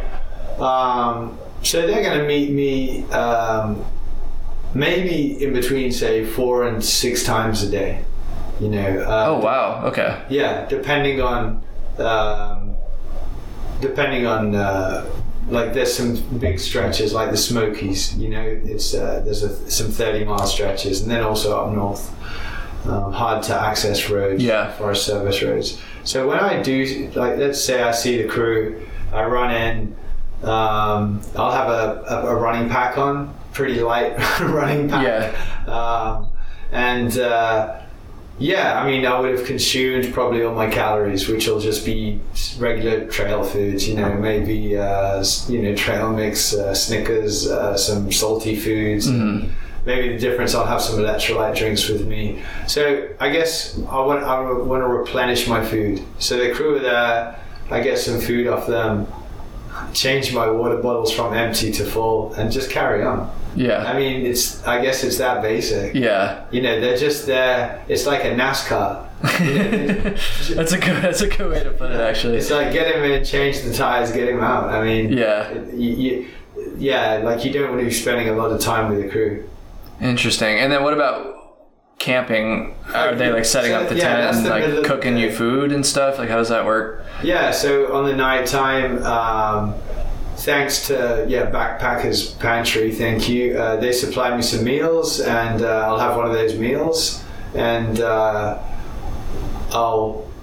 um, 0.58 1.38
so 1.62 1.86
they're 1.86 2.02
going 2.02 2.18
to 2.18 2.26
meet 2.26 2.50
me 2.50 3.04
um, 3.12 3.84
maybe 4.74 5.42
in 5.44 5.52
between, 5.52 5.92
say, 5.92 6.24
four 6.24 6.64
and 6.64 6.84
six 6.84 7.22
times 7.24 7.62
a 7.62 7.70
day. 7.70 8.04
You 8.60 8.68
know. 8.68 9.00
Uh, 9.00 9.24
Oh 9.28 9.38
wow, 9.40 9.84
okay, 9.86 10.22
Yeah, 10.28 10.66
depending 10.66 11.20
on, 11.20 11.62
um, 11.98 12.74
depending 13.80 14.26
on, 14.26 14.54
uh, 14.54 15.04
like 15.48 15.72
there's 15.74 15.92
some 15.94 16.16
big 16.38 16.58
stretches 16.58 17.12
like 17.12 17.30
the 17.30 17.36
Smokies. 17.36 18.16
You 18.16 18.30
know, 18.30 18.42
it's 18.64 18.94
uh, 18.94 19.20
there's 19.24 19.42
a, 19.42 19.70
some 19.70 19.88
30 19.90 20.24
mile 20.24 20.46
stretches, 20.46 21.02
and 21.02 21.10
then 21.10 21.22
also 21.22 21.58
up 21.60 21.72
north, 21.72 22.10
um, 22.86 23.12
hard 23.12 23.42
to 23.44 23.54
access 23.54 24.08
roads, 24.10 24.42
Yeah. 24.42 24.72
Forest 24.72 25.06
Service 25.06 25.42
roads. 25.42 25.80
So 26.04 26.28
when 26.28 26.38
I 26.38 26.62
do, 26.62 27.10
like, 27.14 27.38
let's 27.38 27.62
say 27.62 27.82
I 27.82 27.92
see 27.92 28.22
the 28.22 28.28
crew, 28.28 28.86
I 29.12 29.24
run 29.24 29.50
in. 29.54 29.96
Um, 30.42 31.22
I'll 31.36 31.52
have 31.52 31.68
a, 31.70 32.04
a, 32.08 32.26
a 32.26 32.34
running 32.36 32.68
pack 32.68 32.98
on, 32.98 33.34
pretty 33.52 33.80
light 33.80 34.16
running 34.40 34.88
pack. 34.90 35.02
Yeah. 35.66 35.72
Um, 35.72 36.28
and 36.72 37.16
uh, 37.18 37.80
yeah, 38.38 38.80
I 38.82 38.86
mean, 38.86 39.06
I 39.06 39.18
would 39.20 39.30
have 39.38 39.46
consumed 39.46 40.12
probably 40.12 40.42
all 40.42 40.54
my 40.54 40.68
calories, 40.68 41.28
which 41.28 41.46
will 41.46 41.60
just 41.60 41.84
be 41.86 42.20
regular 42.58 43.06
trail 43.08 43.44
foods. 43.44 43.88
You 43.88 43.94
know, 43.96 44.12
maybe 44.14 44.76
uh, 44.76 45.24
you 45.48 45.62
know 45.62 45.74
trail 45.76 46.12
mix, 46.12 46.52
uh, 46.54 46.74
Snickers, 46.74 47.48
uh, 47.48 47.76
some 47.76 48.10
salty 48.10 48.56
foods. 48.56 49.08
Mhm. 49.08 49.50
Maybe 49.86 50.08
the 50.14 50.18
difference, 50.18 50.54
I'll 50.54 50.64
have 50.64 50.80
some 50.80 50.98
electrolyte 50.98 51.56
drinks 51.56 51.88
with 51.88 52.06
me. 52.06 52.42
So 52.66 53.06
I 53.20 53.28
guess 53.30 53.78
I 53.90 54.00
want 54.00 54.24
I 54.24 54.40
want 54.40 54.82
to 54.82 54.88
replenish 54.88 55.46
my 55.46 55.64
food. 55.64 56.00
So 56.18 56.36
the 56.38 56.50
crew 56.52 56.76
are 56.76 56.80
there. 56.80 57.36
I 57.70 57.80
get 57.80 57.98
some 57.98 58.18
food 58.20 58.46
off 58.46 58.66
them. 58.66 59.06
Change 59.92 60.34
my 60.34 60.48
water 60.50 60.78
bottles 60.78 61.12
from 61.12 61.34
empty 61.34 61.70
to 61.72 61.84
full, 61.84 62.32
and 62.34 62.50
just 62.50 62.70
carry 62.70 63.04
on. 63.04 63.30
Yeah, 63.56 63.84
I 63.84 63.96
mean, 63.98 64.26
it's 64.26 64.64
I 64.66 64.82
guess 64.82 65.04
it's 65.04 65.18
that 65.18 65.42
basic 65.42 65.94
yeah, 65.94 66.44
you 66.50 66.60
know 66.62 66.80
they're 66.80 66.96
just 66.96 67.26
there 67.26 67.82
it's 67.88 68.06
like 68.06 68.24
a 68.24 68.34
nascar 68.34 69.06
that's 70.54 70.72
a 70.72 70.78
good. 70.78 71.02
That's 71.02 71.22
a 71.22 71.28
good 71.28 71.50
way 71.50 71.64
to 71.64 71.70
put 71.70 71.90
it. 71.90 71.98
Actually, 72.00 72.36
It's 72.38 72.50
like 72.50 72.72
get 72.72 72.94
him 72.94 73.02
in, 73.04 73.24
change 73.24 73.62
the 73.62 73.72
tires, 73.72 74.12
get 74.12 74.28
him 74.28 74.40
out. 74.40 74.68
I 74.68 74.84
mean, 74.84 75.12
Yeah. 75.12 75.48
it- 75.48 75.74
you, 75.74 75.90
you, 75.90 76.26
yeah, 76.76 77.22
like 77.24 77.42
you 77.44 77.50
don't 77.52 77.70
want 77.70 77.80
to 77.80 77.86
be 77.86 77.90
spending 77.92 78.28
a 78.28 78.34
lot 78.34 78.50
of 78.50 78.60
time 78.60 78.90
with 78.90 79.02
the 79.02 79.08
crew. 79.08 79.48
interesting. 80.00 80.58
And 80.58 80.70
then 80.70 80.82
what 80.82 80.92
about 80.92 81.56
camping? 81.98 82.74
Are 82.92 83.14
they 83.14 83.30
like 83.32 83.44
setting 83.46 83.70
So, 83.70 83.80
up 83.82 83.88
the 83.88 83.96
yeah, 83.96 84.30
tent 84.30 84.36
and 84.38 84.48
like 84.48 84.84
cooking 84.84 85.16
you 85.16 85.32
food 85.32 85.72
and 85.72 85.86
stuff? 85.86 86.18
Like, 86.18 86.28
how 86.28 86.36
does 86.36 86.50
that 86.50 86.66
work? 86.66 87.06
Yeah, 87.22 87.50
so 87.50 87.94
on 87.94 88.04
the 88.04 88.14
night 88.14 88.44
time, 88.46 89.02
um, 89.04 89.74
thanks 90.36 90.86
to 90.88 91.26
yeah 91.28 91.50
Backpackers 91.50 92.38
Pantry, 92.38 92.92
thank 92.92 93.28
you. 93.28 93.58
Uh, 93.58 93.76
they 93.76 93.92
supplied 93.92 94.36
me 94.36 94.42
some 94.42 94.64
meals, 94.64 95.20
and 95.20 95.62
uh, 95.62 95.86
I'll 95.86 95.98
have 95.98 96.16
one 96.16 96.26
of 96.26 96.32
those 96.32 96.58
meals. 96.58 97.22
And 97.54 98.00
uh, 98.00 98.62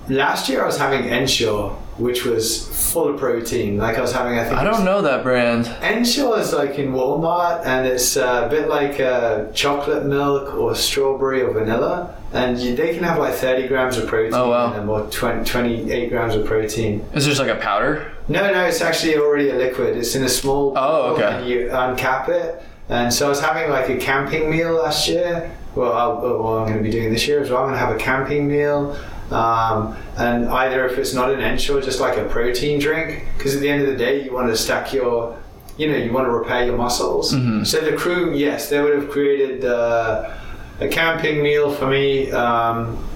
last 0.07 0.49
year 0.49 0.63
I 0.63 0.65
was 0.65 0.77
having 0.77 1.07
Ensure, 1.07 1.77
which 1.97 2.25
was 2.25 2.67
full 2.91 3.07
of 3.09 3.19
protein. 3.19 3.77
Like 3.77 3.97
I 3.97 4.01
was 4.01 4.11
having, 4.13 4.37
I 4.39 4.43
think 4.45 4.57
I 4.57 4.63
don't 4.63 4.83
know 4.85 5.01
that 5.01 5.23
brand. 5.23 5.67
Ensure 5.83 6.39
is 6.39 6.53
like 6.53 6.79
in 6.79 6.93
Walmart, 6.93 7.65
and 7.65 7.85
it's 7.85 8.15
a 8.15 8.47
bit 8.49 8.67
like 8.69 8.99
uh, 8.99 9.51
chocolate 9.51 10.05
milk 10.05 10.53
or 10.55 10.73
strawberry 10.75 11.41
or 11.41 11.51
vanilla. 11.53 12.15
And 12.33 12.57
you, 12.57 12.75
they 12.77 12.93
can 12.95 13.03
have 13.03 13.17
like 13.19 13.33
30 13.33 13.67
grams 13.67 13.97
of 13.97 14.07
protein 14.07 14.33
Oh, 14.33 14.49
wow. 14.51 14.67
in 14.71 14.77
them, 14.79 14.89
or 14.89 15.05
20, 15.11 15.43
28 15.43 16.09
grams 16.09 16.33
of 16.33 16.45
protein. 16.45 17.01
Is 17.13 17.25
there 17.25 17.33
just 17.35 17.41
like 17.45 17.49
a 17.55 17.59
powder? 17.59 18.09
No, 18.29 18.49
no, 18.53 18.63
it's 18.65 18.79
actually 18.79 19.17
already 19.17 19.49
a 19.49 19.55
liquid. 19.55 19.97
It's 19.97 20.15
in 20.15 20.23
a 20.23 20.29
small 20.29 20.73
Oh, 20.77 21.13
okay. 21.15 21.23
and 21.39 21.47
you 21.47 21.67
uncap 21.71 22.29
it. 22.29 22.63
And 22.87 23.13
so 23.13 23.25
I 23.25 23.29
was 23.29 23.41
having 23.41 23.69
like 23.69 23.89
a 23.89 23.97
camping 23.97 24.49
meal 24.49 24.73
last 24.75 25.09
year. 25.09 25.51
Well, 25.75 25.91
I'll, 25.93 26.21
well 26.21 26.57
I'm 26.59 26.65
going 26.67 26.77
to 26.77 26.83
be 26.83 26.89
doing 26.91 27.11
this 27.11 27.27
year 27.27 27.41
as 27.41 27.49
well. 27.49 27.59
I'm 27.63 27.67
going 27.67 27.79
to 27.79 27.85
have 27.85 27.93
a 27.95 27.99
camping 27.99 28.47
meal. 28.47 28.97
Um, 29.31 29.95
and 30.17 30.47
either 30.49 30.85
if 30.85 30.97
it's 30.97 31.13
not 31.13 31.31
an 31.31 31.39
Ensure, 31.39 31.81
just 31.81 31.99
like 31.99 32.17
a 32.17 32.25
protein 32.25 32.79
drink. 32.79 33.25
Because 33.37 33.55
at 33.55 33.61
the 33.61 33.69
end 33.69 33.81
of 33.81 33.87
the 33.87 33.95
day, 33.95 34.23
you 34.23 34.33
want 34.33 34.49
to 34.49 34.57
stack 34.57 34.93
your, 34.93 35.37
you 35.77 35.89
know, 35.89 35.97
you 35.97 36.11
want 36.11 36.25
to 36.27 36.31
repair 36.31 36.65
your 36.65 36.77
muscles. 36.77 37.33
Mm-hmm. 37.33 37.63
So 37.63 37.79
the 37.79 37.95
crew, 37.95 38.35
yes, 38.35 38.69
they 38.69 38.81
would 38.81 38.93
have 38.93 39.09
created 39.09 39.63
uh, 39.63 40.33
a 40.79 40.87
camping 40.87 41.41
meal 41.41 41.73
for 41.73 41.87
me. 41.87 42.31
Um, 42.31 43.07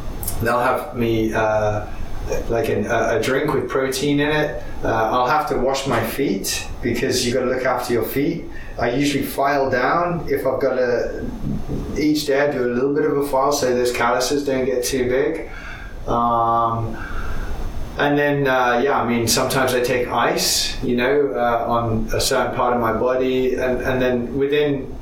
they'll 0.41 0.59
have 0.59 0.95
me 0.95 1.33
uh, 1.33 1.87
like 2.49 2.69
an, 2.69 2.85
a, 2.85 3.17
a 3.17 3.21
drink 3.21 3.53
with 3.53 3.69
protein 3.69 4.19
in 4.19 4.29
it. 4.29 4.63
Uh, 4.83 4.87
I'll 4.87 5.27
have 5.27 5.49
to 5.49 5.57
wash 5.57 5.87
my 5.87 6.05
feet 6.05 6.67
because 6.81 7.25
you've 7.25 7.35
got 7.35 7.41
to 7.41 7.47
look 7.47 7.65
after 7.65 7.93
your 7.93 8.05
feet. 8.05 8.45
I 8.77 8.91
usually 8.91 9.23
file 9.23 9.69
down 9.69 10.27
if 10.29 10.45
I've 10.45 10.61
got 10.61 10.75
to. 10.75 11.25
Each 11.97 12.25
day 12.25 12.41
I 12.41 12.51
do 12.51 12.65
a 12.65 12.73
little 12.73 12.93
bit 12.93 13.05
of 13.05 13.17
a 13.17 13.27
file 13.27 13.51
so 13.51 13.73
those 13.73 13.93
calluses 13.93 14.45
don't 14.45 14.65
get 14.65 14.83
too 14.83 15.07
big. 15.07 15.49
Um, 16.07 16.97
and 17.97 18.17
then, 18.17 18.47
uh, 18.47 18.81
yeah, 18.83 19.01
I 19.01 19.07
mean, 19.07 19.27
sometimes 19.27 19.73
I 19.73 19.81
take 19.81 20.07
ice, 20.09 20.81
you 20.83 20.97
know, 20.97 21.31
uh, 21.33 21.65
on 21.67 22.09
a 22.13 22.19
certain 22.19 22.55
part 22.55 22.73
of 22.73 22.81
my 22.81 22.91
body, 22.93 23.55
and, 23.55 23.81
and 23.81 24.01
then 24.01 24.37
within, 24.37 24.93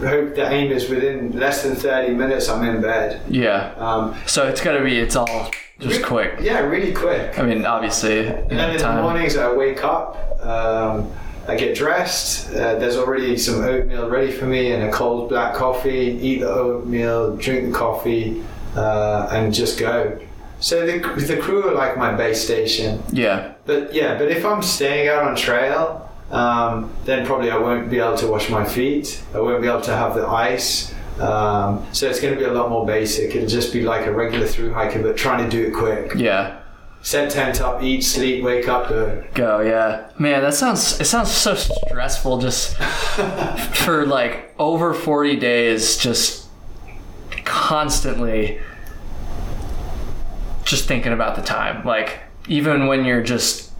hope 0.00 0.34
the 0.34 0.46
aim 0.50 0.70
is 0.70 0.88
within 0.90 1.38
less 1.38 1.62
than 1.62 1.74
30 1.74 2.14
minutes, 2.14 2.48
I'm 2.48 2.62
in 2.64 2.82
bed. 2.82 3.22
Yeah. 3.28 3.72
Um, 3.78 4.14
So 4.26 4.46
it's 4.48 4.60
got 4.60 4.76
to 4.76 4.84
be. 4.84 4.98
It's 4.98 5.16
all 5.16 5.50
just 5.80 6.02
quick. 6.02 6.34
Yeah, 6.40 6.60
really 6.60 6.92
quick. 6.92 7.38
I 7.38 7.42
mean, 7.42 7.64
obviously, 7.64 8.26
And 8.26 8.50
then 8.50 8.70
in 8.76 8.78
the 8.82 9.02
mornings, 9.02 9.36
I 9.36 9.50
wake 9.52 9.82
up, 9.82 10.16
um, 10.44 11.10
I 11.48 11.56
get 11.56 11.74
dressed. 11.74 12.50
Uh, 12.50 12.76
there's 12.76 12.96
already 12.96 13.36
some 13.36 13.64
oatmeal 13.64 14.08
ready 14.10 14.30
for 14.30 14.44
me 14.46 14.72
and 14.72 14.84
a 14.84 14.92
cold 14.92 15.28
black 15.30 15.54
coffee. 15.54 16.18
Eat 16.20 16.40
the 16.40 16.48
oatmeal, 16.50 17.34
drink 17.36 17.72
the 17.72 17.76
coffee, 17.78 18.44
uh, 18.76 19.28
and 19.32 19.52
just 19.52 19.78
go. 19.78 20.20
So 20.62 20.86
the, 20.86 20.98
the 21.26 21.36
crew 21.38 21.68
are 21.68 21.74
like 21.74 21.98
my 21.98 22.14
base 22.14 22.42
station. 22.42 23.02
Yeah. 23.10 23.54
But 23.66 23.92
yeah, 23.92 24.16
but 24.16 24.30
if 24.30 24.44
I'm 24.44 24.62
staying 24.62 25.08
out 25.08 25.24
on 25.24 25.34
trail, 25.34 26.08
um, 26.30 26.90
then 27.04 27.26
probably 27.26 27.50
I 27.50 27.58
won't 27.58 27.90
be 27.90 27.98
able 27.98 28.16
to 28.18 28.28
wash 28.28 28.48
my 28.48 28.64
feet. 28.64 29.22
I 29.34 29.40
won't 29.40 29.60
be 29.60 29.68
able 29.68 29.80
to 29.82 29.94
have 29.94 30.14
the 30.14 30.26
ice. 30.26 30.94
Um, 31.18 31.84
so 31.92 32.08
it's 32.08 32.20
going 32.20 32.32
to 32.32 32.38
be 32.38 32.46
a 32.46 32.52
lot 32.52 32.70
more 32.70 32.86
basic. 32.86 33.34
It'll 33.34 33.48
just 33.48 33.72
be 33.72 33.82
like 33.82 34.06
a 34.06 34.12
regular 34.12 34.46
through 34.46 34.72
hiker, 34.72 35.02
but 35.02 35.16
trying 35.16 35.44
to 35.44 35.50
do 35.50 35.66
it 35.66 35.74
quick. 35.74 36.14
Yeah. 36.14 36.60
Set 37.02 37.32
tent 37.32 37.60
up, 37.60 37.82
eat, 37.82 38.02
sleep, 38.02 38.44
wake 38.44 38.68
up, 38.68 38.88
go. 38.88 39.24
Go. 39.34 39.60
Yeah. 39.60 40.10
Man, 40.20 40.42
that 40.42 40.54
sounds. 40.54 41.00
It 41.00 41.06
sounds 41.06 41.32
so 41.32 41.56
stressful. 41.56 42.38
Just 42.38 42.76
for 43.74 44.06
like 44.06 44.54
over 44.60 44.94
forty 44.94 45.34
days, 45.34 45.96
just 45.96 46.46
constantly, 47.44 48.60
just 50.64 50.86
thinking 50.86 51.12
about 51.12 51.36
the 51.36 51.42
time. 51.42 51.84
Like 51.84 52.20
even 52.48 52.86
when 52.86 53.04
you're 53.04 53.22
just, 53.22 53.70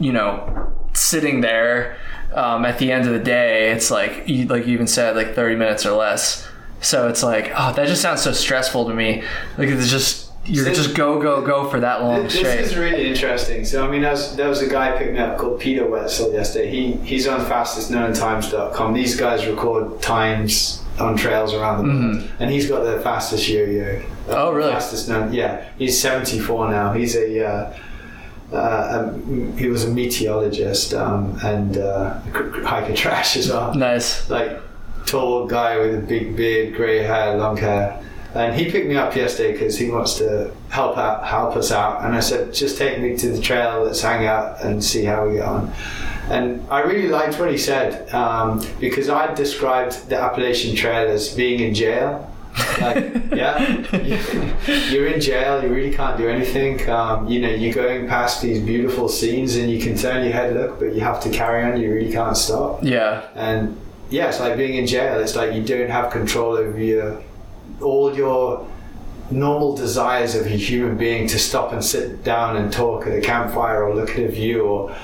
you 0.00 0.12
know, 0.12 0.72
sitting 0.92 1.40
there. 1.40 1.96
Um, 2.34 2.66
at 2.66 2.78
the 2.78 2.92
end 2.92 3.06
of 3.06 3.14
the 3.14 3.18
day, 3.20 3.70
it's 3.70 3.90
like 3.90 4.24
you, 4.28 4.46
like 4.46 4.66
you 4.66 4.74
even 4.74 4.86
said, 4.88 5.16
like 5.16 5.34
thirty 5.34 5.56
minutes 5.56 5.86
or 5.86 5.92
less. 5.92 6.46
So 6.82 7.08
it's 7.08 7.22
like, 7.22 7.50
oh, 7.56 7.72
that 7.72 7.86
just 7.88 8.02
sounds 8.02 8.20
so 8.20 8.32
stressful 8.32 8.86
to 8.88 8.92
me. 8.94 9.22
Like 9.56 9.68
it's 9.68 9.88
just 9.88 10.30
you're 10.44 10.66
So- 10.66 10.74
just 10.74 10.94
go 10.94 11.18
go 11.22 11.40
go 11.46 11.70
for 11.70 11.80
that 11.80 12.02
long 12.02 12.24
This 12.24 12.34
straight. 12.36 12.60
is 12.60 12.76
really 12.76 13.08
interesting. 13.08 13.64
So 13.64 13.86
I 13.86 13.90
mean, 13.90 14.02
there 14.02 14.10
was, 14.10 14.36
there 14.36 14.48
was 14.48 14.60
a 14.60 14.68
guy 14.68 14.98
picked 14.98 15.12
me 15.14 15.18
up 15.18 15.38
called 15.38 15.60
Peter 15.60 15.86
Wetzel 15.88 16.32
yesterday. 16.32 16.68
He 16.70 16.92
he's 16.96 17.26
on 17.26 17.40
fastestknowntimes.com. 17.40 18.92
These 18.92 19.16
guys 19.16 19.46
record 19.46 20.02
times 20.02 20.82
on 20.98 21.16
trails 21.16 21.52
around 21.52 21.86
the 21.86 21.92
world, 21.92 22.30
and 22.40 22.50
he's 22.50 22.68
got 22.68 22.84
the 22.84 23.00
fastest 23.00 23.48
yo-yo. 23.48 24.00
Mm-hmm. 24.00 24.30
Oh, 24.30 24.52
really? 24.52 24.72
Fastest 24.72 25.08
known. 25.08 25.32
Yeah, 25.32 25.68
he's 25.78 26.00
74 26.00 26.70
now. 26.70 26.92
He's 26.92 27.14
a 27.16 27.46
uh, 27.46 27.78
uh, 28.52 29.10
um, 29.12 29.56
he 29.56 29.66
was 29.66 29.84
a 29.84 29.90
meteorologist 29.90 30.94
um, 30.94 31.36
and 31.42 31.78
uh, 31.78 32.20
hiker 32.64 32.94
trash 32.94 33.36
as 33.36 33.48
well 33.48 33.74
nice. 33.74 34.30
like 34.30 34.60
tall 35.06 35.46
guy 35.46 35.78
with 35.78 35.94
a 35.94 36.00
big 36.00 36.36
beard, 36.36 36.74
grey 36.74 36.98
hair, 36.98 37.36
long 37.36 37.56
hair. 37.56 38.02
And 38.34 38.54
he 38.54 38.70
picked 38.70 38.86
me 38.86 38.96
up 38.96 39.16
yesterday 39.16 39.52
because 39.52 39.78
he 39.78 39.88
wants 39.88 40.18
to 40.18 40.52
help 40.68 40.98
out, 40.98 41.26
help 41.26 41.56
us 41.56 41.72
out. 41.72 42.04
And 42.04 42.14
I 42.14 42.20
said, 42.20 42.52
just 42.52 42.76
take 42.76 43.00
me 43.00 43.16
to 43.16 43.30
the 43.30 43.40
trail. 43.40 43.82
Let's 43.82 44.02
hang 44.02 44.26
out 44.26 44.62
and 44.62 44.84
see 44.84 45.04
how 45.04 45.26
we 45.26 45.36
get 45.36 45.46
on. 45.46 45.72
And 46.28 46.66
I 46.70 46.80
really 46.80 47.08
liked 47.08 47.38
what 47.38 47.50
he 47.50 47.58
said 47.58 48.12
um, 48.12 48.64
because 48.80 49.08
I 49.08 49.32
described 49.34 50.08
the 50.08 50.18
Appalachian 50.18 50.74
Trail 50.74 51.08
as 51.08 51.34
being 51.34 51.60
in 51.60 51.74
jail. 51.74 52.32
Like, 52.80 52.96
yeah, 53.32 53.60
you're 54.90 55.06
in 55.06 55.20
jail. 55.20 55.62
You 55.62 55.72
really 55.72 55.94
can't 55.94 56.16
do 56.16 56.28
anything. 56.28 56.88
Um, 56.88 57.28
you 57.28 57.40
know, 57.40 57.50
you're 57.50 57.74
going 57.74 58.08
past 58.08 58.42
these 58.42 58.60
beautiful 58.60 59.08
scenes, 59.08 59.56
and 59.56 59.70
you 59.70 59.80
can 59.80 59.96
turn 59.96 60.24
your 60.24 60.32
head, 60.32 60.54
look, 60.54 60.80
but 60.80 60.94
you 60.94 61.00
have 61.00 61.20
to 61.22 61.30
carry 61.30 61.62
on. 61.62 61.80
You 61.80 61.92
really 61.92 62.12
can't 62.12 62.36
stop. 62.36 62.82
Yeah. 62.82 63.28
And 63.34 63.78
yeah, 64.10 64.28
it's 64.28 64.40
like 64.40 64.56
being 64.56 64.76
in 64.76 64.86
jail. 64.86 65.20
It's 65.20 65.36
like 65.36 65.54
you 65.54 65.62
don't 65.62 65.90
have 65.90 66.10
control 66.12 66.56
over 66.56 66.78
your 66.78 67.22
all 67.80 68.16
your 68.16 68.66
normal 69.30 69.76
desires 69.76 70.34
of 70.34 70.46
a 70.46 70.50
human 70.50 70.96
being 70.96 71.26
to 71.28 71.38
stop 71.38 71.72
and 71.72 71.84
sit 71.84 72.22
down 72.22 72.56
and 72.56 72.72
talk 72.72 73.06
at 73.06 73.12
a 73.12 73.20
campfire 73.20 73.82
or 73.82 73.94
look 73.94 74.10
at 74.10 74.20
a 74.20 74.28
view 74.28 74.62
or 74.62 74.94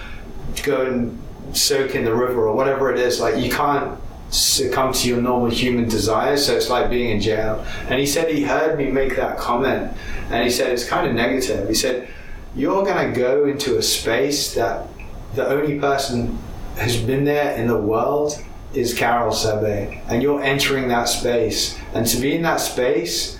go 0.62 0.86
and 0.86 1.18
soak 1.52 1.94
in 1.94 2.04
the 2.04 2.14
river 2.14 2.46
or 2.48 2.54
whatever 2.54 2.92
it 2.92 2.98
is. 2.98 3.20
Like 3.20 3.36
you 3.42 3.50
can't 3.50 3.98
succumb 4.30 4.92
to 4.92 5.08
your 5.08 5.20
normal 5.20 5.50
human 5.50 5.88
desires. 5.88 6.46
So 6.46 6.56
it's 6.56 6.70
like 6.70 6.88
being 6.90 7.10
in 7.10 7.20
jail. 7.20 7.64
And 7.88 8.00
he 8.00 8.06
said 8.06 8.30
he 8.30 8.42
heard 8.42 8.78
me 8.78 8.90
make 8.90 9.16
that 9.16 9.38
comment, 9.38 9.96
and 10.30 10.42
he 10.42 10.50
said 10.50 10.70
it's 10.72 10.88
kind 10.88 11.06
of 11.06 11.14
negative. 11.14 11.68
He 11.68 11.74
said 11.74 12.08
you're 12.54 12.84
gonna 12.84 13.12
go 13.12 13.44
into 13.44 13.78
a 13.78 13.82
space 13.82 14.54
that 14.54 14.86
the 15.34 15.46
only 15.46 15.78
person 15.78 16.38
who's 16.76 16.96
been 16.96 17.24
there 17.24 17.56
in 17.56 17.66
the 17.66 17.76
world 17.76 18.42
is 18.74 18.94
Karel 18.94 19.32
Sabbe, 19.32 20.02
and 20.08 20.22
you're 20.22 20.42
entering 20.42 20.88
that 20.88 21.04
space, 21.04 21.78
and 21.92 22.06
to 22.06 22.18
be 22.18 22.34
in 22.34 22.42
that 22.42 22.60
space 22.60 23.38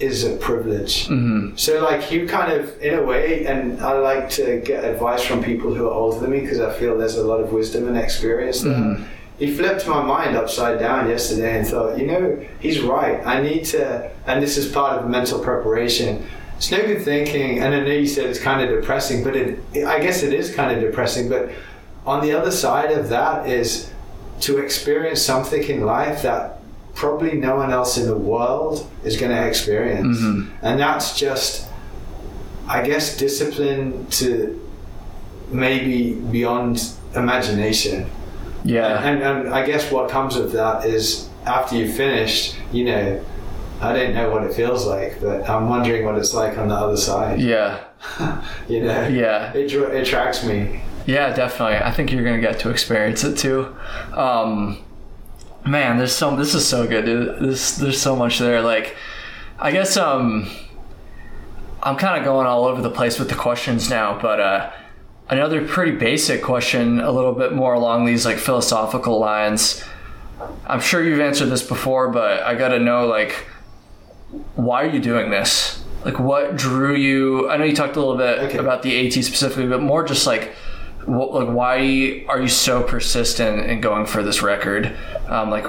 is 0.00 0.24
a 0.24 0.36
privilege. 0.36 1.06
Mm-hmm. 1.06 1.56
So, 1.56 1.82
like, 1.82 2.10
you 2.10 2.26
kind 2.26 2.52
of, 2.52 2.80
in 2.80 2.94
a 2.94 3.02
way, 3.02 3.46
and 3.46 3.80
I 3.80 3.92
like 3.98 4.28
to 4.30 4.60
get 4.64 4.84
advice 4.84 5.22
from 5.22 5.42
people 5.42 5.74
who 5.74 5.86
are 5.86 5.92
older 5.92 6.20
than 6.20 6.30
me 6.30 6.40
because 6.40 6.60
I 6.60 6.72
feel 6.72 6.98
there's 6.98 7.16
a 7.16 7.24
lot 7.24 7.40
of 7.40 7.52
wisdom 7.52 7.88
and 7.88 7.96
experience 7.96 8.62
there. 8.62 8.74
Mhm. 8.74 9.04
He 9.38 9.52
flipped 9.52 9.88
my 9.88 10.00
mind 10.02 10.36
upside 10.36 10.78
down 10.78 11.08
yesterday 11.08 11.58
and 11.58 11.66
thought, 11.66 11.98
you 11.98 12.06
know, 12.06 12.38
he's 12.60 12.80
right. 12.80 13.20
I 13.26 13.42
need 13.42 13.64
to, 13.66 14.10
and 14.26 14.42
this 14.42 14.56
is 14.56 14.70
part 14.70 14.96
of 14.96 15.04
the 15.04 15.10
mental 15.10 15.40
preparation. 15.40 16.24
It's 16.56 16.70
no 16.70 16.78
good 16.78 17.02
thinking, 17.02 17.58
and 17.58 17.74
I 17.74 17.80
know 17.80 17.92
you 17.92 18.06
said 18.06 18.26
it's 18.26 18.38
kind 18.38 18.62
of 18.62 18.68
depressing, 18.80 19.24
but 19.24 19.34
it, 19.34 19.58
I 19.84 19.98
guess 19.98 20.22
it 20.22 20.32
is 20.32 20.54
kind 20.54 20.70
of 20.70 20.80
depressing. 20.80 21.28
But 21.28 21.50
on 22.06 22.22
the 22.22 22.32
other 22.32 22.52
side 22.52 22.92
of 22.92 23.08
that 23.08 23.48
is 23.48 23.90
to 24.40 24.58
experience 24.58 25.20
something 25.20 25.62
in 25.64 25.84
life 25.84 26.22
that 26.22 26.60
probably 26.94 27.32
no 27.32 27.56
one 27.56 27.70
else 27.72 27.96
in 27.98 28.06
the 28.06 28.16
world 28.16 28.88
is 29.04 29.16
going 29.16 29.32
to 29.32 29.46
experience. 29.46 30.18
Mhm. 30.18 30.48
And 30.62 30.78
that's 30.80 31.18
just, 31.18 31.66
I 32.68 32.82
guess, 32.82 33.16
discipline 33.16 34.06
to 34.10 34.60
maybe 35.50 36.12
beyond 36.14 36.82
imagination. 37.14 38.06
Yeah. 38.64 39.02
And, 39.02 39.22
and 39.22 39.54
I 39.54 39.66
guess 39.66 39.90
what 39.90 40.08
comes 40.08 40.36
of 40.36 40.52
that 40.52 40.86
is 40.86 41.28
after 41.46 41.76
you've 41.76 41.94
finished, 41.94 42.56
you 42.72 42.84
know, 42.84 43.20
I 43.80 43.92
don't 43.92 44.14
know 44.14 44.30
what 44.30 44.44
it 44.44 44.54
feels 44.54 44.86
like, 44.86 45.20
but 45.20 45.48
I'm 45.48 45.68
wondering 45.68 46.04
what 46.06 46.16
it's 46.16 46.32
like 46.32 46.56
on 46.56 46.68
the 46.68 46.74
other 46.74 46.96
side. 46.96 47.40
Yeah. 47.40 47.80
You 48.68 48.82
know, 48.84 49.08
Yeah. 49.08 49.52
it 49.54 49.72
it 49.72 50.02
attracts 50.02 50.44
me. 50.44 50.80
Yeah, 51.06 51.34
definitely. 51.34 51.76
I 51.78 51.90
think 51.90 52.12
you're 52.12 52.24
gonna 52.24 52.40
get 52.40 52.58
to 52.60 52.70
experience 52.70 53.24
it 53.24 53.36
too. 53.36 53.74
Um, 54.14 54.78
man, 55.66 55.98
there's 55.98 56.14
so 56.14 56.36
this 56.36 56.54
is 56.54 56.66
so 56.66 56.86
good, 56.86 57.04
dude. 57.04 57.38
There's 57.40 57.76
there's 57.76 58.00
so 58.00 58.16
much 58.16 58.38
there. 58.38 58.60
Like, 58.62 58.96
I 59.58 59.70
guess 59.70 59.96
um, 59.96 60.48
I'm 61.82 61.96
kind 61.96 62.18
of 62.18 62.24
going 62.24 62.46
all 62.46 62.64
over 62.64 62.82
the 62.82 62.90
place 62.90 63.18
with 63.18 63.28
the 63.28 63.34
questions 63.34 63.90
now, 63.90 64.18
but 64.20 64.40
uh, 64.40 64.70
another 65.28 65.66
pretty 65.66 65.92
basic 65.92 66.42
question, 66.42 67.00
a 67.00 67.10
little 67.10 67.32
bit 67.32 67.52
more 67.52 67.74
along 67.74 68.04
these 68.06 68.24
like 68.24 68.38
philosophical 68.38 69.18
lines. 69.18 69.82
I'm 70.66 70.80
sure 70.80 71.02
you've 71.02 71.20
answered 71.20 71.46
this 71.46 71.62
before, 71.62 72.10
but 72.10 72.42
I 72.42 72.54
gotta 72.54 72.78
know 72.78 73.06
like, 73.06 73.32
why 74.56 74.82
are 74.84 74.88
you 74.88 75.00
doing 75.00 75.30
this? 75.30 75.82
Like, 76.04 76.18
what 76.18 76.56
drew 76.56 76.94
you? 76.94 77.48
I 77.48 77.56
know 77.56 77.64
you 77.64 77.74
talked 77.74 77.96
a 77.96 77.98
little 78.00 78.16
bit 78.18 78.38
Okay. 78.40 78.58
about 78.58 78.82
the 78.82 79.06
AT 79.06 79.12
specifically, 79.24 79.66
but 79.66 79.80
more 79.80 80.04
just 80.04 80.26
like, 80.26 80.52
what, 81.06 81.32
like, 81.32 81.48
why 81.48 82.24
are 82.28 82.40
you 82.40 82.48
so 82.48 82.82
persistent 82.82 83.66
in 83.66 83.80
going 83.80 84.06
for 84.06 84.22
this 84.22 84.42
record? 84.42 84.96
Um, 85.28 85.50
like, 85.50 85.66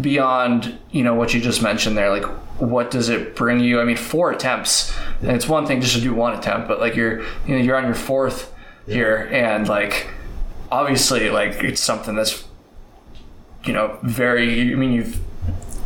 beyond 0.00 0.78
you 0.90 1.04
know 1.04 1.14
what 1.14 1.32
you 1.32 1.40
just 1.40 1.62
mentioned 1.62 1.96
there, 1.96 2.10
like, 2.10 2.24
what 2.60 2.90
does 2.90 3.08
it 3.08 3.36
bring 3.36 3.60
you? 3.60 3.80
I 3.80 3.84
mean, 3.84 3.96
four 3.96 4.32
attempts, 4.32 4.94
and 5.20 5.30
it's 5.30 5.48
one 5.48 5.66
thing 5.66 5.80
just 5.80 5.94
to 5.94 6.00
do 6.00 6.14
one 6.14 6.36
attempt, 6.36 6.68
but 6.68 6.80
like 6.80 6.96
you're, 6.96 7.20
you 7.46 7.56
know, 7.56 7.58
you're 7.58 7.76
on 7.76 7.84
your 7.84 7.94
fourth 7.94 8.52
here, 8.86 9.28
and 9.32 9.68
like, 9.68 10.08
obviously, 10.70 11.30
like 11.30 11.62
it's 11.62 11.80
something 11.80 12.14
that's, 12.14 12.44
you 13.64 13.72
know, 13.72 13.98
very. 14.02 14.72
I 14.72 14.76
mean, 14.76 14.92
you've. 14.92 15.20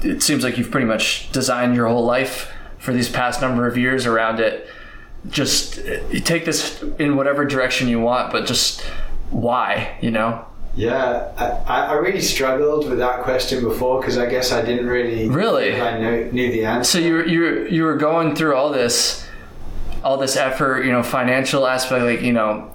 It 0.03 0.23
seems 0.23 0.43
like 0.45 0.57
you've 0.57 0.71
pretty 0.71 0.87
much 0.87 1.31
designed 1.31 1.77
your 1.77 1.87
whole 1.87 2.07
life 2.07 2.51
for 2.79 2.95
these 2.95 3.11
past 3.11 3.43
number 3.43 3.67
of 3.67 3.77
years 3.77 4.07
around 4.07 4.41
it. 4.41 4.67
Just 5.29 5.77
you 6.11 6.21
take 6.21 6.45
this 6.45 6.83
in 6.99 7.17
whatever 7.17 7.45
direction 7.45 7.89
you 7.89 8.01
want, 8.01 8.33
but 8.33 8.47
just 8.47 8.81
why, 9.31 9.97
you 10.01 10.11
know? 10.11 10.45
Yeah, 10.75 11.29
I, 11.67 11.87
I 11.89 11.93
really 11.95 12.21
struggled 12.21 12.89
with 12.89 12.99
that 12.99 13.23
question 13.23 13.63
before 13.63 14.01
because 14.01 14.17
I 14.19 14.27
guess 14.27 14.53
I 14.53 14.63
didn't 14.63 14.87
really 14.87 15.29
Really? 15.29 15.79
I 15.81 15.99
knew, 15.99 16.33
knew 16.33 16.51
the 16.53 16.65
answer. 16.65 16.91
So 16.93 16.99
you 17.05 17.15
were- 17.15 17.27
you 17.27 17.41
were- 17.41 17.67
you 17.67 17.85
were 17.85 17.97
going 17.97 18.35
through 18.35 18.55
all 18.57 18.71
this, 18.71 19.27
all 20.05 20.17
this 20.17 20.37
effort, 20.37 20.85
you 20.85 20.93
know, 20.93 21.03
financial 21.03 21.67
aspect, 21.67 22.05
like 22.05 22.23
you 22.23 22.33
know, 22.33 22.73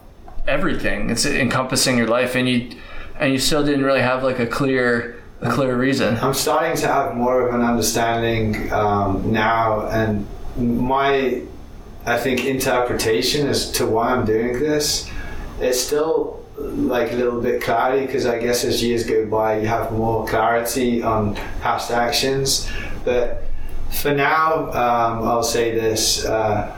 everything. 0.47 1.09
It's 1.09 1.25
encompassing 1.25 1.97
your 1.97 2.07
life, 2.07 2.35
and 2.35 2.47
you 2.47 2.69
and 3.19 3.31
you 3.31 3.39
still 3.39 3.63
didn't 3.65 3.83
really 3.85 4.01
have 4.01 4.23
like 4.23 4.39
a 4.39 4.45
clear 4.45 5.15
a 5.41 5.49
clear 5.49 5.75
reason. 5.75 6.17
I'm 6.21 6.33
starting 6.33 6.75
to 6.77 6.87
have 6.87 7.15
more 7.15 7.47
of 7.47 7.55
an 7.55 7.61
understanding 7.61 8.71
um, 8.73 9.31
now, 9.31 9.87
and 9.87 10.27
my, 10.57 11.41
I 12.05 12.17
think, 12.17 12.45
interpretation 12.45 13.47
as 13.47 13.71
to 13.73 13.87
why 13.87 14.11
I'm 14.11 14.25
doing 14.25 14.59
this, 14.59 15.09
it's 15.59 15.79
still 15.79 16.43
like 16.57 17.11
a 17.11 17.15
little 17.15 17.41
bit 17.41 17.61
cloudy 17.61 18.05
because 18.05 18.25
I 18.25 18.39
guess 18.39 18.63
as 18.63 18.83
years 18.83 19.05
go 19.05 19.25
by, 19.25 19.59
you 19.59 19.67
have 19.67 19.91
more 19.91 20.27
clarity 20.27 21.01
on 21.01 21.35
past 21.61 21.91
actions. 21.91 22.69
But 23.03 23.43
for 23.91 24.13
now, 24.13 24.67
um, 24.69 25.27
I'll 25.27 25.43
say 25.43 25.73
this: 25.73 26.25
uh, 26.25 26.75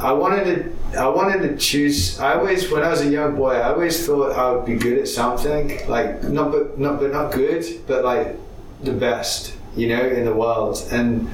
I 0.00 0.12
wanted 0.12 0.44
to. 0.44 0.74
I 0.98 1.08
wanted 1.08 1.42
to 1.48 1.56
choose. 1.56 2.20
I 2.20 2.34
always, 2.34 2.70
when 2.70 2.84
I 2.84 2.90
was 2.90 3.00
a 3.00 3.10
young 3.10 3.34
boy, 3.34 3.54
I 3.54 3.72
always 3.72 4.06
thought 4.06 4.32
I 4.32 4.52
would 4.52 4.64
be 4.64 4.76
good 4.76 4.98
at 4.98 5.08
something. 5.08 5.88
Like 5.88 6.22
not, 6.22 6.52
but 6.52 6.78
not, 6.78 7.00
but 7.00 7.12
not 7.12 7.32
good, 7.32 7.64
but 7.86 8.04
like 8.04 8.36
the 8.82 8.92
best, 8.92 9.54
you 9.76 9.88
know, 9.88 10.00
in 10.00 10.24
the 10.24 10.34
world. 10.34 10.86
And 10.92 11.28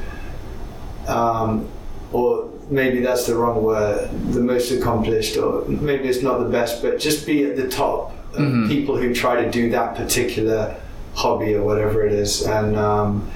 um, 1.08 1.68
or 2.12 2.50
maybe 2.70 3.00
that's 3.00 3.26
the 3.26 3.34
wrong 3.36 3.62
word. 3.62 4.10
The 4.32 4.40
most 4.40 4.70
accomplished, 4.70 5.36
or 5.36 5.64
maybe 5.68 6.08
it's 6.08 6.22
not 6.22 6.38
the 6.38 6.48
best, 6.48 6.82
but 6.82 6.98
just 6.98 7.26
be 7.26 7.44
at 7.44 7.56
the 7.56 7.68
top 7.68 8.12
of 8.34 8.68
people 8.68 8.96
who 8.96 9.12
try 9.14 9.42
to 9.42 9.50
do 9.50 9.70
that 9.70 9.96
particular 9.96 10.76
hobby 11.14 11.54
or 11.54 11.62
whatever 11.64 12.06
it 12.06 12.12
is. 12.12 12.42
And 12.46 12.76
um, 12.76 13.28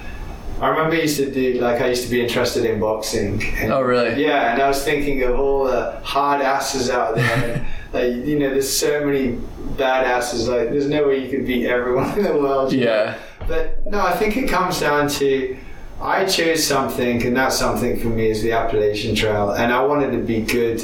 I 0.61 0.69
remember 0.69 0.95
I 0.97 1.01
used 1.01 1.17
to 1.17 1.31
do 1.31 1.61
like 1.61 1.81
I 1.81 1.89
used 1.89 2.05
to 2.05 2.11
be 2.11 2.23
interested 2.23 2.65
in 2.65 2.79
boxing. 2.81 3.43
And, 3.57 3.73
Oh, 3.73 3.81
really? 3.83 4.23
Yeah, 4.23 4.53
and 4.53 4.63
I 4.63 4.69
was 4.69 4.85
thinking 4.85 5.23
of 5.25 5.39
all 5.39 5.65
the 5.65 5.99
hard 6.05 6.41
asses 6.43 6.91
out 6.91 7.17
there. 7.17 7.67
like 7.93 8.15
you 8.15 8.39
know, 8.39 8.51
there's 8.51 8.71
so 8.71 9.05
many 9.05 9.39
badasses. 9.77 10.49
Like 10.49 10.71
there's 10.71 10.89
no 10.89 11.09
way 11.09 11.25
you 11.25 11.29
can 11.29 11.45
beat 11.45 11.67
everyone 11.67 12.17
in 12.17 12.25
the 12.25 12.33
world. 12.35 12.73
know? 12.73 12.79
Yeah. 12.79 13.19
But 13.49 13.85
no, 13.87 14.01
I 14.01 14.13
think 14.13 14.37
it 14.37 14.49
comes 14.49 14.81
down 14.81 15.09
to 15.09 15.57
I 16.01 16.25
chose 16.27 16.65
something, 16.65 17.25
and 17.27 17.37
that 17.37 17.53
something 17.53 18.01
for 18.01 18.09
me 18.09 18.29
is 18.29 18.43
the 18.43 18.53
Appalachian 18.53 19.15
Trail, 19.15 19.51
and 19.51 19.73
I 19.73 19.83
wanted 19.85 20.13
to 20.13 20.19
be 20.19 20.41
good 20.41 20.83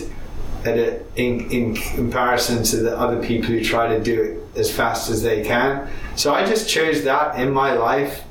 at 0.65 0.77
it 0.79 1.11
in, 1.17 1.51
in 1.51 1.75
comparison 1.75 2.63
to 2.63 2.77
the 2.79 2.97
other 2.99 3.23
people 3.23 3.49
who 3.49 3.65
try 3.65 3.89
to 3.89 4.03
do 4.03 4.23
it 4.23 4.59
as 4.59 4.75
fast 4.75 5.11
as 5.11 5.23
they 5.23 5.43
can. 5.43 5.89
So 6.17 6.35
I 6.35 6.45
just 6.45 6.69
chose 6.69 7.05
that 7.05 7.39
in 7.39 7.51
my 7.51 7.73
life 7.73 8.25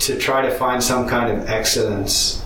to 0.00 0.18
try 0.18 0.42
to 0.42 0.50
find 0.50 0.82
some 0.82 1.08
kind 1.08 1.36
of 1.36 1.48
excellence. 1.48 2.42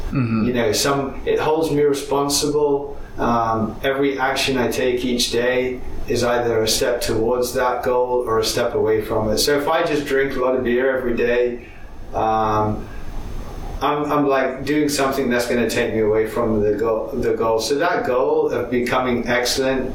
You 0.46 0.52
know, 0.52 0.72
some 0.72 1.22
it 1.26 1.38
holds 1.38 1.70
me 1.70 1.82
responsible. 1.82 2.98
Um, 3.18 3.78
every 3.82 4.18
action 4.18 4.58
I 4.58 4.68
take 4.70 5.04
each 5.04 5.32
day 5.32 5.80
is 6.08 6.24
either 6.24 6.62
a 6.62 6.68
step 6.68 7.00
towards 7.00 7.54
that 7.54 7.82
goal 7.84 8.24
or 8.26 8.38
a 8.40 8.44
step 8.44 8.74
away 8.74 9.02
from 9.02 9.30
it. 9.30 9.38
So 9.38 9.58
if 9.60 9.68
I 9.68 9.84
just 9.84 10.06
drink 10.06 10.34
a 10.36 10.40
lot 10.40 10.56
of 10.56 10.64
beer 10.64 10.96
every 10.96 11.16
day, 11.16 11.68
um, 12.14 12.88
I'm, 13.82 14.10
I'm 14.10 14.28
like 14.28 14.64
doing 14.64 14.88
something 14.88 15.28
that's 15.28 15.46
going 15.48 15.60
to 15.60 15.68
take 15.68 15.92
me 15.92 16.00
away 16.00 16.28
from 16.28 16.60
the 16.60 16.74
goal. 16.74 17.08
The 17.08 17.34
goal. 17.34 17.58
So 17.58 17.74
that 17.76 18.06
goal 18.06 18.50
of 18.50 18.70
becoming 18.70 19.26
excellent 19.26 19.94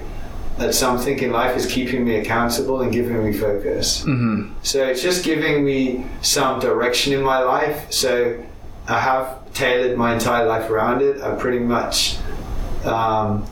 at 0.59 0.73
something 0.73 1.17
in 1.19 1.31
life 1.31 1.55
is 1.55 1.65
keeping 1.65 2.03
me 2.03 2.15
accountable 2.17 2.81
and 2.81 2.91
giving 2.91 3.23
me 3.23 3.31
focus. 3.31 4.01
Mm-hmm. 4.01 4.53
So 4.63 4.85
it's 4.85 5.01
just 5.01 5.23
giving 5.23 5.63
me 5.63 6.05
some 6.21 6.59
direction 6.59 7.13
in 7.13 7.21
my 7.21 7.39
life. 7.39 7.91
So 7.91 8.43
I 8.87 8.99
have 8.99 9.53
tailored 9.53 9.97
my 9.97 10.13
entire 10.13 10.45
life 10.45 10.69
around 10.69 11.01
it. 11.01 11.21
I 11.21 11.35
pretty 11.35 11.59
much, 11.59 12.17
um, 12.85 13.45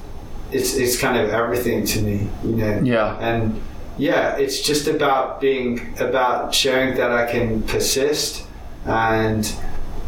it's 0.51 0.75
it's 0.75 0.99
kind 0.99 1.17
of 1.17 1.29
everything 1.29 1.85
to 1.85 2.01
me, 2.01 2.27
you 2.43 2.55
know. 2.55 2.81
Yeah. 2.83 3.17
And 3.19 3.61
yeah, 3.97 4.35
it's 4.35 4.61
just 4.61 4.87
about 4.87 5.39
being 5.39 5.95
about 5.99 6.53
showing 6.53 6.95
that 6.95 7.11
I 7.11 7.31
can 7.31 7.63
persist 7.63 8.45
and 8.85 9.55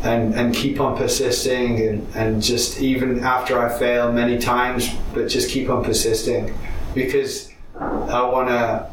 and 0.03 0.33
and 0.35 0.53
keep 0.53 0.79
on 0.79 0.95
persisting 0.97 1.79
and, 1.87 2.15
and 2.15 2.41
just 2.41 2.79
even 2.81 3.19
after 3.23 3.59
I 3.59 3.69
fail 3.77 4.11
many 4.11 4.37
times, 4.37 4.89
but 5.13 5.27
just 5.27 5.49
keep 5.49 5.69
on 5.69 5.83
persisting 5.83 6.53
because 6.93 7.51
I 7.79 8.21
want 8.23 8.49
to 8.49 8.89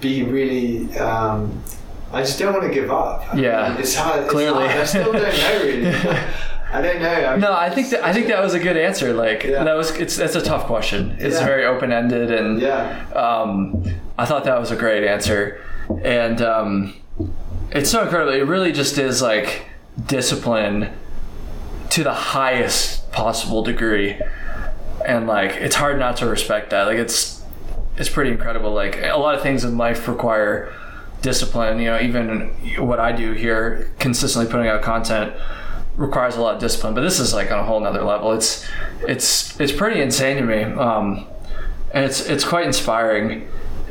be 0.00 0.22
really. 0.22 0.96
Um, 0.98 1.62
I 2.12 2.20
just 2.20 2.38
don't 2.38 2.52
want 2.52 2.66
to 2.66 2.72
give 2.74 2.90
up. 2.90 3.34
Yeah, 3.34 3.78
it's 3.78 3.94
hard. 3.94 4.24
it's 4.24 4.30
clearly. 4.30 4.66
hard. 4.68 4.80
I 4.80 4.84
still 4.84 5.12
don't 5.12 5.22
know 5.22 5.62
really. 5.62 5.86
I 6.74 6.80
don't 6.80 7.02
know. 7.02 7.08
I 7.26 7.30
mean, 7.32 7.40
No, 7.40 7.52
I 7.54 7.68
think 7.68 7.90
that 7.90 8.02
I 8.02 8.12
think 8.14 8.28
that 8.28 8.42
was 8.42 8.54
a 8.54 8.58
good 8.58 8.76
answer. 8.78 9.12
Like 9.12 9.44
Yeah. 9.44 9.64
that 9.64 9.74
was 9.74 9.90
it's 9.92 10.16
that's 10.16 10.34
a 10.34 10.40
tough 10.42 10.64
question. 10.66 11.16
It's 11.18 11.38
Yeah. 11.38 11.44
very 11.46 11.64
open 11.66 11.92
ended, 11.92 12.30
and 12.32 12.60
Yeah. 12.60 13.04
um, 13.14 13.84
I 14.18 14.24
thought 14.24 14.44
that 14.44 14.58
was 14.58 14.70
a 14.70 14.76
great 14.76 15.04
answer. 15.04 15.60
And 16.02 16.40
um, 16.40 16.94
it's 17.70 17.90
so 17.90 18.02
incredible. 18.02 18.32
It 18.32 18.46
really 18.46 18.72
just 18.72 18.96
is 18.98 19.20
like 19.20 19.66
discipline 20.06 20.92
to 21.90 22.02
the 22.02 22.14
highest 22.14 23.10
possible 23.12 23.62
degree, 23.62 24.18
and 25.06 25.26
like 25.26 25.52
it's 25.52 25.76
hard 25.76 25.98
not 25.98 26.16
to 26.18 26.26
respect 26.26 26.70
that. 26.70 26.86
Like 26.86 26.98
it's 26.98 27.42
it's 27.96 28.08
pretty 28.08 28.30
incredible. 28.30 28.72
Like 28.72 28.96
a 29.02 29.18
lot 29.18 29.34
of 29.34 29.42
things 29.42 29.64
in 29.64 29.76
life 29.76 30.08
require 30.08 30.72
discipline. 31.20 31.78
You 31.78 31.86
know, 31.86 32.00
even 32.00 32.48
what 32.86 32.98
I 33.00 33.12
do 33.12 33.32
here, 33.32 33.90
consistently 33.98 34.50
putting 34.50 34.68
out 34.68 34.82
content 34.82 35.34
requires 35.96 36.36
a 36.36 36.40
lot 36.40 36.54
of 36.54 36.60
discipline. 36.60 36.94
But 36.94 37.02
this 37.02 37.20
is 37.20 37.34
like 37.34 37.50
on 37.50 37.58
a 37.58 37.64
whole 37.64 37.80
nother 37.80 38.02
level. 38.02 38.32
It's 38.32 38.66
it's 39.00 39.58
it's 39.60 39.72
pretty 39.72 40.00
insane 40.00 40.36
to 40.38 40.42
me, 40.42 40.62
um, 40.62 41.26
and 41.92 42.04
it's 42.04 42.26
it's 42.26 42.44
quite 42.44 42.66
inspiring. 42.66 43.48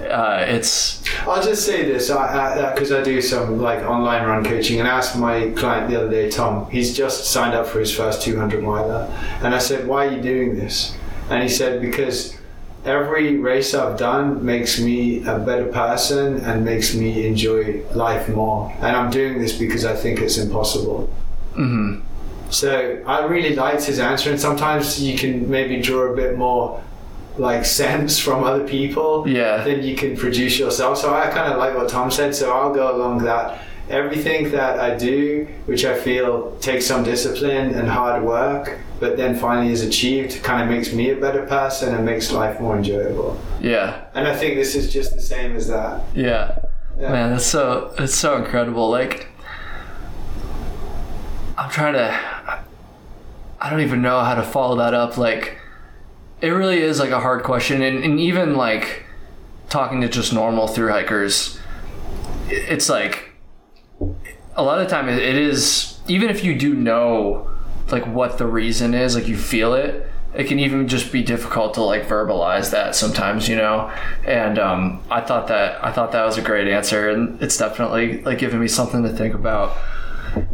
Uh, 0.10 0.46
it's 0.48 1.04
I'll 1.28 1.42
just 1.42 1.66
say 1.66 1.86
this, 1.86 2.10
I 2.10 2.74
because 2.74 2.92
I, 2.92 3.04
do 3.04 3.22
some 3.22 3.62
like 3.62 3.84
online 3.84 4.26
run 4.26 4.44
coaching, 4.44 4.80
and 4.80 4.88
I 4.88 4.98
asked 4.98 5.18
my 5.18 5.50
client 5.52 5.90
the 5.90 5.98
other 5.98 6.10
day, 6.10 6.30
Tom. 6.30 6.70
He's 6.70 6.96
just 6.96 7.26
signed 7.26 7.54
up 7.54 7.68
for 7.68 7.80
his 7.80 7.94
first 7.96 8.22
200 8.22 8.64
miler, 8.64 9.08
and 9.44 9.54
I 9.54 9.60
said, 9.60 9.88
"Why 9.88 10.08
are 10.08 10.12
you 10.12 10.22
doing 10.22 10.56
this?" 10.56 10.96
And 11.30 11.44
he 11.44 11.50
said, 11.50 11.82
"Because 11.82 12.38
every 12.86 13.38
race 13.38 13.74
I've 13.74 13.98
done 13.98 14.44
makes 14.44 14.80
me 14.80 15.24
a 15.26 15.38
better 15.38 15.66
person 15.66 16.38
and 16.38 16.66
makes 16.66 16.96
me 16.96 17.28
enjoy 17.28 17.82
life 17.94 18.28
more, 18.30 18.74
and 18.82 18.96
I'm 18.96 19.12
doing 19.12 19.40
this 19.40 19.54
because 19.54 19.86
I 19.86 19.96
think 19.96 20.20
it's 20.20 20.38
impossible." 20.38 21.10
mhm. 21.56 22.02
So 22.50 23.00
I 23.08 23.24
really 23.26 23.56
liked 23.56 23.86
his 23.86 24.00
answer, 24.00 24.30
and 24.30 24.40
sometimes 24.40 25.02
you 25.02 25.18
can 25.18 25.50
maybe 25.50 25.82
draw 25.82 26.12
a 26.12 26.16
bit 26.16 26.38
more 26.38 26.82
like 27.38 27.66
sense 27.66 28.20
from 28.20 28.44
other 28.44 28.66
people 28.68 29.28
Yeah. 29.28 29.64
than 29.64 29.84
you 29.84 29.96
can 29.96 30.16
produce 30.18 30.60
yourself. 30.60 30.98
So 30.98 31.14
I 31.14 31.28
kind 31.30 31.52
of 31.52 31.58
like 31.58 31.76
what 31.76 31.88
Tom 31.90 32.12
said. 32.12 32.36
So 32.36 32.52
I'll 32.52 32.74
go 32.74 32.96
along 32.96 33.20
that 33.24 33.60
everything 33.90 34.52
that 34.52 34.80
I 34.80 34.96
do, 34.96 35.48
which 35.66 35.84
I 35.86 35.98
feel 35.98 36.52
takes 36.62 36.86
some 36.86 37.04
discipline 37.04 37.74
and 37.74 37.88
hard 37.90 38.24
work, 38.24 38.80
but 39.00 39.18
then 39.18 39.36
finally 39.38 39.72
is 39.72 39.82
achieved, 39.82 40.42
kind 40.44 40.62
of 40.64 40.70
makes 40.70 40.94
me 40.94 41.10
a 41.12 41.16
better 41.16 41.46
person 41.46 41.94
and 41.96 42.06
makes 42.06 42.32
life 42.32 42.60
more 42.60 42.78
enjoyable. 42.78 43.40
Yeah. 43.60 44.02
And 44.14 44.28
I 44.28 44.36
think 44.36 44.56
this 44.56 44.76
is 44.76 44.92
just 44.94 45.14
the 45.16 45.22
same 45.22 45.56
as 45.56 45.68
that. 45.68 46.02
Yeah. 46.14 46.58
Yeah. 47.00 47.12
Man, 47.12 47.32
that's 47.32 47.46
so 47.46 47.94
that's 47.98 48.14
so 48.14 48.38
incredible. 48.38 48.90
Like 48.90 49.28
I'm 51.58 51.70
trying 51.70 51.94
to 51.94 52.20
I 53.60 53.70
don't 53.70 53.82
even 53.82 54.02
know 54.02 54.20
how 54.22 54.36
to 54.36 54.44
follow 54.44 54.76
that 54.78 54.94
up. 54.94 55.18
Like 55.18 55.58
it 56.42 56.50
really 56.50 56.80
is 56.82 57.00
like 57.00 57.12
a 57.12 57.20
hard 57.20 57.44
question 57.44 57.82
and, 57.82 58.04
and 58.04 58.20
even 58.20 58.56
like 58.56 59.06
talking 59.70 60.02
to 60.02 60.10
just 60.10 60.34
normal 60.34 60.68
through 60.68 60.90
hikers, 60.90 61.60
it's 62.50 62.90
like 62.90 63.32
a 64.56 64.64
lot 64.64 64.80
of 64.80 64.88
the 64.88 64.94
time 64.94 65.08
it, 65.08 65.20
is 65.20 66.00
even 66.08 66.30
if 66.30 66.44
you 66.44 66.58
do 66.58 66.74
know 66.74 67.50
like 67.92 68.06
what 68.08 68.38
the 68.38 68.48
reason 68.48 68.94
is, 68.94 69.16
like 69.16 69.28
you 69.28 69.38
feel 69.38 69.74
it, 69.74 70.10
it 70.34 70.46
can 70.46 70.60
even 70.60 70.88
just 70.88 71.12
be 71.12 71.22
difficult 71.24 71.74
to 71.74 71.82
like 71.82 72.08
verbalize 72.08 72.72
that 72.72 72.96
sometimes, 72.96 73.50
you 73.50 73.56
know. 73.56 73.92
And 74.26 74.58
um, 74.60 75.04
I 75.10 75.22
thought 75.22 75.48
that 75.48 75.84
I 75.84 75.92
thought 75.92 76.14
that 76.14 76.24
was 76.24 76.38
a 76.38 76.42
great 76.42 76.68
answer, 76.68 77.10
and 77.10 77.42
it's 77.42 77.58
definitely 77.58 78.22
like 78.22 78.40
giving 78.40 78.60
me 78.60 78.68
something 78.68 79.04
to 79.04 79.10
think 79.10 79.34
about. 79.34 79.78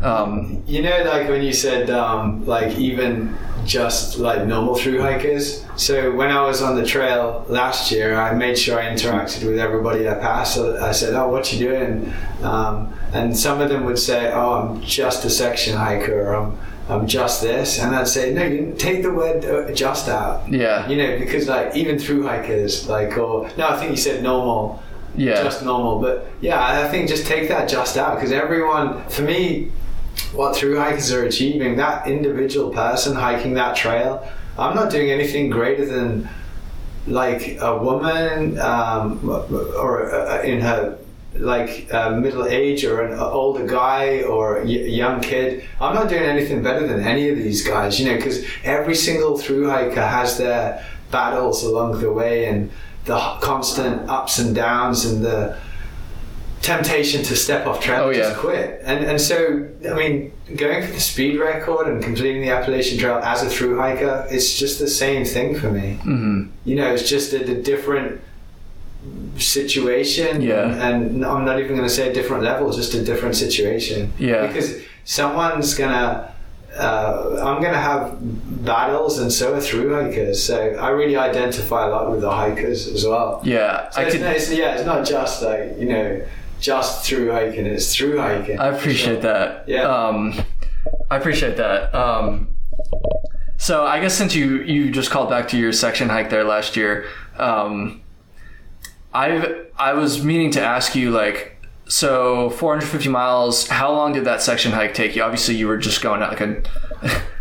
Um, 0.02 0.64
You 0.66 0.82
know, 0.82 1.04
like 1.04 1.30
when 1.30 1.44
you 1.44 1.54
said, 1.54 1.92
um, 1.92 2.46
like 2.46 2.76
even 2.78 3.38
just 3.68 4.18
like 4.18 4.46
normal 4.48 4.76
through 4.76 5.02
hikers. 5.02 5.64
So 5.76 6.12
when 6.16 6.32
I 6.32 6.42
was 6.42 6.62
on 6.62 6.76
the 6.76 6.86
trail 6.86 7.46
last 7.50 7.92
year, 7.92 8.16
I 8.16 8.34
made 8.34 8.58
sure 8.58 8.80
I 8.80 8.86
interacted 8.86 9.46
with 9.46 9.60
everybody 9.60 10.08
I 10.10 10.16
passed. 10.16 10.56
So 10.56 10.82
I 10.84 10.92
said, 10.92 11.14
"Oh, 11.14 11.28
what 11.28 11.52
you 11.54 11.60
doing?" 11.60 12.14
Um, 12.42 12.94
and 13.14 13.38
some 13.38 13.62
of 13.62 13.70
them 13.70 13.86
would 13.86 14.00
say, 14.00 14.32
"Oh, 14.34 14.54
I'm 14.54 14.82
just 14.82 15.26
a 15.26 15.30
section 15.30 15.78
hiker," 15.78 16.28
or 16.28 16.36
"I'm 16.36 16.58
I'm 16.90 17.06
just 17.06 17.42
this," 17.42 17.80
and 17.80 17.94
I'd 17.94 18.08
say, 18.08 18.34
"No, 18.34 18.44
you 18.46 18.74
take 18.78 19.04
the 19.04 19.12
word 19.12 19.46
uh, 19.46 19.72
just 19.74 20.08
out." 20.08 20.50
yeah, 20.50 20.88
You 20.88 20.96
know, 20.98 21.20
because 21.20 21.48
like 21.48 21.76
even 21.76 22.00
through 22.00 22.24
hikers, 22.24 22.88
like 22.88 23.18
or 23.18 23.50
no, 23.58 23.68
I 23.68 23.78
think 23.78 23.92
you 23.92 23.98
said 23.98 24.24
normal 24.24 24.82
yeah, 25.18 25.44
just 25.44 25.64
normal. 25.64 26.00
But 26.00 26.28
yeah, 26.42 26.84
I 26.84 26.88
think 26.88 27.10
just 27.10 27.26
take 27.26 27.50
that 27.50 27.68
just 27.68 27.98
out 27.98 28.16
because 28.16 28.32
everyone, 28.32 29.04
for 29.10 29.24
me, 29.24 29.72
what 30.34 30.56
through 30.56 30.78
hikers 30.78 31.12
are 31.12 31.24
achieving, 31.24 31.78
that 31.78 32.08
individual 32.08 32.72
person 32.72 33.16
hiking 33.16 33.54
that 33.56 33.76
trail, 33.76 34.28
I'm 34.58 34.76
not 34.76 34.92
doing 34.92 35.12
anything 35.12 35.50
greater 35.50 35.86
than 35.86 36.28
like 37.06 37.58
a 37.62 37.78
woman 37.78 38.60
um, 38.60 39.28
or 39.30 40.14
uh, 40.14 40.42
in 40.44 40.62
her 40.62 40.98
like 41.36 41.94
uh, 41.94 42.12
middle 42.12 42.46
age 42.46 42.84
or 42.84 43.02
an 43.02 43.18
older 43.20 43.66
guy 43.66 44.24
or 44.24 44.58
a 44.58 44.66
young 44.66 45.22
kid. 45.22 45.64
I'm 45.80 45.94
not 45.94 46.10
doing 46.10 46.24
anything 46.24 46.64
better 46.64 46.88
than 46.88 47.02
any 47.02 47.30
of 47.30 47.38
these 47.38 47.66
guys, 47.66 48.00
you 48.00 48.10
know, 48.10 48.18
because 48.18 48.46
every 48.64 48.96
single 48.96 49.38
through 49.38 49.70
hiker 49.70 50.06
has 50.06 50.38
their 50.38 50.84
battles 51.12 51.64
along 51.64 52.00
the 52.02 52.12
way 52.12 52.46
and 52.46 52.72
the 53.06 53.18
constant 53.42 54.10
ups 54.10 54.40
and 54.40 54.56
downs 54.56 55.06
and 55.06 55.24
the 55.24 55.58
temptation 56.68 57.20
to 57.24 57.36
step 57.36 57.66
off 57.68 57.80
track 57.86 58.00
Oh, 58.02 58.08
and 58.10 58.16
just 58.18 58.34
yeah. 58.36 58.42
quit. 58.46 58.82
And 58.90 59.00
and 59.10 59.20
so 59.30 59.36
I 59.90 59.94
mean, 60.02 60.14
going 60.64 60.80
for 60.86 60.92
the 61.00 61.00
speed 61.12 61.34
record 61.50 61.88
and 61.88 61.98
completing 62.04 62.42
the 62.46 62.52
Appalachian 62.58 62.98
Trail 63.02 63.18
as 63.34 63.40
a 63.48 63.50
through 63.56 63.78
hiker, 63.84 64.16
it's 64.36 64.50
just 64.64 64.76
the 64.86 64.88
same 65.04 65.24
thing 65.26 65.50
for 65.62 65.70
me. 65.80 65.88
hmm 66.04 66.38
You 66.70 66.76
know, 66.80 66.90
it's 66.94 67.08
just 67.16 67.28
a, 67.34 67.42
a 67.58 67.58
different 67.72 68.12
situation. 69.38 70.42
Yeah. 70.42 70.88
And, 70.88 71.26
I'm 71.26 71.46
not 71.46 71.60
even 71.60 71.76
going 71.78 71.88
to 71.88 71.94
say 72.00 72.10
a 72.10 72.14
different 72.14 72.44
level, 72.44 72.72
just 72.72 72.94
a 72.94 73.04
different 73.04 73.36
situation. 73.36 74.14
Yeah. 74.20 74.48
Because 74.48 74.70
someone's 75.06 75.74
gonna. 75.76 76.34
Uh, 76.78 77.42
I'm 77.48 77.60
gonna 77.66 77.86
have 77.92 78.18
battles, 78.64 79.18
and 79.18 79.32
so 79.34 79.56
are 79.56 79.62
through 79.62 79.90
hikers. 80.00 80.44
So 80.44 80.56
I 80.76 80.90
really 80.90 81.16
identify 81.18 81.88
a 81.88 81.90
lot 81.90 82.12
with 82.12 82.22
the 82.22 82.30
hikers 82.30 82.88
as 82.88 83.04
well. 83.04 83.42
yeah. 83.44 83.90
So 83.90 84.02
I 84.02 84.04
it's, 84.04 84.14
could. 84.14 84.22
it's, 84.36 84.52
yeah, 84.54 84.76
it's 84.76 84.86
not 84.86 85.02
just 85.16 85.42
like 85.42 85.76
you 85.80 85.88
know, 85.94 86.08
just 86.60 87.06
through 87.06 87.32
hiking. 87.32 87.66
It's 87.66 87.96
through 87.96 88.18
hiking. 88.18 88.60
I 88.60 88.68
appreciate 88.68 89.22
that. 89.22 89.68
Yeah. 89.68 89.84
Um, 89.84 90.34
I 91.10 91.18
appreciate 91.18 91.58
that. 91.58 91.94
Um, 91.94 92.56
so 93.58 93.86
I 93.86 94.00
guess 94.00 94.16
since 94.16 94.36
you 94.36 94.62
you 94.62 94.92
just 94.92 95.10
called 95.10 95.30
back 95.30 95.48
to 95.50 95.58
your 95.58 95.74
section 95.74 96.10
hike 96.10 96.30
there 96.30 96.44
last 96.44 96.76
year, 96.76 97.06
um, 97.38 98.02
I've 99.14 99.68
I 99.78 99.94
was 99.94 100.24
meaning 100.24 100.52
to 100.52 100.62
ask 100.62 100.96
you 100.96 101.12
like. 101.12 101.54
So 101.90 102.50
450 102.50 103.08
miles. 103.08 103.68
How 103.70 103.94
long 103.94 104.12
did 104.12 104.26
that 104.26 104.42
section 104.42 104.74
hike 104.74 104.94
take 104.94 105.16
you? 105.16 105.24
Obviously, 105.24 105.56
you 105.56 105.68
were 105.68 105.78
just 105.78 106.02
going 106.02 106.22
at 106.22 106.30
like 106.30 106.42
a 106.42 106.62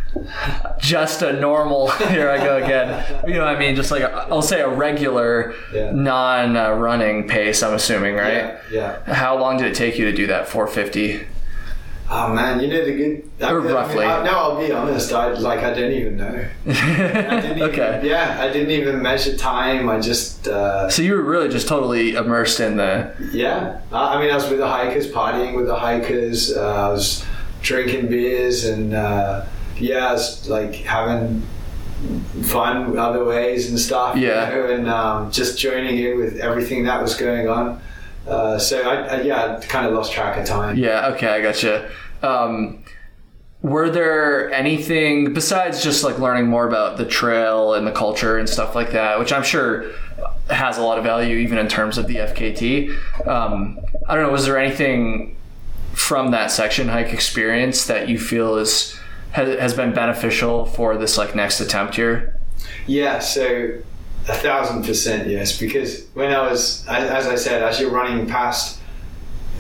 just 0.78 1.22
a 1.22 1.32
normal. 1.32 1.90
Here 2.08 2.30
I 2.30 2.38
go 2.38 2.56
again. 2.62 3.04
You 3.26 3.34
know 3.34 3.44
what 3.44 3.56
I 3.56 3.58
mean? 3.58 3.74
Just 3.76 3.90
like 3.90 4.02
a, 4.02 4.12
I'll 4.30 4.42
say 4.42 4.60
a 4.60 4.68
regular, 4.68 5.54
Yeah. 5.72 5.90
non-running 5.92 7.28
pace. 7.28 7.62
I'm 7.62 7.74
assuming, 7.74 8.14
right? 8.14 8.56
Yeah. 8.70 8.98
yeah. 9.06 9.14
How 9.14 9.38
long 9.38 9.56
did 9.58 9.66
it 9.66 9.74
take 9.74 9.98
you 9.98 10.04
to 10.06 10.12
do 10.16 10.26
that 10.28 10.48
450? 10.48 11.26
Oh 12.08 12.32
man, 12.32 12.60
you 12.60 12.68
know 12.68 12.84
the 12.84 12.92
good. 12.94 13.30
I, 13.44 13.50
Or 13.50 13.60
I 13.60 13.64
mean, 13.64 13.74
roughly. 13.74 14.04
I, 14.04 14.22
no, 14.24 14.30
I'll 14.30 14.64
be 14.64 14.70
honest. 14.70 15.12
I 15.12 15.32
like 15.32 15.64
I 15.64 15.74
didn't 15.74 15.94
even 15.94 16.16
know. 16.16 16.48
I 16.68 17.40
didn't 17.40 17.58
even, 17.58 17.62
okay. 17.70 18.00
Yeah, 18.04 18.36
I 18.40 18.52
didn't 18.52 18.70
even 18.70 19.02
measure 19.02 19.36
time. 19.36 19.88
I 19.88 19.98
just. 19.98 20.46
Uh, 20.46 20.88
So 20.88 21.02
you 21.02 21.14
were 21.14 21.22
really 21.24 21.48
just 21.48 21.66
totally 21.66 22.14
immersed 22.14 22.60
in 22.60 22.76
the. 22.76 23.12
yeah. 23.32 23.80
I 23.92 24.14
I 24.14 24.20
mean, 24.20 24.30
I 24.30 24.36
was 24.36 24.48
with 24.48 24.60
the 24.60 24.68
hikers, 24.68 25.08
partying 25.10 25.56
with 25.56 25.66
the 25.66 25.74
hikers. 25.74 26.56
Uh, 26.56 26.86
I 26.86 26.88
was 26.90 27.24
drinking 27.62 28.06
beers 28.06 28.64
and 28.66 28.94
uh, 28.94 29.44
yeah, 29.79 30.09
I 30.09 30.12
was 30.12 30.49
like 30.49 30.74
having 30.74 31.43
fun 32.43 32.99
other 32.99 33.24
ways 33.24 33.68
and 33.70 33.79
stuff. 33.79 34.16
you 34.16 34.29
Yeah. 34.29 34.49
know, 34.51 34.70
and 34.70 34.89
um, 34.89 35.31
just 35.31 35.59
joining 35.59 35.99
in 35.99 36.18
with 36.18 36.39
everything 36.39 36.85
that 36.85 37.01
was 37.03 37.14
going 37.14 37.49
on. 37.49 37.81
Uh, 38.29 38.59
so 38.59 38.83
I, 38.83 38.95
I 39.18 39.20
yeah, 39.22 39.59
I 39.61 39.64
kind 39.66 39.87
of 39.87 39.93
lost 39.93 40.12
track 40.12 40.37
of 40.37 40.45
time. 40.47 40.77
Yeah. 40.77 41.09
Okay, 41.14 41.29
I 41.29 41.41
gotcha. 41.41 41.91
Um, 42.22 42.83
were 43.62 43.89
there 43.91 44.53
anything 44.53 45.33
besides 45.33 45.83
just 45.83 46.05
like 46.05 46.18
learning 46.18 46.47
more 46.47 46.66
about 46.68 46.99
the 46.99 47.05
trail 47.07 47.74
and 47.74 47.87
the 47.87 47.93
culture 47.93 48.37
and 48.37 48.49
stuff 48.49 48.74
like 48.74 48.93
that, 48.93 49.18
which 49.18 49.33
I'm 49.33 49.43
sure 49.43 49.91
has 50.51 50.79
a 50.79 50.83
lot 50.83 50.99
of 50.99 51.05
value 51.05 51.37
even 51.39 51.59
in 51.59 51.66
terms 51.68 51.99
of 51.99 52.07
the 52.07 52.16
FKT? 52.16 53.27
Um, 53.27 53.79
I 54.09 54.14
don't 54.14 54.24
know. 54.27 54.33
Was 54.33 54.45
there 54.47 54.59
anything 54.59 55.37
from 55.95 56.31
that 56.33 56.51
section 56.51 56.89
hike 56.89 57.12
experience 57.12 57.87
that 57.87 58.09
you 58.09 58.18
feel 58.18 58.57
is 58.57 58.99
has, 59.33 59.59
has 59.59 59.74
been 59.74 59.93
beneficial 59.93 60.66
for 60.66 60.97
this 60.97 61.18
like 61.18 61.35
next 61.35 61.61
attempt 61.61 61.97
here? 61.97 62.39
Yeah, 62.87 63.18
so 63.18 63.79
a 64.29 64.35
thousand 64.35 64.85
percent 64.85 65.29
yes. 65.29 65.59
Because 65.59 66.07
when 66.14 66.33
I 66.33 66.51
was, 66.51 66.87
as 66.89 67.11
as 67.11 67.27
I 67.27 67.35
said, 67.37 67.62
as 67.62 67.79
you're 67.81 67.91
running 67.91 68.27
past, 68.27 68.81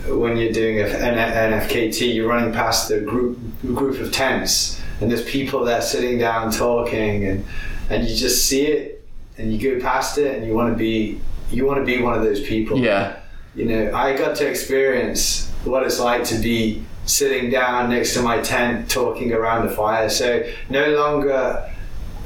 when 0.08 0.36
you're 0.36 0.52
doing 0.52 0.80
a- 0.80 0.84
an, 0.86 1.18
an 1.18 1.60
FKT, 1.68 2.14
you're 2.14 2.28
running 2.28 2.52
past 2.52 2.88
the 2.88 3.00
group 3.00 3.38
group 3.74 4.00
of 4.00 4.12
tents, 4.12 4.80
and 5.00 5.10
there's 5.10 5.24
people 5.24 5.64
there 5.64 5.82
sitting 5.82 6.18
down 6.18 6.50
talking, 6.50 7.24
and 7.26 7.44
and 7.90 8.06
you 8.08 8.14
just 8.16 8.46
see 8.46 8.66
it, 8.66 9.04
and 9.38 9.52
you 9.52 9.78
go 9.78 9.80
past 9.82 10.18
it, 10.18 10.36
and 10.36 10.46
you 10.46 10.54
want 10.54 10.72
to 10.72 10.78
be 10.78 11.20
you 11.50 11.64
want 11.66 11.78
to 11.78 11.84
be 11.84 12.00
one 12.02 12.14
of 12.16 12.22
those 12.24 12.40
people. 12.40 12.78
Yeah. 12.78 13.16
You 13.54 13.64
know, 13.64 13.94
I 13.94 14.16
got 14.16 14.36
to 14.36 14.46
experience 14.48 15.50
what 15.64 15.82
it's 15.84 15.98
like 15.98 16.24
to 16.24 16.34
be 16.38 16.84
sitting 17.06 17.50
down 17.50 17.90
next 17.90 18.14
to 18.14 18.22
my 18.22 18.40
tent 18.40 18.90
talking 18.90 19.32
around 19.32 19.66
the 19.66 19.72
fire. 19.74 20.08
So 20.08 20.42
no 20.68 20.90
longer 20.90 21.72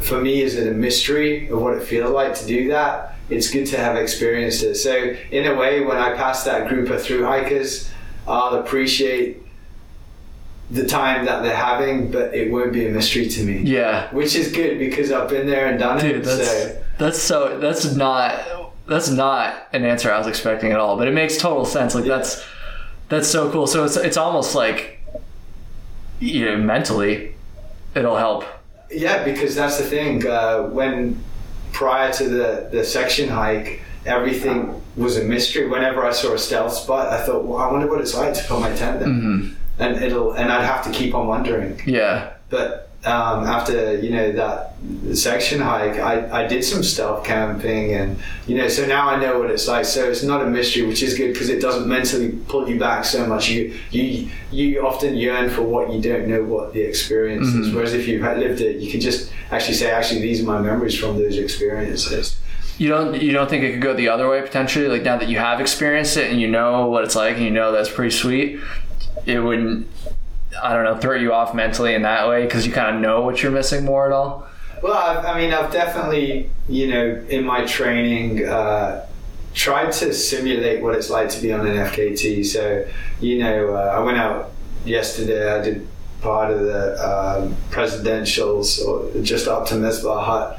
for 0.01 0.21
me 0.21 0.41
is 0.41 0.57
it 0.57 0.67
a 0.67 0.73
mystery 0.75 1.49
of 1.49 1.61
what 1.61 1.75
it 1.75 1.83
feels 1.83 2.11
like 2.11 2.35
to 2.35 2.47
do 2.47 2.69
that. 2.69 3.17
It's 3.29 3.51
good 3.51 3.67
to 3.67 3.77
have 3.77 3.97
experienced 3.97 4.63
it. 4.63 4.75
So 4.77 5.15
in 5.31 5.47
a 5.47 5.55
way, 5.55 5.85
when 5.85 5.99
I 5.99 6.15
pass 6.15 6.45
that 6.45 6.69
group 6.69 6.91
of 6.91 7.03
through 7.03 7.25
hikers, 7.25 7.91
I'll 8.27 8.55
appreciate 8.55 9.39
the 10.71 10.87
time 10.87 11.27
that 11.27 11.43
they're 11.43 11.55
having, 11.55 12.11
but 12.11 12.35
it 12.35 12.51
won't 12.51 12.73
be 12.73 12.87
a 12.87 12.91
mystery 12.91 13.29
to 13.29 13.45
me. 13.45 13.59
Yeah. 13.59 14.13
Which 14.15 14.35
is 14.35 14.51
good 14.51 14.79
because 14.79 15.13
I've 15.13 15.29
been 15.29 15.47
there 15.47 15.67
and 15.67 15.79
done 15.79 16.01
Dude, 16.01 16.17
it. 16.17 16.25
that's 16.25 16.49
so 16.49 16.83
that's 16.99 17.23
so 17.23 17.59
that's 17.59 17.95
not 17.95 18.73
that's 18.87 19.11
not 19.11 19.69
an 19.73 19.85
answer 19.85 20.13
I 20.13 20.19
was 20.19 20.27
expecting 20.27 20.73
at 20.73 20.79
all, 20.79 20.97
but 20.97 21.07
it 21.07 21.15
makes 21.15 21.37
total 21.37 21.65
sense. 21.65 21.95
Like 21.95 22.05
that's 22.05 22.45
that's 23.11 23.29
so 23.29 23.51
cool. 23.51 23.67
So 23.67 23.85
it's 23.85 23.97
it's 23.97 24.17
almost 24.17 24.55
like 24.55 25.01
you 26.21 26.45
know, 26.47 26.57
mentally 26.57 27.35
it'll 27.95 28.17
help. 28.17 28.45
Yeah, 28.91 29.25
because 29.25 29.55
that's 29.55 29.79
the 29.79 29.85
thing. 29.85 30.27
Uh, 30.27 30.65
when 30.65 31.23
prior 31.73 32.13
to 32.15 32.29
the, 32.29 32.69
the 32.73 32.85
section 32.85 33.29
hike, 33.29 33.81
everything 34.05 34.83
was 34.97 35.17
a 35.17 35.25
mystery. 35.25 35.69
Whenever 35.69 36.05
I 36.05 36.11
saw 36.11 36.35
a 36.35 36.39
stealth 36.39 36.73
spot, 36.75 37.09
I 37.09 37.25
thought, 37.25 37.45
well, 37.45 37.59
I 37.59 37.71
wonder 37.71 37.87
what 37.89 38.01
it's 38.01 38.15
like 38.15 38.35
to 38.35 38.45
put 38.45 38.61
my 38.61 38.73
tent 38.75 38.99
there. 39.01 39.09
Mhm. 39.09 39.55
And 39.79 40.03
it'll 40.03 40.33
and 40.33 40.53
I'd 40.53 40.65
have 40.65 40.85
to 40.85 40.91
keep 40.91 41.15
on 41.15 41.27
wondering. 41.27 41.81
Yeah. 41.87 42.33
But 42.51 42.90
um, 43.05 43.45
after 43.47 43.97
you 43.99 44.11
know 44.11 44.33
that 44.33 44.75
section 45.15 45.61
hike, 45.61 45.99
I, 45.99 46.43
I 46.43 46.47
did 46.47 46.63
some 46.63 46.83
stealth 46.83 47.25
camping, 47.25 47.95
and 47.95 48.19
you 48.47 48.57
know, 48.59 48.69
so 48.69 48.85
now 48.87 49.09
I 49.09 49.19
know 49.19 49.39
what 49.39 49.51
it's 49.51 49.67
like. 49.67 49.87
So 49.87 50.05
it's 50.11 50.23
not 50.23 50.43
a 50.43 50.47
mystery, 50.47 50.83
which 50.87 51.03
is 51.03 51.17
good 51.17 51.33
because 51.33 51.49
it 51.49 51.61
doesn't 51.63 51.89
mentally 51.89 52.33
pull 52.49 52.69
you 52.69 52.79
back 52.79 53.05
so 53.07 53.27
much. 53.27 53.49
You 53.49 53.75
you 53.91 54.29
you 54.53 54.87
often 54.87 55.17
yearn 55.17 55.49
for 55.49 55.63
what 55.63 55.91
you 55.93 56.01
don't 56.03 56.29
know 56.29 56.43
what 56.45 56.75
the 56.75 56.83
experience 56.83 57.49
is. 57.49 57.73
Whereas 57.75 57.95
if 57.95 58.07
you've 58.07 58.23
had- 58.23 58.39
lived 58.39 58.61
it, 58.61 58.77
you 58.81 58.91
can 58.91 59.01
just 59.01 59.33
actually 59.51 59.75
say, 59.75 59.91
actually, 59.91 60.21
these 60.21 60.43
are 60.43 60.47
my 60.47 60.61
memories 60.61 60.99
from 60.99 61.17
those 61.17 61.39
experiences. 61.39 62.39
You 62.77 62.89
don't 62.89 63.21
you 63.21 63.33
don't 63.33 63.49
think 63.49 63.65
it 63.65 63.73
could 63.73 63.83
go 63.83 63.95
the 63.95 64.09
other 64.11 64.29
way 64.29 64.41
potentially? 64.43 64.89
Like 64.89 65.03
now 65.03 65.17
that 65.17 65.29
you 65.29 65.39
have 65.39 65.59
experienced 65.61 66.17
it 66.19 66.31
and 66.31 66.41
you 66.41 66.49
know 66.49 66.87
what 66.87 67.05
it's 67.05 67.17
like 67.17 67.37
and 67.37 67.45
you 67.45 67.51
know 67.51 67.73
that's 67.73 67.91
pretty 67.91 68.11
sweet, 68.11 68.61
it 69.27 69.39
wouldn't 69.41 69.87
I 70.63 70.75
don't 70.75 70.85
know 70.85 70.97
throw 70.97 71.17
you 71.17 71.33
off 71.33 71.55
mentally 71.55 71.95
in 71.95 72.03
that 72.03 72.29
way 72.29 72.45
because 72.45 72.67
you 72.67 72.73
kind 72.73 72.95
of 72.95 73.03
know 73.03 73.23
what 73.23 73.43
you're 73.43 73.53
missing 73.53 73.85
more 73.85 74.07
at 74.07 74.13
all. 74.13 74.47
Well, 74.83 74.95
I've, 74.95 75.25
I 75.25 75.39
mean, 75.39 75.53
I've 75.53 75.71
definitely, 75.71 76.51
you 76.69 76.89
know, 76.89 77.23
in 77.29 77.45
my 77.45 77.67
training, 77.67 78.47
uh, 78.47 79.07
tried 79.55 79.93
to 79.93 80.13
simulate 80.15 80.83
what 80.83 80.95
it's 80.95 81.11
like 81.11 81.29
to 81.31 81.43
be 81.43 81.53
on 81.53 81.67
an 81.67 81.77
FKT. 81.77 82.47
So, 82.47 82.87
you 83.21 83.39
know, 83.41 83.75
uh, 83.75 83.95
I 83.97 84.01
went 84.01 84.17
out 84.17 84.53
yesterday. 84.85 85.53
I 85.53 85.63
did 85.63 85.87
part 86.23 86.51
of 86.51 86.61
the 86.61 86.95
um, 87.05 87.57
presidentials, 87.71 88.85
or 88.87 89.23
just 89.23 89.49
up 89.49 89.67
to 89.69 89.75
Mizpah 89.75 90.23
Hut. 90.25 90.59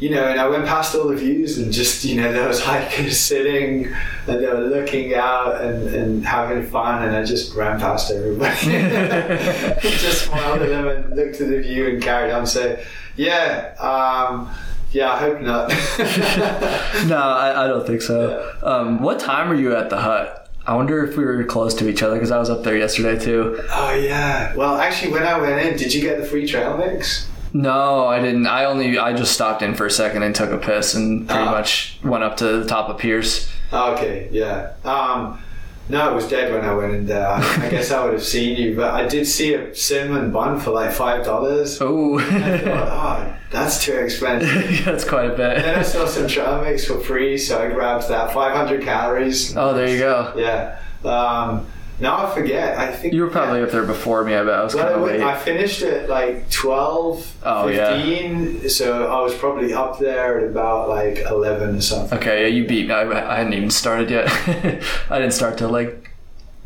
You 0.00 0.10
know, 0.10 0.28
and 0.28 0.38
I 0.38 0.46
went 0.46 0.64
past 0.64 0.94
all 0.94 1.08
the 1.08 1.16
views 1.16 1.58
and 1.58 1.72
just, 1.72 2.04
you 2.04 2.20
know, 2.20 2.32
there 2.32 2.46
was 2.46 2.60
hikers 2.64 3.18
sitting 3.18 3.86
and 4.28 4.40
they 4.40 4.46
were 4.46 4.60
looking 4.60 5.14
out 5.14 5.60
and, 5.60 5.88
and 5.88 6.24
having 6.24 6.64
fun 6.64 7.02
and 7.02 7.16
I 7.16 7.24
just 7.24 7.54
ran 7.54 7.80
past 7.80 8.12
everybody. 8.12 8.54
just 9.98 10.26
smiled 10.26 10.62
at 10.62 10.68
them 10.68 10.86
and 10.86 11.16
looked 11.16 11.40
at 11.40 11.48
the 11.48 11.60
view 11.60 11.88
and 11.88 12.02
carried 12.02 12.32
on. 12.32 12.46
So, 12.46 12.80
yeah, 13.16 13.74
um, 13.80 14.48
yeah, 14.92 15.12
I 15.12 15.18
hope 15.18 15.40
not. 15.40 15.72
No, 17.08 17.16
I, 17.16 17.64
I 17.64 17.66
don't 17.66 17.86
think 17.86 18.02
so. 18.02 18.56
Um, 18.62 19.00
what 19.00 19.18
time 19.20 19.48
were 19.48 19.54
you 19.54 19.74
at 19.74 19.90
the 19.90 19.98
hut? 19.98 20.48
I 20.66 20.74
wonder 20.74 21.04
if 21.04 21.16
we 21.16 21.24
were 21.24 21.42
close 21.44 21.74
to 21.76 21.88
each 21.88 22.02
other 22.02 22.14
because 22.14 22.30
I 22.30 22.38
was 22.38 22.50
up 22.50 22.62
there 22.62 22.76
yesterday 22.76 23.18
too. 23.18 23.58
oh, 23.72 23.94
yeah. 23.94 24.54
Well, 24.54 24.76
actually, 24.76 25.12
when 25.12 25.22
I 25.22 25.38
went 25.40 25.66
in, 25.66 25.76
did 25.76 25.94
you 25.94 26.02
get 26.02 26.18
the 26.18 26.26
free 26.26 26.46
trail 26.46 26.76
mix? 26.76 27.26
No, 27.60 28.06
I 28.06 28.20
didn't. 28.20 28.46
I 28.46 28.66
only 28.66 28.98
I 28.98 29.12
just 29.12 29.32
stopped 29.32 29.62
in 29.62 29.74
for 29.74 29.86
a 29.86 29.90
second 29.90 30.22
and 30.22 30.32
took 30.34 30.50
a 30.50 30.58
piss 30.58 30.94
and 30.94 31.26
pretty 31.28 31.42
Ah. 31.42 31.50
much 31.50 31.98
went 32.04 32.22
up 32.22 32.36
to 32.38 32.44
the 32.60 32.66
top 32.66 32.88
of 32.88 32.98
Pierce. 32.98 33.50
Okay, 33.72 34.28
yeah. 34.30 34.74
Um, 34.84 35.40
no, 35.88 36.10
it 36.10 36.14
was 36.14 36.28
dead 36.28 36.52
when 36.52 36.64
I 36.64 36.72
went 36.74 36.94
in 36.94 37.06
there. 37.06 37.26
I, 37.26 37.40
I 37.66 37.68
guess 37.70 37.90
I 37.90 38.04
would 38.04 38.12
have 38.12 38.22
seen 38.22 38.56
you, 38.56 38.76
but 38.76 38.94
I 38.94 39.08
did 39.08 39.26
see 39.26 39.54
a 39.54 39.74
cinnamon 39.74 40.30
bun 40.30 40.60
for 40.60 40.70
like 40.70 40.92
five 40.92 41.24
dollars. 41.24 41.78
Oh, 41.80 42.18
I 42.20 42.58
thought, 42.58 42.88
oh, 43.28 43.36
that's 43.50 43.84
too 43.84 43.94
expensive. 43.96 44.84
that's 44.84 45.04
quite 45.04 45.26
a 45.26 45.30
bit. 45.36 45.62
then 45.62 45.78
I 45.78 45.82
saw 45.82 46.06
some 46.06 46.28
trail 46.28 46.62
mix 46.62 46.84
for 46.84 47.00
free, 47.00 47.36
so 47.38 47.60
I 47.60 47.68
grabbed 47.72 48.08
that. 48.08 48.32
500 48.32 48.82
calories. 48.82 49.56
Oh, 49.56 49.74
there 49.74 49.88
you 49.88 49.98
go. 49.98 50.32
Yeah. 50.36 50.78
Um, 51.04 51.66
now 52.00 52.26
I 52.26 52.34
forget. 52.34 52.78
I 52.78 52.92
think 52.92 53.12
You 53.14 53.22
were 53.22 53.30
probably 53.30 53.62
up 53.62 53.70
there 53.70 53.84
before 53.84 54.22
me. 54.24 54.34
I 54.34 54.44
bet 54.44 54.54
I 54.54 54.62
was 54.64 54.74
Well, 54.74 54.84
kind 54.84 54.94
of 54.96 55.02
late. 55.06 55.20
I 55.20 55.36
finished 55.36 55.82
at 55.82 56.08
like 56.08 56.48
12, 56.50 57.36
Oh, 57.44 57.68
yeah. 57.68 57.96
15, 57.96 58.68
so 58.68 59.06
I 59.06 59.20
was 59.22 59.34
probably 59.34 59.72
up 59.72 59.98
there 59.98 60.38
at 60.38 60.44
about 60.50 60.88
like 60.88 61.18
11 61.18 61.76
or 61.76 61.80
something. 61.80 62.18
Okay, 62.18 62.42
yeah, 62.42 62.46
you 62.48 62.66
beat 62.66 62.88
me. 62.88 62.94
I, 62.94 63.32
I 63.34 63.36
hadn't 63.38 63.54
even 63.54 63.70
started 63.70 64.10
yet. 64.10 64.28
I 65.10 65.18
didn't 65.18 65.32
start 65.34 65.58
till 65.58 65.70
like 65.70 66.10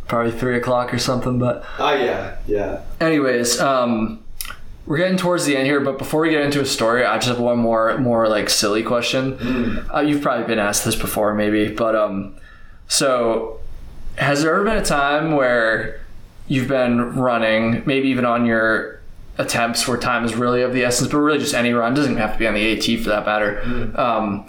probably 0.09 0.33
three 0.33 0.57
o'clock 0.57 0.93
or 0.93 0.99
something. 0.99 1.39
But 1.39 1.65
Oh, 1.79 1.95
yeah, 1.95 2.37
yeah. 2.47 2.81
anyways, 3.01 3.59
um, 3.61 4.19
we're 4.85 4.99
getting 4.99 5.17
towards 5.17 5.47
the 5.47 5.57
end 5.57 5.67
here. 5.67 5.81
But 5.81 5.97
before 5.97 6.21
we 6.23 6.31
get 6.31 6.43
into 6.43 6.61
a 6.61 6.67
story, 6.67 7.05
I 7.07 7.15
just 7.17 7.29
have 7.29 7.39
one 7.39 7.59
more 7.59 7.97
more 7.99 8.29
like 8.29 8.51
silly 8.51 8.83
question. 8.83 9.87
Uh, 9.95 10.01
you've 10.01 10.21
probably 10.21 10.45
been 10.47 10.59
asked 10.59 10.85
this 10.85 10.97
before, 10.97 11.33
maybe, 11.35 11.69
but 11.73 11.95
um, 11.95 12.35
so 12.89 13.61
has 14.17 14.43
there 14.43 14.55
ever 14.55 14.65
been 14.65 14.77
a 14.77 14.85
time 14.85 15.33
where 15.33 16.01
you've 16.49 16.69
been 16.69 17.15
running, 17.17 17.83
maybe 17.87 18.09
even 18.09 18.25
on 18.25 18.45
your 18.47 19.01
attempts 19.39 19.89
where 19.89 19.97
time 19.97 20.25
is 20.25 20.35
really 20.35 20.63
of 20.63 20.73
the 20.73 20.85
essence, 20.85 21.11
but 21.11 21.19
really 21.19 21.39
just 21.39 21.55
any 21.55 21.73
run 21.73 21.95
doesn't 21.95 22.17
have 22.19 22.33
to 22.35 22.39
be 22.39 22.47
on 22.47 22.55
the 22.55 22.73
AT 22.73 23.03
for 23.03 23.09
that 23.09 23.25
matter, 23.25 23.93
um, 23.97 24.47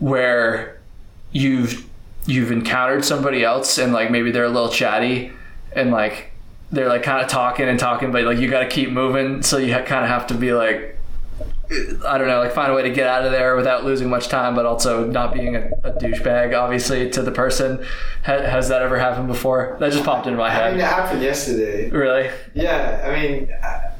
where 0.00 0.80
you've 1.32 1.88
you've 2.26 2.50
encountered 2.50 3.04
somebody 3.04 3.44
else 3.44 3.76
and 3.78 3.92
like 3.92 4.10
maybe 4.10 4.30
they're 4.30 4.44
a 4.44 4.48
little 4.48 4.70
chatty 4.70 5.30
and 5.76 5.90
like 5.90 6.32
they're 6.72 6.88
like 6.88 7.02
kind 7.02 7.22
of 7.22 7.28
talking 7.28 7.68
and 7.68 7.78
talking, 7.78 8.10
but 8.10 8.24
like 8.24 8.38
you 8.38 8.48
got 8.50 8.60
to 8.60 8.68
keep 8.68 8.90
moving, 8.90 9.42
so 9.42 9.58
you 9.58 9.72
ha- 9.72 9.82
kind 9.84 10.04
of 10.04 10.10
have 10.10 10.26
to 10.26 10.34
be 10.34 10.52
like. 10.52 10.93
I 12.06 12.18
don't 12.18 12.26
know, 12.28 12.38
like 12.40 12.52
find 12.52 12.70
a 12.70 12.74
way 12.74 12.82
to 12.82 12.90
get 12.90 13.06
out 13.06 13.24
of 13.24 13.32
there 13.32 13.56
without 13.56 13.84
losing 13.84 14.10
much 14.10 14.28
time, 14.28 14.54
but 14.54 14.66
also 14.66 15.06
not 15.06 15.32
being 15.32 15.56
a, 15.56 15.70
a 15.82 15.92
douchebag, 15.92 16.56
obviously, 16.58 17.08
to 17.10 17.22
the 17.22 17.32
person. 17.32 17.78
Ha- 18.24 18.42
has 18.42 18.68
that 18.68 18.82
ever 18.82 18.98
happened 18.98 19.28
before? 19.28 19.76
That 19.80 19.92
just 19.92 20.04
popped 20.04 20.26
into 20.26 20.38
my 20.38 20.50
head. 20.50 20.64
I 20.64 20.70
mean, 20.72 20.80
it 20.80 20.84
happened 20.84 21.22
yesterday. 21.22 21.88
Really? 21.90 22.30
Yeah, 22.54 23.02
I 23.06 23.20
mean, 23.20 23.50
I- 23.62 23.90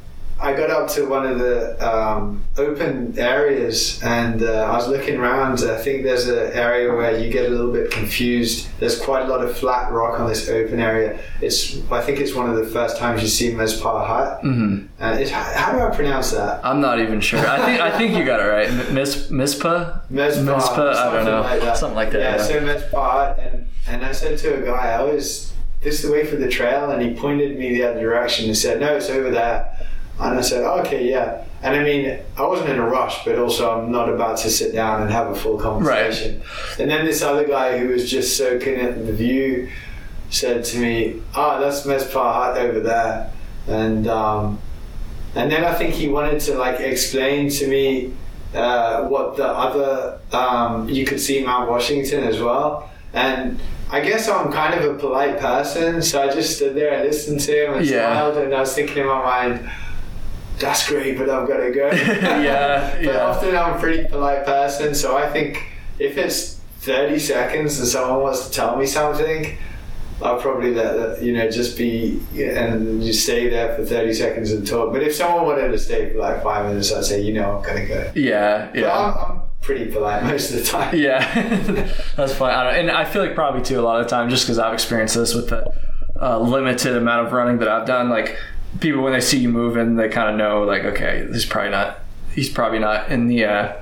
I 0.41 0.53
got 0.53 0.69
up 0.71 0.89
to 0.91 1.07
one 1.07 1.25
of 1.27 1.39
the 1.39 1.77
um, 1.87 2.43
open 2.59 3.19
areas 3.19 4.03
and 4.03 4.43
uh, 4.43 4.65
I 4.65 4.73
was 4.77 4.89
looking 4.89 5.17
around. 5.17 5.61
I 5.61 5.77
think 5.81 6.03
there's 6.03 6.27
an 6.27 6.53
area 6.53 6.93
where 6.95 7.17
you 7.19 7.31
get 7.33 7.47
a 7.47 7.49
little 7.49 7.73
bit 7.73 7.91
confused. 7.91 8.69
There's 8.81 9.01
quite 9.01 9.23
a 9.25 9.29
lot 9.29 9.45
of 9.45 9.57
flat 9.57 9.93
rock 9.93 10.19
on 10.19 10.29
this 10.29 10.49
open 10.49 10.81
area. 10.81 11.19
It's 11.41 11.79
I 11.91 12.01
think 12.03 12.19
it's 12.19 12.35
one 12.35 12.51
of 12.51 12.57
the 12.57 12.67
first 12.67 12.99
times 12.99 13.23
you 13.23 13.29
see 13.29 13.53
Mespar 13.53 14.07
Hut. 14.07 14.41
hmm 14.41 14.87
Uh, 14.99 15.27
how 15.29 15.73
do 15.73 15.79
I 15.79 15.95
pronounce 15.95 16.33
that? 16.33 16.65
I'm 16.65 16.81
not 16.81 17.01
even 17.01 17.21
sure. 17.21 17.39
I 17.39 17.65
think 17.65 17.81
I 17.81 17.97
think 17.97 18.17
you 18.17 18.25
got 18.25 18.41
it 18.41 18.45
right. 18.49 18.93
Mis? 18.93 19.31
Mespar, 19.31 20.03
Mespar? 20.11 20.49
I 20.51 20.77
don't 20.85 20.95
something 20.97 21.25
know. 21.25 21.41
like 21.43 21.61
that. 21.61 21.77
Something 21.77 21.97
like 21.97 22.11
that. 22.11 22.21
Yeah, 22.21 22.37
yeah. 22.37 22.43
so 22.43 22.61
Mespar, 22.61 23.39
and 23.39 23.67
and 23.87 24.05
I 24.05 24.13
said 24.13 24.39
to 24.39 24.63
a 24.63 24.67
guy, 24.67 24.93
I 24.93 25.03
was 25.03 25.53
this 25.83 25.97
is 25.97 26.03
the 26.03 26.13
way 26.13 26.25
for 26.27 26.37
the 26.37 26.49
trail, 26.49 26.91
and 26.91 27.03
he 27.03 27.15
pointed 27.15 27.59
me 27.59 27.75
the 27.75 27.85
other 27.85 28.01
direction 28.01 28.47
and 28.47 28.57
said, 28.57 28.81
no, 28.81 28.97
it's 28.97 29.11
over 29.11 29.31
there. 29.31 29.87
And 30.21 30.39
I 30.39 30.41
said, 30.43 30.63
okay, 30.81 31.09
yeah. 31.11 31.45
And 31.63 31.75
I 31.77 31.83
mean, 31.83 32.19
I 32.37 32.43
wasn't 32.47 32.71
in 32.71 32.79
a 32.79 32.87
rush, 32.87 33.25
but 33.25 33.39
also 33.39 33.71
I'm 33.81 33.91
not 33.91 34.09
about 34.09 34.37
to 34.39 34.51
sit 34.51 34.73
down 34.75 35.03
and 35.03 35.11
have 35.11 35.29
a 35.31 35.35
full 35.35 35.59
conversation. 35.59 36.41
Right. 36.41 36.79
And 36.81 36.91
then 36.91 37.05
this 37.07 37.23
other 37.23 37.47
guy 37.47 37.79
who 37.79 37.89
was 37.89 38.09
just 38.11 38.37
soaking 38.37 38.79
in 38.79 39.07
the 39.07 39.13
view 39.13 39.71
said 40.31 40.65
to 40.65 40.79
me, 40.79 41.23
"Ah, 41.35 41.59
that's 41.59 41.83
Mespar 41.87 42.57
over 42.59 42.81
there," 42.81 43.31
and 43.67 44.07
um, 44.09 44.59
and 45.35 45.51
then 45.51 45.65
I 45.65 45.75
think 45.75 45.95
he 45.95 46.09
wanted 46.09 46.41
to 46.43 46.55
like 46.57 46.81
explain 46.81 47.49
to 47.51 47.67
me 47.67 48.13
uh, 48.55 49.05
what 49.09 49.37
the 49.37 49.47
other 49.49 50.19
um, 50.33 50.89
you 50.89 51.07
could 51.07 51.21
see 51.21 51.43
Mount 51.45 51.71
Washington 51.71 52.25
as 52.25 52.41
well, 52.41 52.91
and 53.15 53.59
I 53.91 54.01
guess 54.01 54.29
I'm 54.29 54.53
kind 54.53 54.75
of 54.75 54.95
a 54.95 54.99
polite 54.99 55.39
person, 55.39 56.03
so 56.03 56.23
I 56.23 56.33
just 56.33 56.57
stood 56.57 56.75
there 56.77 56.93
and 56.93 57.05
listened 57.05 57.41
to 57.41 57.53
him 57.67 57.75
and 57.75 57.87
Yeah. 57.87 58.13
smiled, 58.13 58.37
and 58.45 58.55
I 58.55 58.61
was 58.61 58.75
thinking 58.75 58.99
in 58.99 59.07
my 59.07 59.23
mind. 59.23 59.71
That's 60.59 60.89
great, 60.89 61.19
but 61.19 61.29
I've 61.29 61.49
got 61.49 61.57
to 61.59 61.71
go. 61.73 61.91
Yeah, 61.93 62.95
But 62.97 63.03
yeah. 63.05 63.27
often 63.27 63.57
I'm 63.57 63.77
a 63.77 63.79
pretty 63.79 64.07
polite 64.09 64.45
person, 64.47 64.95
so 64.95 65.17
I 65.17 65.29
think 65.31 65.63
if 65.99 66.17
it's 66.17 66.55
30 66.81 67.19
seconds 67.19 67.79
and 67.79 67.89
someone 67.89 68.23
wants 68.23 68.47
to 68.49 68.53
tell 68.53 68.77
me 68.77 68.87
something, 68.87 69.57
I'll 70.23 70.41
probably 70.41 70.73
let 70.73 70.97
that, 70.97 71.23
you 71.23 71.33
know, 71.37 71.51
just 71.51 71.77
be 71.77 72.21
and 72.37 73.03
just 73.03 73.25
stay 73.25 73.49
there 73.49 73.75
for 73.75 73.85
30 73.85 74.15
seconds 74.15 74.53
and 74.53 74.67
talk. 74.67 74.93
But 74.93 75.03
if 75.03 75.15
someone 75.15 75.45
wanted 75.45 75.69
to 75.73 75.79
stay 75.79 76.13
for 76.13 76.19
like 76.19 76.43
five 76.43 76.67
minutes, 76.67 76.93
I'd 76.93 77.05
say, 77.05 77.21
you 77.21 77.33
know, 77.35 77.57
I'm 77.57 77.63
going 77.65 77.83
to 77.83 77.87
go. 77.87 78.13
Yeah, 78.15 78.67
But 78.71 78.79
yeah. 78.79 78.97
I'm, 78.97 79.19
I'm 79.33 79.43
pretty 79.61 79.91
polite 79.91 80.23
most 80.33 80.51
of 80.53 80.59
the 80.59 80.65
time. 80.65 80.97
Yeah, 80.97 81.93
that's 82.17 82.33
fine. 82.35 82.55
I 82.55 82.77
and 82.77 82.91
I 82.93 83.05
feel 83.05 83.23
like 83.23 83.35
probably 83.35 83.63
too 83.63 83.81
a 83.81 83.83
lot 83.83 84.01
of 84.01 84.07
the 84.07 84.11
time, 84.11 84.31
just 84.31 84.45
because 84.45 84.59
I've 84.59 84.73
experienced 84.73 85.17
this 85.17 85.35
with 85.35 85.49
the 85.49 85.73
uh, 86.21 86.39
limited 86.39 86.97
amount 86.97 87.27
of 87.27 87.33
running 87.33 87.59
that 87.59 87.69
I've 87.69 87.87
done. 87.87 88.09
Like 88.09 88.39
people, 88.81 89.03
when 89.03 89.13
they 89.13 89.21
see 89.21 89.39
you 89.39 89.49
moving, 89.49 89.97
they 89.97 90.09
kind 90.09 90.31
of 90.31 90.37
know, 90.37 90.63
like, 90.65 90.85
okay, 90.85 91.27
he's 91.33 91.47
probably 91.47 91.71
not. 91.71 92.01
He's 92.35 92.49
probably 92.49 92.81
not 92.81 93.13
in 93.13 93.29
the 93.29 93.45
uh, 93.45 93.73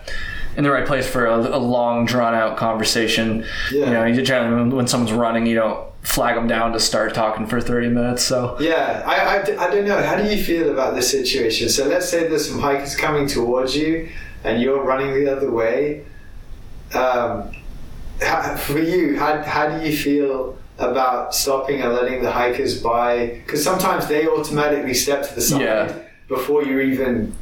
in 0.56 0.64
the 0.64 0.70
right 0.70 0.86
place 0.86 1.08
for 1.08 1.26
a, 1.26 1.36
a 1.36 1.58
long, 1.58 2.04
drawn 2.04 2.34
out 2.34 2.56
conversation. 2.58 3.46
Yeah. 3.72 3.86
You 3.86 3.92
know, 3.92 4.04
you 4.04 4.22
generally 4.22 4.70
when 4.70 4.86
someone's 4.86 5.12
running, 5.12 5.46
you 5.46 5.54
don't 5.54 5.88
flag 6.02 6.34
them 6.34 6.48
down 6.48 6.72
to 6.72 6.80
start 6.80 7.14
talking 7.14 7.46
for 7.46 7.60
thirty 7.60 7.88
minutes. 7.88 8.22
So 8.22 8.58
Yeah, 8.60 9.02
I, 9.06 9.38
I, 9.38 9.66
I 9.66 9.70
don't 9.70 9.86
know. 9.86 10.02
How 10.02 10.16
do 10.16 10.24
you 10.24 10.42
feel 10.42 10.70
about 10.70 10.94
this 10.94 11.10
situation? 11.10 11.68
So 11.68 11.86
let's 11.86 12.08
say 12.08 12.28
there's 12.28 12.48
some 12.48 12.60
hikers 12.60 12.94
coming 12.94 13.26
towards 13.26 13.74
you 13.76 14.10
and 14.44 14.60
you're 14.60 14.82
running 14.82 15.14
the 15.14 15.34
other 15.34 15.50
way. 15.50 16.04
Um, 16.94 17.52
how, 18.20 18.56
for 18.56 18.78
you, 18.78 19.18
how, 19.18 19.42
how 19.42 19.78
do 19.78 19.86
you 19.86 19.96
feel 19.96 20.58
about 20.82 21.34
stopping 21.34 21.80
and 21.80 21.92
letting 21.94 22.22
the 22.22 22.30
hikers 22.30 22.82
by? 22.82 23.26
Because 23.44 23.62
sometimes 23.62 24.06
they 24.08 24.26
automatically 24.26 24.94
step 24.94 25.26
to 25.28 25.34
the 25.34 25.40
side 25.40 25.60
Yeah. 25.62 25.92
before 26.28 26.64
you're 26.64 26.82
even 26.82 27.34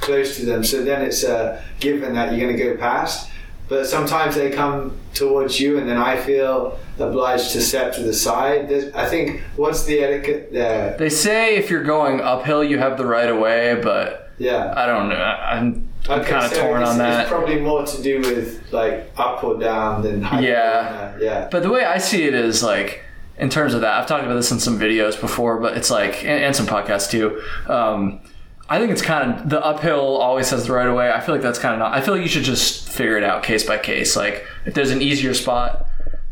close 0.00 0.36
to 0.36 0.44
them. 0.44 0.64
So 0.64 0.82
then 0.82 1.02
it's 1.02 1.24
a 1.24 1.62
given 1.80 2.14
that 2.14 2.32
you're 2.32 2.40
going 2.46 2.56
to 2.56 2.62
go 2.64 2.76
past. 2.76 3.28
but 3.68 3.86
sometimes 3.86 4.34
they 4.34 4.50
come 4.50 4.92
towards 5.14 5.58
you, 5.58 5.78
and 5.78 5.88
then 5.88 5.96
I 5.96 6.16
feel 6.16 6.78
obliged 6.98 7.52
to 7.52 7.60
step 7.62 7.94
to 7.94 8.02
the 8.02 8.12
side. 8.12 8.68
There's, 8.68 8.92
I 8.94 9.06
think 9.06 9.40
what's 9.56 9.84
the 9.84 10.00
etiquette 10.00 10.52
there? 10.52 10.94
They 10.98 11.08
say 11.08 11.56
if 11.56 11.70
you're 11.70 11.84
going 11.84 12.20
uphill, 12.20 12.62
you 12.62 12.76
have 12.78 12.98
the 12.98 13.06
right 13.06 13.30
of 13.30 13.38
way, 13.38 13.80
but 13.82 14.30
Yeah. 14.36 14.74
I 14.76 14.84
don't 14.84 15.08
know. 15.08 15.14
I'm, 15.16 15.88
I'm 16.08 16.20
Okay, 16.20 16.30
kind 16.30 16.44
of 16.44 16.52
so 16.52 16.62
torn 16.62 16.82
it's, 16.82 16.90
on 16.90 16.98
that. 16.98 17.20
It's 17.22 17.30
probably 17.30 17.60
more 17.60 17.86
to 17.86 18.02
do 18.02 18.20
with 18.20 18.72
like 18.72 19.10
up 19.16 19.42
or 19.44 19.58
down 19.58 20.02
than 20.02 20.22
hyper. 20.22 20.42
Yeah. 20.42 21.16
yeah. 21.20 21.48
But 21.50 21.62
the 21.62 21.70
way 21.70 21.84
I 21.84 21.98
see 21.98 22.24
it 22.24 22.34
is 22.34 22.62
like, 22.62 23.02
in 23.38 23.48
terms 23.50 23.74
of 23.74 23.80
that, 23.82 24.00
I've 24.00 24.06
talked 24.06 24.24
about 24.24 24.34
this 24.34 24.50
in 24.50 24.60
some 24.60 24.78
videos 24.78 25.20
before, 25.20 25.60
but 25.60 25.76
it's 25.76 25.90
like, 25.90 26.24
and, 26.24 26.44
and 26.44 26.56
some 26.56 26.66
podcasts 26.66 27.10
too. 27.10 27.42
Um, 27.66 28.20
I 28.68 28.78
think 28.78 28.90
it's 28.90 29.02
kind 29.02 29.32
of 29.32 29.50
the 29.50 29.64
uphill 29.64 30.16
always 30.16 30.50
has 30.50 30.66
the 30.66 30.72
right 30.72 30.86
of 30.86 30.94
way. 30.94 31.10
I 31.10 31.20
feel 31.20 31.34
like 31.34 31.42
that's 31.42 31.58
kind 31.58 31.74
of 31.74 31.78
not. 31.78 31.92
I 31.92 32.00
feel 32.00 32.14
like 32.14 32.22
you 32.22 32.28
should 32.28 32.44
just 32.44 32.88
figure 32.88 33.18
it 33.18 33.24
out 33.24 33.42
case 33.42 33.64
by 33.64 33.78
case. 33.78 34.16
Like 34.16 34.46
if 34.64 34.74
there's 34.74 34.90
an 34.90 35.02
easier 35.02 35.34
spot 35.34 35.86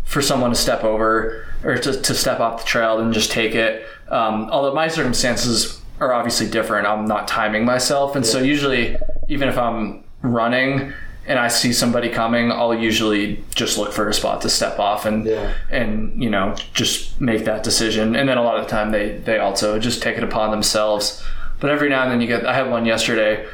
for 0.04 0.22
someone 0.22 0.50
to 0.50 0.56
step 0.56 0.82
over 0.82 1.46
or 1.62 1.76
to, 1.76 2.00
to 2.00 2.14
step 2.14 2.40
off 2.40 2.62
the 2.62 2.66
trail, 2.66 2.98
then 2.98 3.12
just 3.12 3.30
take 3.30 3.54
it. 3.54 3.86
Um, 4.08 4.48
although 4.50 4.74
my 4.74 4.88
circumstances 4.88 5.79
are 6.00 6.12
obviously 6.12 6.48
different. 6.48 6.86
I'm 6.86 7.04
not 7.06 7.28
timing 7.28 7.64
myself, 7.64 8.16
and 8.16 8.24
so 8.24 8.38
usually, 8.40 8.96
even 9.28 9.48
if 9.48 9.58
I'm 9.58 10.02
running 10.22 10.92
and 11.26 11.38
I 11.38 11.48
see 11.48 11.72
somebody 11.72 12.08
coming, 12.08 12.50
I'll 12.50 12.74
usually 12.74 13.44
just 13.54 13.78
look 13.78 13.92
for 13.92 14.08
a 14.08 14.14
spot 14.14 14.40
to 14.42 14.48
step 14.50 14.78
off 14.78 15.04
and 15.06 15.26
Yeah. 15.26 15.52
and 15.70 16.20
you 16.22 16.30
know 16.30 16.54
just 16.72 17.20
make 17.20 17.44
that 17.44 17.62
decision. 17.62 18.16
And 18.16 18.28
then 18.28 18.38
a 18.38 18.42
lot 18.42 18.56
of 18.58 18.64
the 18.64 18.70
time 18.70 18.90
they 18.90 19.12
they 19.24 19.38
also 19.38 19.78
just 19.78 20.02
take 20.02 20.16
it 20.16 20.24
upon 20.24 20.50
themselves. 20.50 21.22
But 21.60 21.70
every 21.70 21.90
now 21.90 22.02
and 22.02 22.10
then 22.10 22.20
you 22.22 22.26
get. 22.26 22.46
I 22.46 22.54
had 22.54 22.70
one 22.70 22.86
yesterday 22.86 23.44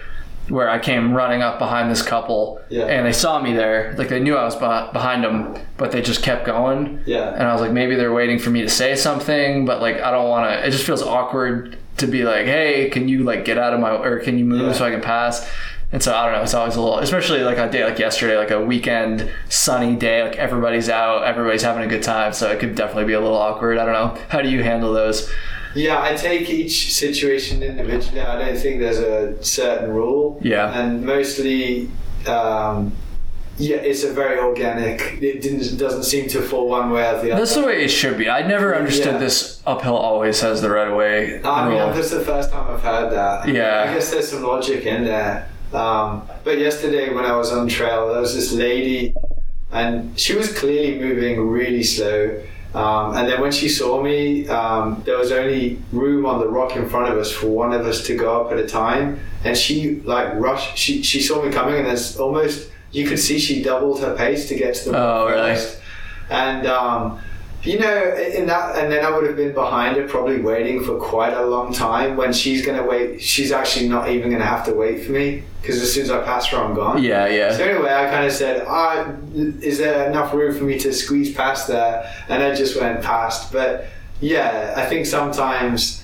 where 0.49 0.71
I 0.71 0.79
came 0.79 1.13
running 1.13 1.43
up 1.43 1.59
behind 1.59 1.91
this 1.91 2.03
couple, 2.03 2.61
Yeah. 2.69 2.85
and 2.85 3.05
they 3.05 3.13
saw 3.13 3.43
me 3.43 3.53
there. 3.53 3.97
Like 3.99 4.09
they 4.09 4.21
knew 4.21 4.37
I 4.37 4.45
was 4.45 4.55
behind 4.55 5.25
them, 5.25 5.57
but 5.77 5.91
they 5.91 6.01
just 6.01 6.23
kept 6.23 6.47
going. 6.47 7.01
Yeah. 7.05 7.33
And 7.35 7.43
I 7.43 7.53
was 7.53 7.61
like, 7.61 7.73
maybe 7.73 7.97
they're 7.97 8.13
waiting 8.13 8.39
for 8.39 8.51
me 8.51 8.63
to 8.63 8.69
say 8.69 8.95
something, 8.95 9.65
but 9.67 9.81
like 9.83 10.01
I 10.01 10.13
don't 10.13 10.29
want 10.29 10.49
to. 10.49 10.65
It 10.67 10.71
just 10.71 10.85
feels 10.87 11.03
awkward 11.03 11.77
to 11.99 12.07
be 12.07 12.25
like, 12.25 12.47
hey, 12.47 12.89
can 12.91 13.09
you 13.09 13.25
like 13.25 13.45
get 13.45 13.59
out 13.59 13.73
of 13.75 13.81
my 13.81 13.91
or 13.91 14.21
can 14.21 14.39
you 14.39 14.45
move 14.45 14.61
Yeah. 14.63 14.73
so 14.73 14.85
I 14.85 14.91
can 14.91 15.01
pass? 15.01 15.49
And 15.93 16.03
so 16.03 16.15
I 16.15 16.25
don't 16.25 16.35
know. 16.35 16.43
It's 16.43 16.53
always 16.55 16.75
a 16.77 16.81
little, 16.83 16.99
especially 16.99 17.43
like 17.43 17.59
a 17.59 17.71
day 17.71 17.85
like 17.85 17.99
yesterday, 17.99 18.37
like 18.37 18.51
a 18.51 18.61
weekend 18.61 19.31
sunny 19.49 19.95
day, 19.97 20.23
like 20.25 20.37
everybody's 20.37 20.89
out, 20.89 21.23
everybody's 21.25 21.63
having 21.63 21.85
a 21.85 21.87
good 21.87 22.03
time. 22.03 22.33
So 22.33 22.51
it 22.51 22.59
could 22.59 22.75
definitely 22.75 23.05
be 23.05 23.13
a 23.13 23.21
little 23.21 23.37
awkward. 23.37 23.79
I 23.79 23.85
don't 23.87 23.95
know. 23.95 24.23
How 24.29 24.43
do 24.43 24.49
you 24.49 24.63
handle 24.65 24.93
those? 24.93 25.31
Yeah, 25.77 26.03
I 26.03 26.15
take 26.15 26.49
each 26.51 26.93
situation 26.95 27.63
individually. 27.63 28.21
I 28.21 28.39
don't 28.47 28.57
think 28.59 28.81
there's 28.81 28.99
a 28.99 29.43
certain 29.45 29.91
rule. 29.91 30.41
Yeah. 30.43 30.73
And 30.73 31.05
mostly, 31.05 31.91
um, 32.27 32.93
yeah, 33.59 33.77
it's 33.77 34.05
a 34.05 34.13
very 34.13 34.39
organic. 34.39 35.01
It 35.23 35.41
didn't, 35.43 35.79
doesn't 35.79 36.05
seem 36.05 36.29
to 36.31 36.43
fall 36.43 36.69
one 36.69 36.91
way 36.91 37.03
or 37.09 37.15
the 37.23 37.33
other. 37.33 37.41
That's 37.41 37.55
the 37.55 37.65
way 37.65 37.83
it 37.85 37.89
should 37.89 38.19
be. 38.19 38.29
I 38.29 38.47
never 38.47 38.75
understood 38.77 39.15
Yeah. 39.15 39.19
this 39.19 39.63
uphill 39.67 39.97
always 39.97 40.41
has 40.41 40.61
the 40.63 40.71
right 40.71 40.95
way 40.95 41.41
I 41.43 41.69
mean, 41.69 41.79
rule. 41.79 41.93
that's 41.93 42.11
the 42.11 42.21
first 42.21 42.51
time 42.51 42.73
I've 42.75 42.83
heard 42.83 43.13
that. 43.13 43.49
Yeah. 43.49 43.87
I 43.89 43.95
guess 43.95 44.11
there's 44.11 44.29
some 44.31 44.43
logic 44.43 44.85
in 44.85 45.05
there. 45.05 45.49
Um, 45.73 46.23
but 46.45 46.59
yesterday 46.59 47.13
when 47.13 47.25
I 47.25 47.35
was 47.37 47.53
on 47.53 47.67
trail, 47.69 48.09
there 48.13 48.21
was 48.21 48.35
this 48.35 48.53
lady, 48.53 49.15
and 49.73 50.19
she 50.19 50.35
was 50.37 50.57
clearly 50.57 50.99
moving 50.99 51.41
really 51.49 51.83
slow. 51.83 52.43
Um, 52.75 53.17
and 53.17 53.27
then 53.29 53.41
when 53.41 53.53
she 53.53 53.69
saw 53.71 54.03
me, 54.03 54.47
um, 54.49 55.03
there 55.07 55.17
was 55.17 55.33
only 55.33 55.79
room 55.93 56.27
on 56.27 56.41
the 56.41 56.47
rock 56.49 56.77
in 56.77 56.89
front 56.89 57.11
of 57.11 57.19
us 57.19 57.33
for 57.33 57.47
one 57.47 57.73
of 57.73 57.87
us 57.87 58.05
to 58.07 58.17
go 58.17 58.43
up 58.43 58.53
at 58.53 58.59
a 58.59 58.67
time. 58.67 59.19
And 59.45 59.57
she 59.57 60.01
like 60.03 60.35
rushed. 60.35 60.77
She 60.77 61.03
she 61.03 61.21
saw 61.23 61.43
me 61.43 61.51
coming, 61.51 61.77
and 61.77 61.87
there's 61.87 62.17
almost 62.19 62.71
you 62.93 63.07
could 63.07 63.19
see 63.19 63.39
she 63.39 63.63
doubled 63.63 64.01
her 64.01 64.15
pace 64.15 64.49
to 64.49 64.55
get 64.55 64.75
to 64.77 64.91
the 64.91 64.97
Oh, 64.97 65.27
rock 65.27 65.35
really? 65.35 65.55
first. 65.55 65.81
And 66.31 66.67
um, 66.67 67.21
you 67.63 67.79
know, 67.81 68.15
in 68.15 68.47
that, 68.47 68.77
and 68.79 68.93
then 68.93 69.05
I 69.05 69.11
would 69.11 69.27
have 69.27 69.37
been 69.37 69.53
behind 69.53 69.97
her, 69.97 70.07
probably 70.07 70.41
waiting 70.41 70.85
for 70.85 70.99
quite 70.99 71.33
a 71.33 71.45
long 71.45 71.73
time. 71.73 72.17
When 72.17 72.33
she's 72.33 72.65
gonna 72.65 72.85
wait, 72.85 73.21
she's 73.21 73.51
actually 73.51 73.89
not 73.89 74.09
even 74.09 74.31
gonna 74.31 74.45
have 74.45 74.65
to 74.67 74.73
wait 74.75 75.05
for 75.05 75.13
me 75.13 75.43
because 75.63 75.83
as 75.83 75.93
soon 75.93 76.05
as 76.05 76.11
I 76.13 76.23
pass 76.23 76.47
her, 76.47 76.59
I'm 76.59 76.75
gone. 76.75 77.03
yeah, 77.03 77.27
yeah. 77.29 77.57
So 77.57 77.65
anyway, 77.65 77.93
I 77.93 78.09
kind 78.09 78.25
of 78.25 78.33
said, 78.33 78.65
ah, 78.69 79.11
"Is 79.35 79.79
there 79.79 80.09
enough 80.09 80.33
room 80.33 80.57
for 80.57 80.63
me 80.65 80.79
to 80.79 80.93
squeeze 80.93 81.35
past 81.35 81.67
there?" 81.67 82.09
And 82.29 82.41
I 82.43 82.55
just 82.55 82.81
went 82.81 83.03
past. 83.03 83.53
But 83.53 83.87
yeah, 84.21 84.75
I 84.77 84.87
think 84.87 85.07
sometimes. 85.07 86.03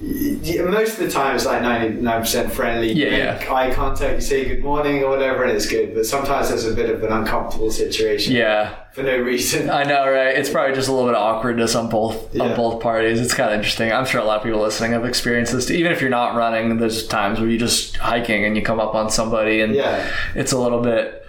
Most 0.00 0.92
of 0.92 0.98
the 1.06 1.10
time, 1.10 1.34
it's 1.34 1.44
like 1.44 1.60
ninety 1.60 2.00
nine 2.00 2.20
percent 2.20 2.52
friendly. 2.52 2.92
You 2.92 3.06
Yeah, 3.08 3.34
make 3.36 3.50
eye 3.50 3.74
contact, 3.74 4.14
you 4.14 4.20
say 4.20 4.44
good 4.48 4.62
morning 4.62 5.02
or 5.02 5.10
whatever, 5.10 5.42
and 5.42 5.52
it's 5.52 5.66
good. 5.66 5.92
But 5.94 6.06
sometimes 6.06 6.50
there's 6.50 6.66
a 6.66 6.72
bit 6.74 6.88
of 6.88 7.02
an 7.02 7.10
uncomfortable 7.10 7.72
situation 7.72 8.34
Yeah. 8.36 8.74
for 8.92 9.02
no 9.02 9.16
reason. 9.18 9.70
I 9.70 9.82
know, 9.82 10.08
right? 10.08 10.36
It's 10.36 10.50
probably 10.50 10.74
just 10.76 10.88
a 10.88 10.92
little 10.92 11.08
bit 11.08 11.16
of 11.16 11.22
awkwardness 11.22 11.74
on 11.74 11.88
both 11.88 12.38
on 12.40 12.54
both 12.54 12.80
parties. 12.80 13.20
It's 13.20 13.34
kind 13.34 13.50
of 13.50 13.56
interesting. 13.56 13.92
I'm 13.92 14.06
sure 14.06 14.20
a 14.20 14.24
lot 14.24 14.36
of 14.38 14.44
people 14.44 14.60
listening 14.60 14.92
have 14.92 15.04
experienced 15.04 15.52
this. 15.52 15.68
Even 15.68 15.90
if 15.90 16.00
you're 16.00 16.10
not 16.10 16.36
running, 16.36 16.76
there's 16.78 17.04
times 17.08 17.40
where 17.40 17.48
you're 17.48 17.58
just 17.58 17.96
hiking 17.96 18.44
and 18.44 18.54
you 18.56 18.62
come 18.62 18.78
up 18.78 18.94
on 18.94 19.10
somebody, 19.10 19.60
and 19.60 19.74
Yeah. 19.74 20.06
it's 20.36 20.52
a 20.52 20.58
little 20.58 20.80
bit 20.80 21.24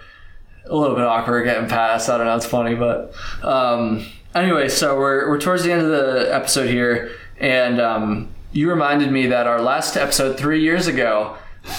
a 0.66 0.76
little 0.76 0.94
bit 0.94 1.04
awkward 1.04 1.42
getting 1.44 1.68
past. 1.68 2.08
I 2.08 2.16
don't 2.18 2.26
know. 2.26 2.36
It's 2.36 2.46
funny, 2.46 2.76
but 2.76 3.12
um, 3.42 4.06
anyway, 4.32 4.68
so 4.68 4.96
we're 4.96 5.28
we're 5.28 5.40
towards 5.40 5.64
the 5.64 5.72
end 5.72 5.82
of 5.82 5.88
the 5.88 6.32
episode 6.32 6.68
here, 6.68 7.10
and 7.40 7.80
um, 7.80 8.28
you 8.52 8.68
reminded 8.68 9.10
me 9.12 9.26
that 9.26 9.46
our 9.46 9.60
last 9.60 9.96
episode 9.96 10.38
three 10.38 10.60
years 10.62 10.86
ago. 10.86 11.36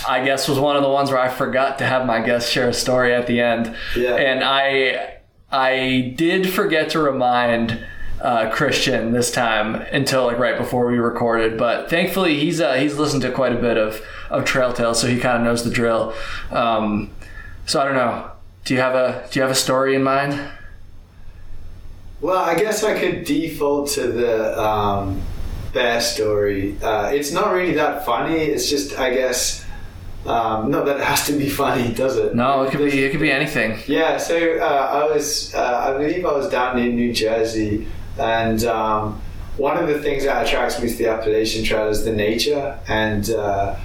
I 0.08 0.24
guess 0.24 0.48
was 0.48 0.60
one 0.60 0.76
of 0.76 0.84
the 0.84 0.90
ones 0.90 1.10
where 1.10 1.20
I 1.20 1.28
forgot 1.28 1.80
to 1.80 1.86
have 1.86 2.06
my 2.06 2.22
guest 2.22 2.52
share 2.52 2.70
a 2.70 2.74
story 2.74 3.16
at 3.16 3.26
the 3.26 3.42
end, 3.42 3.76
Yeah. 3.98 4.16
and 4.16 4.44
I 4.44 5.18
I 5.52 6.14
did 6.16 6.48
forget 6.48 6.92
to 6.92 7.00
remind 7.00 7.80
uh, 8.22 8.52
Kristian 8.52 9.12
this 9.12 9.32
time 9.32 9.74
until 9.92 10.26
like 10.26 10.38
right 10.38 10.56
before 10.56 10.86
we 10.86 11.00
recorded, 11.00 11.58
but 11.58 11.90
thankfully 11.90 12.40
he's 12.40 12.62
uh, 12.62 12.74
he's 12.76 12.98
listened 13.00 13.24
to 13.24 13.32
quite 13.32 13.54
a 13.54 13.58
bit 13.60 13.76
of 13.80 14.02
of 14.30 14.46
Trail 14.46 14.72
Tales, 14.72 15.02
so 15.02 15.08
he 15.08 15.20
kind 15.20 15.38
of 15.38 15.44
knows 15.44 15.64
the 15.64 15.72
drill. 15.72 16.14
Um, 16.52 17.10
so 17.66 17.82
I 17.82 17.86
don't 17.86 17.96
know. 17.96 18.30
Do 18.66 18.76
you 18.76 18.80
have 18.82 18.94
a 18.94 19.28
do 19.32 19.40
you 19.40 19.42
have 19.42 19.52
a 19.52 19.56
story 19.56 19.96
in 19.96 20.04
mind? 20.04 20.40
Well, 22.22 22.38
I 22.38 22.54
guess 22.54 22.84
I 22.84 23.00
could 23.00 23.24
default 23.24 23.90
to 23.94 24.08
the 24.08 24.62
um, 24.62 25.22
bear 25.74 26.02
story. 26.02 26.78
Uh, 26.82 27.12
it's 27.14 27.32
not 27.32 27.54
really 27.54 27.74
that 27.74 28.06
funny. 28.06 28.38
It's 28.38 28.70
just, 28.70 28.98
I 28.98 29.14
guess, 29.14 29.66
um, 30.26 30.70
not 30.70 30.86
that 30.86 30.98
it 30.98 31.04
has 31.04 31.26
to 31.28 31.34
be 31.34 31.50
funny, 31.50 31.94
does 31.94 32.18
it? 32.18 32.36
No, 32.36 32.64
it 32.64 32.72
could 32.72 32.80
be 32.80 33.04
it 33.04 33.12
could 33.12 33.20
be 33.20 33.32
anything. 33.32 33.80
Yeah, 33.88 34.18
so 34.18 34.60
uh, 34.60 34.64
I 34.64 35.14
was, 35.14 35.54
uh, 35.56 35.88
I 35.90 35.98
believe 35.98 36.26
I 36.26 36.34
was 36.34 36.50
down 36.50 36.78
in 36.78 36.96
New 36.96 37.12
Jersey, 37.12 37.88
and 38.20 38.64
um, 38.66 39.22
one 39.58 39.78
of 39.78 39.88
the 39.88 40.00
things 40.00 40.24
that 40.26 40.46
attracts 40.46 40.82
me 40.82 40.90
to 40.90 40.96
the 40.96 41.08
Appalachian 41.08 41.64
Trail 41.64 41.88
is 41.88 42.06
the 42.06 42.14
nature. 42.14 42.80
And, 42.88 43.30
uh, 43.32 43.76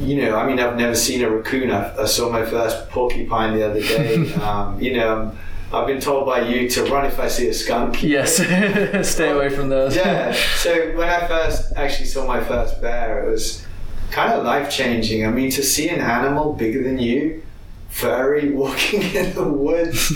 you 0.00 0.22
know, 0.22 0.36
I 0.36 0.46
mean, 0.46 0.60
I've 0.60 0.76
never 0.76 0.94
seen 0.94 1.22
a 1.22 1.30
raccoon. 1.30 1.70
I, 1.70 2.02
I 2.02 2.06
saw 2.06 2.30
my 2.30 2.44
first 2.44 2.88
porcupine 2.90 3.56
the 3.56 3.68
other 3.68 3.80
day. 3.80 4.32
um, 4.42 4.80
you 4.80 4.94
know, 4.96 5.36
I've 5.76 5.86
been 5.86 6.00
told 6.00 6.26
by 6.26 6.40
you 6.48 6.68
to 6.70 6.84
run 6.84 7.04
if 7.04 7.20
I 7.20 7.28
see 7.28 7.48
a 7.48 7.54
skunk. 7.54 8.02
Yes, 8.02 8.36
stay 9.08 9.30
away 9.30 9.50
from 9.50 9.68
those. 9.68 9.94
Yeah. 9.94 10.34
So 10.56 10.96
when 10.96 11.08
I 11.08 11.26
first 11.28 11.72
actually 11.76 12.06
saw 12.06 12.26
my 12.26 12.42
first 12.42 12.80
bear, 12.80 13.24
it 13.24 13.30
was 13.30 13.64
kind 14.10 14.32
of 14.32 14.44
life 14.44 14.70
changing. 14.70 15.26
I 15.26 15.30
mean, 15.30 15.50
to 15.50 15.62
see 15.62 15.88
an 15.88 16.00
animal 16.00 16.54
bigger 16.54 16.82
than 16.82 16.98
you, 16.98 17.42
furry, 17.88 18.50
walking 18.62 19.02
in 19.02 19.34
the 19.34 19.44
woods. 19.44 20.12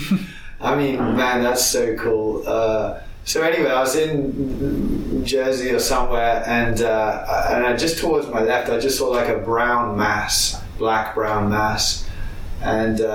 I 0.59 0.75
mean, 0.75 0.97
man, 0.97 1.43
that's 1.43 1.65
so 1.65 1.95
cool. 1.95 2.43
Uh, 2.45 3.01
so 3.23 3.43
anyway, 3.43 3.69
I 3.69 3.79
was 3.79 3.95
in 3.95 5.23
Jersey 5.23 5.71
or 5.71 5.79
somewhere, 5.79 6.43
and 6.47 6.81
uh, 6.81 7.45
and 7.51 7.65
I, 7.65 7.77
just 7.77 7.99
towards 7.99 8.27
my 8.27 8.41
left, 8.41 8.69
I 8.69 8.79
just 8.79 8.97
saw 8.97 9.09
like 9.09 9.29
a 9.29 9.37
brown 9.37 9.97
mass, 9.97 10.59
black 10.77 11.13
brown 11.13 11.49
mass, 11.49 12.07
and 12.61 13.01
uh, 13.01 13.05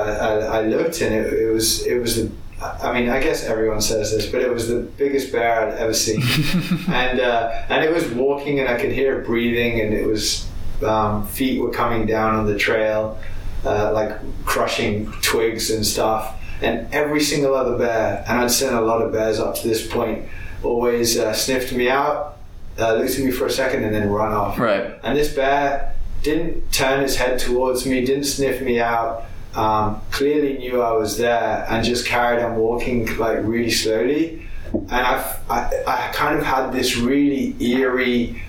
I, 0.53 0.59
I 0.59 0.63
looked, 0.63 1.01
and 1.01 1.15
it, 1.15 1.33
it 1.33 1.53
was 1.53 1.87
it 1.87 2.01
was 2.01 2.17
the. 2.17 2.31
I 2.61 2.91
mean, 2.99 3.11
I 3.11 3.21
guess 3.21 3.45
everyone 3.45 3.83
says 3.83 4.13
this, 4.13 4.27
but 4.27 4.41
it 4.41 4.51
was 4.51 4.69
the 4.69 4.81
biggest 4.81 5.31
bear 5.31 5.69
I'd 5.69 5.75
ever 5.75 5.93
seen, 5.93 6.23
and 6.89 7.21
uh, 7.21 7.65
and 7.69 7.85
it 7.85 7.93
was 7.93 8.09
walking, 8.09 8.61
and 8.61 8.69
I 8.69 8.81
could 8.81 8.93
hear 8.93 9.21
it 9.21 9.27
breathing, 9.27 9.81
and 9.81 9.93
it 9.93 10.07
was 10.07 10.49
um, 10.83 11.27
feet 11.27 11.61
were 11.61 11.71
coming 11.71 12.07
down 12.07 12.35
on 12.35 12.47
the 12.47 12.57
trail, 12.57 13.19
uh, 13.65 13.93
like 13.93 14.19
crushing 14.45 15.13
twigs 15.23 15.71
and 15.71 15.85
stuff. 15.85 16.35
And 16.63 16.93
every 16.93 17.21
single 17.21 17.55
other 17.55 17.77
bear, 17.77 18.25
and 18.27 18.41
I'd 18.41 18.51
seen 18.51 18.73
a 18.73 18.81
lot 18.81 19.03
of 19.03 19.13
bears 19.13 19.39
up 19.39 19.57
to 19.57 19.69
this 19.69 19.87
point, 19.87 20.27
always 20.63 21.19
uh, 21.19 21.35
sniffed 21.35 21.73
me 21.73 21.91
out, 21.91 22.39
uh, 22.79 22.95
looked 22.95 23.19
at 23.19 23.25
me 23.25 23.31
for 23.31 23.47
a 23.47 23.51
second, 23.51 23.85
and 23.85 23.95
then 23.95 24.09
run 24.09 24.33
off. 24.33 24.59
Right. 24.59 24.99
And 25.03 25.19
this 25.19 25.35
bear 25.35 25.95
didn't 26.23 26.73
turn 26.73 27.03
his 27.03 27.17
head 27.17 27.39
towards 27.39 27.87
me, 27.87 28.05
didn't 28.05 28.25
sniff 28.25 28.63
me 28.63 28.81
out. 28.81 29.25
Um, 29.57 30.03
clearly 30.11 30.59
knew 30.59 30.83
I 30.83 30.93
was 30.93 31.17
there, 31.17 31.67
and 31.69 31.85
just 31.85 32.07
carried 32.07 32.43
on 32.43 32.57
walking 32.57 33.07
like 33.17 33.39
really 33.43 33.71
slowly. 33.71 34.47
And 34.73 34.93
I've, 34.93 35.51
I, 35.51 35.71
I 35.87 36.11
kind 36.13 36.39
of 36.39 36.45
had 36.45 36.73
this 36.73 36.97
really 36.97 37.57
eerie, 37.61 38.43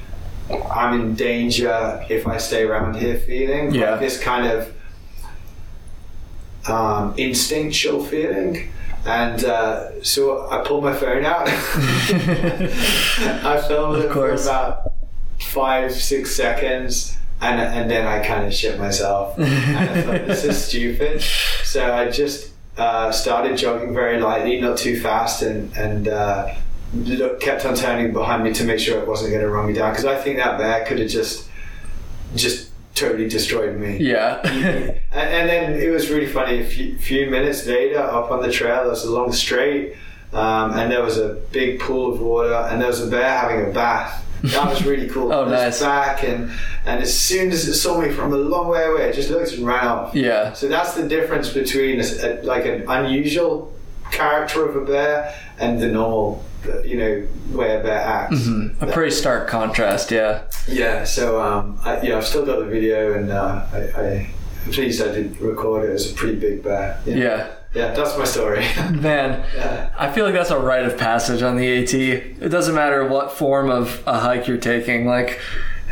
I'm 0.49 0.99
in 0.99 1.15
danger 1.15 2.05
if 2.09 2.27
I 2.27 2.37
stay 2.37 2.63
around 2.63 2.95
here 2.95 3.17
feeling. 3.17 3.73
Yeah. 3.73 3.91
Like 3.91 4.01
this 4.01 4.21
kind 4.21 4.47
of 4.47 4.73
um, 6.69 7.13
instinctual 7.17 8.03
feeling. 8.03 8.69
And 9.05 9.43
uh, 9.45 10.03
so 10.03 10.49
I 10.49 10.65
pulled 10.65 10.83
my 10.83 10.93
phone 10.93 11.23
out. 11.25 11.47
I 11.49 11.53
filmed 13.67 14.03
it 14.03 14.11
for 14.11 14.31
about 14.31 14.91
five, 15.39 15.93
six 15.93 16.35
seconds, 16.35 17.16
and 17.41 17.59
and 17.59 17.89
then 17.89 18.07
I 18.07 18.25
kind 18.25 18.45
of 18.45 18.53
shit 18.53 18.79
myself. 18.79 19.37
and 19.39 19.89
I 19.89 20.01
thought 20.01 20.27
this 20.27 20.43
is 20.43 20.63
stupid. 20.63 21.21
So 21.63 21.93
I 21.93 22.09
just 22.09 22.51
uh, 22.77 23.11
started 23.11 23.57
jogging 23.57 23.93
very 23.93 24.19
lightly, 24.19 24.59
not 24.59 24.77
too 24.77 24.99
fast, 24.99 25.41
and 25.41 25.75
and 25.77 26.07
uh, 26.07 26.53
look, 26.93 27.39
kept 27.39 27.65
on 27.65 27.75
turning 27.75 28.13
behind 28.13 28.43
me 28.43 28.53
to 28.53 28.63
make 28.63 28.79
sure 28.79 28.99
it 28.99 29.07
wasn't 29.07 29.31
going 29.31 29.41
to 29.41 29.49
run 29.49 29.67
me 29.67 29.73
down 29.73 29.91
because 29.91 30.05
I 30.05 30.15
think 30.15 30.37
that 30.37 30.57
bear 30.57 30.85
could 30.85 30.99
have 30.99 31.09
just 31.09 31.49
just 32.35 32.71
totally 32.97 33.29
destroyed 33.29 33.77
me. 33.77 33.97
Yeah. 33.97 34.41
and, 34.43 34.99
and 35.11 35.49
then 35.49 35.73
it 35.73 35.89
was 35.89 36.09
really 36.09 36.27
funny. 36.27 36.61
A 36.61 36.65
few, 36.65 36.97
few 36.97 37.29
minutes 37.29 37.65
later, 37.65 37.99
up 37.99 38.31
on 38.31 38.41
the 38.41 38.51
trail, 38.51 38.81
there 38.81 38.89
was 38.89 39.05
a 39.05 39.11
long 39.11 39.31
straight, 39.31 39.95
um, 40.33 40.71
and 40.73 40.91
there 40.91 41.03
was 41.03 41.17
a 41.17 41.35
big 41.51 41.79
pool 41.79 42.13
of 42.13 42.19
water, 42.19 42.53
and 42.53 42.81
there 42.81 42.87
was 42.87 43.01
a 43.01 43.07
bear 43.07 43.37
having 43.37 43.69
a 43.69 43.73
bath. 43.73 44.25
That 44.43 44.69
was 44.69 44.85
really 44.85 45.07
cool. 45.09 45.31
Oh, 45.37 45.45
nice. 45.49 45.79
Back 45.81 46.23
and 46.23 46.51
and 46.85 47.01
as 47.01 47.17
soon 47.17 47.51
as 47.51 47.67
it 47.67 47.75
saw 47.75 47.99
me 47.99 48.09
from 48.11 48.33
a 48.33 48.37
long 48.37 48.67
way 48.69 48.83
away, 48.85 49.09
it 49.09 49.13
just 49.15 49.29
looked 49.29 49.51
and 49.53 49.65
ran 49.65 49.87
off. 49.87 50.15
yeah. 50.15 50.53
So 50.53 50.67
that's 50.67 50.93
the 50.93 51.07
difference 51.07 51.49
between 51.51 51.99
a, 51.99 52.03
a- 52.03 52.43
like 52.43 52.65
an 52.65 52.85
unusual 52.87 53.73
character 54.11 54.67
of 54.67 54.75
a 54.75 54.85
bear 54.85 55.35
and 55.59 55.81
the 55.81 55.87
normal, 55.87 56.43
you 56.85 56.97
know, 56.97 57.27
way 57.57 57.75
a 57.75 57.83
bear 57.83 57.99
acts. 57.99 58.47
A 58.81 58.87
pretty 58.87 59.11
stark 59.11 59.47
contrast, 59.49 60.11
yeah. 60.11 60.43
Yeah, 60.67 61.03
so 61.03 61.41
um, 61.41 61.79
I, 61.83 62.01
yeah, 62.01 62.17
I've 62.17 62.25
still 62.25 62.45
got 62.45 62.59
the 62.59 62.65
video, 62.65 63.13
and 63.13 63.31
uh, 63.31 63.65
I, 63.73 63.77
I, 63.77 64.33
I'm 64.65 64.71
pleased 64.71 65.01
I 65.01 65.11
did 65.11 65.39
record 65.41 65.85
it. 65.85 65.89
It 65.89 65.93
was 65.93 66.11
a 66.11 66.15
pretty 66.15 66.37
big 66.39 66.63
bear. 66.63 67.01
Yeah, 67.05 67.15
Yeah. 67.15 67.47
Yeah 67.73 67.93
that's 67.93 68.17
my 68.17 68.23
story. 68.25 68.59
Man, 68.91 69.43
Yeah. 69.55 69.93
I 69.97 70.11
feel 70.11 70.25
like 70.25 70.33
that's 70.33 70.51
a 70.51 70.57
rite 70.59 70.85
of 70.85 70.97
passage 70.97 71.41
on 71.41 71.55
the 71.57 71.83
AT. 71.83 71.93
It 71.93 72.49
doesn't 72.49 72.73
matter 72.75 73.05
what 73.07 73.31
form 73.31 73.69
of 73.69 74.03
a 74.07 74.19
hike 74.19 74.47
you're 74.47 74.57
taking. 74.57 75.05
Like, 75.05 75.39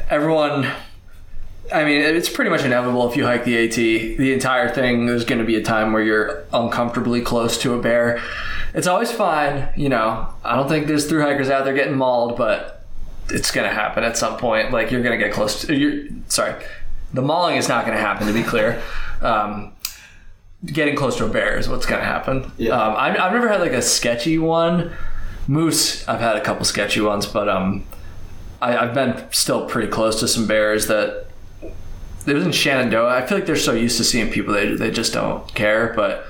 everyone. 0.09 0.67
I 1.73 1.83
mean, 1.83 2.01
it's 2.01 2.29
pretty 2.29 2.51
much 2.51 2.63
inevitable 2.63 3.09
if 3.09 3.17
you 3.17 3.25
hike 3.25 3.43
the 3.43 3.57
AT. 3.65 3.75
The 3.75 4.33
entire 4.33 4.69
thing, 4.69 5.07
there's 5.07 5.25
going 5.25 5.39
to 5.39 5.45
be 5.45 5.55
a 5.55 5.63
time 5.63 5.93
where 5.93 6.03
you're 6.03 6.43
uncomfortably 6.53 7.21
close 7.21 7.57
to 7.63 7.73
a 7.73 7.81
bear. 7.81 8.21
It's 8.75 8.85
always 8.85 9.11
fine, 9.11 9.69
you 9.75 9.89
know. 9.89 10.27
I 10.43 10.55
don't 10.55 10.67
think 10.67 10.85
there's 10.85 11.07
through 11.07 11.23
hikers 11.23 11.49
out 11.49 11.65
there 11.65 11.73
getting 11.73 11.95
mauled, 11.97 12.37
but 12.37 12.85
it's 13.29 13.49
going 13.49 13.67
to 13.67 13.73
happen 13.73 14.03
at 14.03 14.15
some 14.15 14.37
point. 14.37 14.71
Like, 14.71 14.91
you're 14.91 15.01
going 15.01 15.17
to 15.19 15.23
get 15.25 15.33
close 15.33 15.61
to. 15.61 15.75
You're, 15.75 16.07
sorry. 16.27 16.53
The 17.13 17.23
mauling 17.23 17.55
is 17.57 17.67
not 17.67 17.85
going 17.85 17.97
to 17.97 18.01
happen, 18.03 18.27
to 18.27 18.33
be 18.33 18.43
clear. 18.43 18.79
Um, 19.21 19.71
getting 20.65 20.95
close 20.95 21.17
to 21.17 21.25
a 21.25 21.29
bear 21.29 21.57
is 21.57 21.67
what's 21.69 21.85
going 21.85 21.99
to 22.01 22.05
happen. 22.07 22.51
Yeah. 22.57 22.71
Um, 22.73 22.95
I've, 22.97 23.19
I've 23.19 23.33
never 23.33 23.47
had 23.47 23.61
like 23.61 23.71
a 23.73 23.81
sketchy 23.81 24.37
one. 24.37 24.91
Moose, 25.47 26.07
I've 26.07 26.19
had 26.21 26.35
a 26.37 26.41
couple 26.41 26.65
sketchy 26.65 27.01
ones, 27.01 27.25
but 27.25 27.47
um, 27.47 27.85
I, 28.61 28.77
I've 28.77 28.93
been 28.93 29.23
still 29.31 29.67
pretty 29.67 29.87
close 29.89 30.19
to 30.21 30.27
some 30.27 30.47
bears 30.47 30.87
that. 30.87 31.25
It 32.27 32.33
was 32.33 32.43
in 32.43 32.51
Shenandoah. 32.51 33.15
I 33.15 33.23
feel 33.27 33.37
like 33.37 33.45
they're 33.45 33.55
so 33.55 33.73
used 33.73 33.97
to 33.97 34.03
seeing 34.03 34.31
people, 34.31 34.51
they, 34.51 34.73
they 34.73 34.89
just 34.89 35.13
don't 35.13 35.47
care, 35.53 35.93
but 35.95 36.25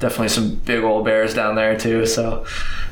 definitely 0.00 0.30
some 0.30 0.56
big 0.56 0.82
old 0.82 1.04
bears 1.04 1.32
down 1.32 1.54
there 1.54 1.78
too. 1.78 2.06
So 2.06 2.44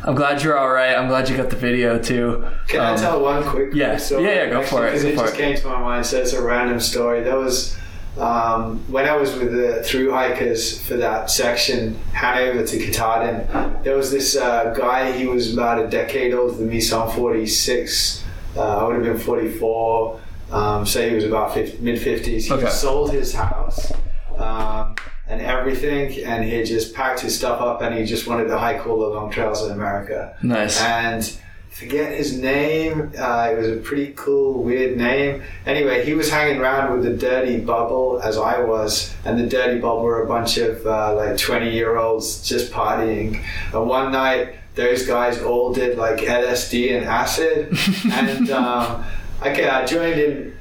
I'm 0.05 0.15
glad 0.15 0.45
you're 0.45 0.57
all 0.57 0.71
right. 0.71 0.95
I'm 0.95 1.09
glad 1.09 1.29
you 1.29 1.37
got 1.37 1.51
the 1.51 1.57
video 1.57 1.99
too. 2.01 2.47
Can 2.69 2.81
I 2.81 2.93
Um, 2.93 2.99
tell 3.01 3.21
one 3.21 3.43
quick 3.43 3.71
yeah. 3.75 3.97
story? 3.97 4.23
Yeah, 4.27 4.45
yeah, 4.45 4.51
go 4.51 4.63
for 4.63 4.87
it, 4.87 5.03
go 5.03 5.09
it 5.09 5.15
for 5.17 5.23
just 5.23 5.35
it. 5.35 5.39
came 5.39 5.57
to 5.57 5.67
my 5.67 5.81
mind, 5.81 6.07
so 6.07 6.21
it's 6.21 6.35
a 6.35 6.41
random 6.43 6.79
story. 6.79 7.21
That 7.25 7.37
was 7.37 7.77
um, 8.19 8.79
when 8.91 9.07
I 9.09 9.17
was 9.17 9.35
with 9.37 9.53
the 9.53 9.83
through 9.83 10.11
hikers 10.11 10.81
for 10.87 10.97
that 10.97 11.31
section, 11.31 11.97
Hanover 12.13 12.65
to 12.67 12.79
Katahdin. 12.79 13.83
There 13.83 13.97
was 13.97 14.11
this 14.11 14.37
uh, 14.37 14.73
guy. 14.77 15.13
He 15.13 15.27
was 15.27 15.53
about 15.53 15.85
a 15.85 15.87
decade 15.89 16.33
older 16.35 16.55
than 16.55 16.69
me, 16.69 16.81
so 16.81 17.03
I'm 17.03 17.15
46. 17.17 18.25
Uh, 18.57 18.61
I 18.79 18.85
would 18.85 18.95
have 18.97 19.05
been 19.05 19.19
44. 19.19 20.21
Um, 20.51 20.87
say 20.87 21.11
he 21.11 21.15
was 21.17 21.25
about 21.25 21.55
mid 21.57 22.01
50s. 22.01 22.43
He 22.45 22.53
Okay. 22.53 22.69
sold 22.71 23.13
his 23.13 23.35
house. 23.35 23.93
Um, 24.39 24.95
and 25.29 25.41
everything, 25.43 26.25
and 26.25 26.45
he 26.45 26.63
just 26.63 26.95
packed 26.95 27.19
his 27.21 27.37
stuff 27.37 27.61
up, 27.61 27.83
and 27.83 27.95
he 27.95 28.05
just 28.05 28.29
wanted 28.29 28.47
to 28.47 28.57
hike 28.57 28.87
all 28.87 29.01
the 29.01 29.09
long 29.09 29.29
trails 29.31 29.65
in 29.67 29.73
America 29.73 30.37
Nice. 30.43 30.81
and 30.81 31.37
forget 31.77 32.11
his 32.17 32.39
name. 32.39 33.13
Uh, 33.19 33.51
it 33.53 33.59
was 33.59 33.69
a 33.69 33.77
pretty 33.77 34.15
cool, 34.17 34.63
weird 34.63 34.97
name. 34.97 35.43
Anyway, 35.67 36.07
he 36.07 36.15
was 36.15 36.31
hanging 36.31 36.59
around 36.59 36.91
with 36.91 37.03
the 37.03 37.15
Dirty 37.15 37.61
Bubble 37.61 38.19
as 38.25 38.39
I 38.39 38.61
was, 38.61 39.15
and 39.27 39.39
the 39.39 39.47
Dirty 39.47 39.79
Bubble 39.79 40.03
were 40.03 40.23
a 40.23 40.27
bunch 40.27 40.57
of 40.57 40.87
uh, 40.87 41.15
like 41.15 41.37
20 41.37 41.71
year 41.71 41.99
olds 41.99 42.43
just 42.49 42.73
partying. 42.73 43.45
And 43.75 43.87
one 43.87 44.11
night, 44.11 44.55
those 44.75 45.07
guys 45.07 45.43
all 45.43 45.75
did 45.75 45.99
like 45.99 46.21
LSD 46.21 46.97
and 46.97 47.05
acid, 47.05 47.77
and 48.11 48.51
um, 48.51 49.05
okay, 49.43 49.69
I 49.69 49.85
joined 49.85 50.19
in 50.19 50.57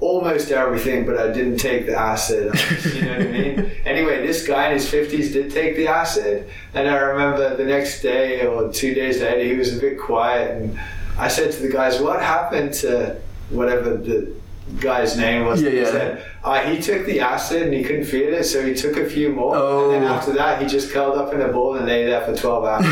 almost 0.00 0.50
everything, 0.50 1.04
but 1.06 1.16
I 1.18 1.32
didn't 1.32 1.56
take 1.58 1.86
the 1.86 1.96
acid. 1.98 2.52
You 2.94 3.02
know 3.02 3.10
what 3.18 3.20
I 3.20 3.24
mean? 3.30 3.70
Anyway, 3.84 4.26
this 4.26 4.46
guy 4.46 4.66
in 4.68 4.74
his 4.74 4.86
50s 4.90 5.32
did 5.32 5.50
take 5.50 5.76
the 5.76 5.88
acid, 5.88 6.48
and 6.74 6.88
I 6.88 6.96
remember 6.96 7.56
the 7.56 7.64
next 7.64 8.02
day 8.02 8.44
or 8.46 8.72
two 8.72 8.94
days 8.94 9.20
later, 9.20 9.42
he 9.44 9.54
was 9.56 9.76
a 9.76 9.80
bit 9.80 9.98
quiet, 9.98 10.50
and 10.62 10.78
I 11.18 11.28
said 11.28 11.52
to 11.52 11.60
the 11.62 11.68
guys, 11.68 12.00
"What 12.00 12.20
happened 12.22 12.72
to 12.74 13.16
whatever 13.50 13.96
the 13.96 14.32
guy's 14.80 15.16
name 15.16 15.46
was?" 15.46 15.60
Yeah, 15.62 15.70
He 15.70 15.78
yeah. 15.78 15.90
said, 15.90 16.24
uh, 16.44 16.60
he 16.60 16.80
took 16.80 17.04
the 17.06 17.20
acid 17.20 17.62
and 17.62 17.72
he 17.74 17.82
couldn't 17.82 18.04
feel 18.04 18.32
it, 18.34 18.44
so 18.44 18.62
he 18.64 18.74
took 18.74 18.96
a 18.96 19.04
few 19.06 19.30
more, 19.30 19.56
and 19.56 19.92
then 19.94 20.04
Oh. 20.10 20.14
after 20.14 20.32
that, 20.34 20.60
he 20.62 20.68
just 20.68 20.92
curled 20.92 21.16
up 21.18 21.32
in 21.34 21.40
a 21.40 21.48
ball 21.48 21.74
and 21.76 21.86
lay 21.86 22.04
there 22.06 22.20
for 22.22 22.34
12 22.36 22.64
hours. 22.64 22.84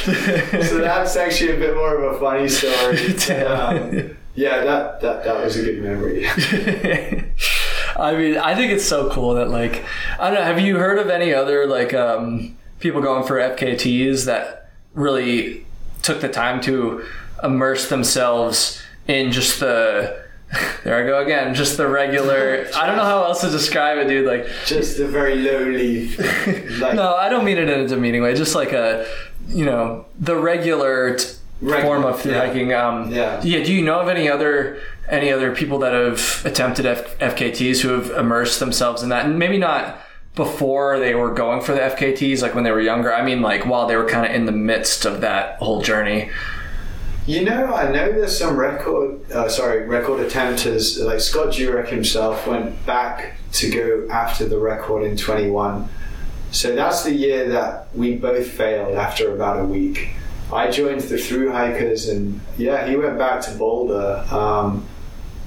so 0.67 0.79
that's 0.79 1.15
actually 1.15 1.51
a 1.51 1.57
bit 1.57 1.75
more 1.75 1.95
of 1.95 2.15
a 2.15 2.19
funny 2.19 2.49
story. 2.49 3.15
Um, 3.43 4.17
yeah, 4.35 4.63
that, 4.63 5.01
that 5.01 5.23
that 5.23 5.43
was 5.43 5.55
a 5.57 5.63
good 5.63 5.83
memory. 5.83 6.25
I 7.95 8.15
mean, 8.15 8.37
I 8.37 8.55
think 8.55 8.71
it's 8.71 8.83
so 8.85 9.11
cool 9.11 9.35
that 9.35 9.49
like 9.49 9.85
I 10.19 10.31
don't 10.31 10.39
know. 10.39 10.43
Have 10.43 10.59
you 10.59 10.77
heard 10.77 10.97
of 10.97 11.09
any 11.09 11.33
other 11.33 11.67
like 11.67 11.93
um, 11.93 12.57
people 12.79 13.01
going 13.01 13.25
for 13.27 13.35
FKTs 13.35 14.25
that 14.25 14.71
really 14.95 15.65
took 16.01 16.19
the 16.21 16.29
time 16.29 16.61
to 16.61 17.05
immerse 17.43 17.89
themselves 17.89 18.81
in 19.07 19.31
just 19.31 19.59
the 19.59 20.23
there 20.83 21.01
I 21.01 21.05
go 21.05 21.23
again, 21.23 21.55
just 21.55 21.77
the 21.77 21.87
regular. 21.87 22.67
I 22.75 22.85
don't 22.85 22.95
know 22.95 23.03
how 23.03 23.23
else 23.23 23.41
to 23.41 23.49
describe 23.49 23.97
it, 23.97 24.07
dude. 24.07 24.27
Like 24.27 24.47
Just 24.65 24.99
a 24.99 25.07
very 25.07 25.35
lowly, 25.35 26.15
like 26.79 26.95
no, 26.95 27.15
I 27.15 27.29
don't 27.29 27.45
mean 27.45 27.57
it 27.57 27.69
in 27.69 27.79
a 27.81 27.87
demeaning 27.87 28.21
way. 28.21 28.35
Just 28.35 28.53
like 28.53 28.71
a 28.71 29.07
you 29.47 29.65
know 29.65 30.05
the 30.19 30.35
regular. 30.35 31.15
T- 31.17 31.27
form 31.81 32.03
of 32.03 32.19
through 32.21 32.33
yeah. 32.33 32.45
hiking. 32.45 32.73
Um, 32.73 33.09
Yeah. 33.09 33.39
yeah. 33.41 33.63
Do 33.63 33.71
you 33.71 33.81
know 33.83 34.01
of 34.01 34.09
any 34.09 34.27
other 34.27 34.79
any 35.07 35.31
other 35.31 35.55
people 35.55 35.79
that 35.79 35.93
have 35.93 36.41
attempted 36.45 36.85
F- 36.85 37.17
FKTs 37.19 37.79
who 37.79 37.89
have 37.89 38.09
immersed 38.11 38.59
themselves 38.59 39.01
in 39.01 39.07
that, 39.09 39.25
and 39.25 39.39
maybe 39.39 39.57
not 39.57 39.97
before 40.35 40.99
they 40.99 41.15
were 41.15 41.31
going 41.33 41.61
for 41.61 41.73
the 41.73 41.79
FKTs, 41.79 42.41
like 42.41 42.53
when 42.53 42.65
they 42.65 42.71
were 42.71 42.81
younger. 42.81 43.13
I 43.13 43.23
mean, 43.23 43.41
like 43.41 43.65
while 43.65 43.87
they 43.87 43.95
were 43.95 44.09
kind 44.09 44.25
of 44.25 44.33
in 44.35 44.45
the 44.45 44.51
midst 44.51 45.05
of 45.05 45.21
that 45.21 45.57
whole 45.59 45.81
journey. 45.81 46.31
You 47.25 47.45
know, 47.45 47.73
I 47.73 47.89
know 47.89 48.11
there's 48.11 48.37
some 48.37 48.57
record, 48.57 49.31
uh, 49.31 49.47
sorry, 49.47 49.85
record 49.87 50.19
attempters. 50.29 51.01
Like 51.01 51.21
Scott 51.21 51.53
Jurek 51.53 51.87
himself 51.87 52.45
went 52.45 52.85
back 52.85 53.37
to 53.53 53.69
go 53.71 54.07
after 54.11 54.45
the 54.45 54.59
record 54.59 55.03
in 55.03 55.15
21. 55.15 55.87
So 56.53 56.75
that's 56.75 57.03
the 57.03 57.11
year 57.11 57.49
that 57.49 57.87
we 57.95 58.15
both 58.15 58.47
failed 58.47 58.95
after 58.95 59.33
about 59.33 59.59
a 59.59 59.65
week. 59.65 60.09
I 60.53 60.69
joined 60.69 61.01
the 61.01 61.17
through 61.17 61.51
hikers, 61.51 62.09
and 62.09 62.39
yeah, 62.59 62.87
he 62.87 62.95
went 62.95 63.17
back 63.17 63.41
to 63.41 63.51
Boulder. 63.55 64.23
Um, 64.29 64.85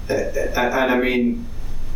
and, 0.09 0.37
and 0.37 0.93
I 0.93 0.99
mean, 0.99 1.47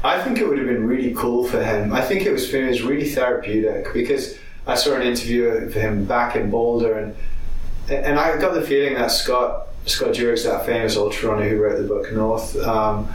I 0.04 0.22
think 0.22 0.38
it 0.38 0.48
would 0.48 0.58
have 0.58 0.68
been 0.68 0.86
really 0.86 1.12
cool 1.12 1.44
for 1.44 1.60
him. 1.60 1.92
I 1.92 2.02
think 2.02 2.24
it 2.24 2.30
was 2.30 2.48
for 2.48 2.58
him, 2.58 2.66
it 2.66 2.70
was 2.70 2.82
really 2.82 3.10
therapeutic 3.10 3.92
because 3.92 4.38
I 4.64 4.76
saw 4.76 4.94
an 4.94 5.02
interview 5.02 5.44
of 5.46 5.74
him 5.74 6.04
back 6.04 6.36
in 6.36 6.48
Boulder, 6.48 6.96
and 6.96 7.16
and 7.90 8.16
I 8.16 8.40
got 8.40 8.54
the 8.54 8.62
feeling 8.62 8.94
that 8.94 9.10
Scott 9.10 9.66
Scott 9.86 10.14
Jurek's 10.14 10.44
that 10.44 10.64
famous 10.66 10.96
ultra 10.96 11.30
runner 11.30 11.48
who 11.48 11.60
wrote 11.60 11.78
the 11.78 11.88
book 11.88 12.12
North. 12.12 12.56
Um, 12.58 13.12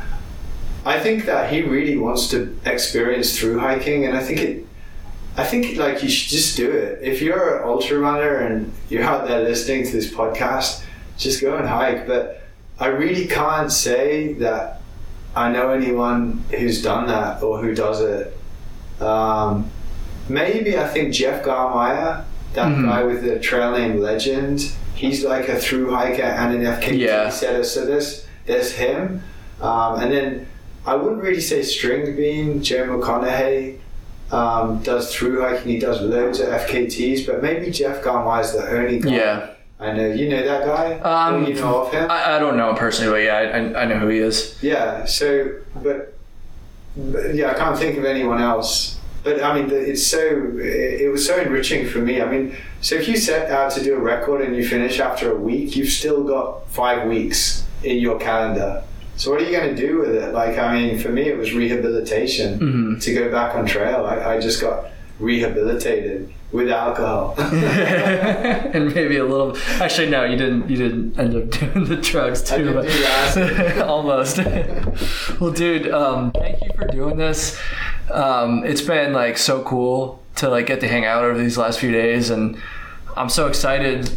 I 0.86 1.00
think 1.00 1.26
that 1.26 1.54
he 1.54 1.62
really 1.62 1.98
wants 1.98 2.28
to 2.32 2.54
experience 2.66 3.40
through 3.40 3.60
hiking, 3.60 4.04
and 4.06 4.18
I 4.18 4.22
think 4.22 4.42
it. 4.42 4.68
I 5.38 5.44
think 5.44 5.78
like 5.78 6.02
you 6.02 6.10
should 6.10 6.30
just 6.30 6.56
do 6.56 6.72
it. 6.72 7.00
If 7.02 7.22
you're 7.22 7.58
an 7.60 7.68
ultra 7.68 8.00
runner 8.00 8.38
and 8.38 8.72
you're 8.90 9.04
out 9.04 9.28
there 9.28 9.44
listening 9.44 9.86
to 9.86 9.92
this 9.92 10.12
podcast, 10.14 10.84
just 11.18 11.42
go 11.42 11.58
and 11.58 11.68
hike. 11.68 12.08
But 12.08 12.42
I 12.80 12.88
really 12.88 13.28
can't 13.28 13.72
say 13.72 14.34
that 14.34 14.82
I 15.36 15.52
know 15.52 15.72
anyone 15.72 16.44
who's 16.52 16.82
done 16.82 17.08
that 17.08 17.44
or 17.44 17.60
who 17.60 17.76
does 17.76 18.00
it. 18.02 18.38
Um, 19.02 19.70
maybe 20.30 20.78
I 20.78 20.88
think 20.88 21.14
Jeff 21.14 21.44
Garmire, 21.44 22.24
that 22.54 22.68
Mhm. 22.70 22.86
guy 22.86 23.04
with 23.04 23.22
the 23.24 23.38
trail 23.40 23.72
name 23.74 24.00
Legend, 24.00 24.72
he's 24.94 25.26
like 25.26 25.50
a 25.50 25.58
through 25.58 25.92
hiker 25.92 26.24
and 26.24 26.56
an 26.56 26.66
FKT 26.66 26.96
Yeah. 26.98 27.30
setter. 27.30 27.64
So 27.64 27.86
there's 27.86 28.24
there's 28.46 28.74
him, 28.74 29.24
um, 29.60 30.00
and 30.00 30.12
then 30.14 30.46
I 30.86 30.94
wouldn't 30.96 31.22
really 31.24 31.42
say 31.42 31.60
Stringbean. 31.62 32.62
Joe 32.62 32.86
McConaughy 32.86 33.78
um, 34.36 34.84
does 34.84 35.14
through 35.14 35.42
hiking. 35.42 35.72
He 35.72 35.80
does 35.80 36.02
loads 36.02 36.40
of 36.40 36.50
FKTs, 36.50 37.26
but 37.26 37.42
maybe 37.42 37.72
Jeff 37.72 38.04
Garmire 38.04 38.42
is 38.42 38.52
the 38.54 38.68
only 38.70 39.00
guy. 39.00 39.16
Yeah. 39.16 39.50
I 39.80 39.92
know. 39.92 40.08
You 40.08 40.30
know 40.30 40.44
that 40.44 40.66
guy? 40.66 41.00
Um, 41.00 41.46
you 41.46 41.54
know 41.56 41.84
of 41.84 41.94
him? 41.94 42.10
I, 42.10 42.36
I 42.36 42.40
don't 42.40 42.56
know 42.58 42.70
him 42.70 42.76
personally, 42.76 43.12
but 43.12 43.24
yeah, 43.24 43.36
I, 43.76 43.82
I 43.82 43.86
know 43.86 44.00
who 44.00 44.08
he 44.08 44.20
is. 44.20 44.58
Yeah. 44.62 45.06
So, 45.06 45.60
but, 45.84 46.18
but 46.96 47.36
yeah, 47.36 47.52
I 47.52 47.54
can't 47.54 47.78
think 47.78 47.98
of 47.98 48.06
anyone 48.06 48.42
else. 48.42 49.00
But 49.24 49.42
I 49.42 49.60
mean, 49.60 49.72
it's 49.72 50.06
so 50.06 50.20
it 50.60 51.12
was 51.12 51.26
so 51.26 51.40
enriching 51.42 51.88
for 51.88 51.98
me. 51.98 52.22
I 52.22 52.30
mean, 52.30 52.56
so 52.82 52.96
if 52.96 53.08
you 53.08 53.18
set 53.18 53.50
out 53.50 53.72
to 53.72 53.84
do 53.84 53.96
a 53.96 54.00
record 54.00 54.42
and 54.42 54.56
you 54.56 54.68
finish 54.68 55.00
after 55.00 55.32
a 55.32 55.36
week, 55.36 55.76
you've 55.76 55.90
still 55.90 56.24
got 56.24 56.70
five 56.70 57.08
weeks 57.08 57.66
in 57.84 57.98
your 57.98 58.20
calendar. 58.20 58.84
So 59.18 59.32
what 59.32 59.42
are 59.42 59.46
you 59.46 59.56
going 59.58 59.76
to 59.76 59.88
do 59.88 60.00
with 60.00 60.14
it? 60.16 60.34
Like, 60.34 60.58
I 60.58 60.74
mean, 60.74 61.00
for 61.00 61.10
me, 61.10 61.24
it 61.30 61.38
was 61.38 61.54
rehabilitation 61.54 62.60
Mhm. 62.60 63.02
to 63.04 63.14
go 63.14 63.32
back 63.32 63.56
on 63.56 63.66
trail. 63.66 64.06
I, 64.06 64.36
I 64.36 64.40
just 64.40 64.60
got 64.62 64.88
rehabilitated 65.20 66.30
with 66.52 66.70
alcohol. 66.70 67.36
and 67.40 68.94
maybe 68.94 69.18
a 69.18 69.26
little. 69.26 69.58
Actually, 69.82 70.10
no, 70.10 70.24
you 70.26 70.38
didn't. 70.38 70.70
You 70.70 70.78
didn't 70.78 71.20
end 71.20 71.36
up 71.36 71.50
doing 71.52 71.86
the 71.86 71.98
drugs 71.98 72.42
too. 72.44 72.74
But 72.74 73.78
almost. 73.88 74.38
well, 75.40 75.52
dude, 75.52 75.90
um, 75.92 76.32
thank 76.32 76.62
you 76.64 76.70
for 76.78 76.88
doing 76.88 77.18
this. 77.18 77.60
Um, 78.12 78.64
it's 78.66 78.82
been 78.82 79.14
like 79.14 79.38
so 79.38 79.64
cool 79.64 80.22
to 80.36 80.50
like 80.50 80.66
get 80.68 80.80
to 80.82 80.88
hang 80.88 81.06
out 81.06 81.24
over 81.24 81.38
these 81.38 81.58
last 81.58 81.80
few 81.80 81.92
days, 81.92 82.30
and 82.30 82.58
I'm 83.18 83.30
so 83.30 83.48
excited. 83.48 84.10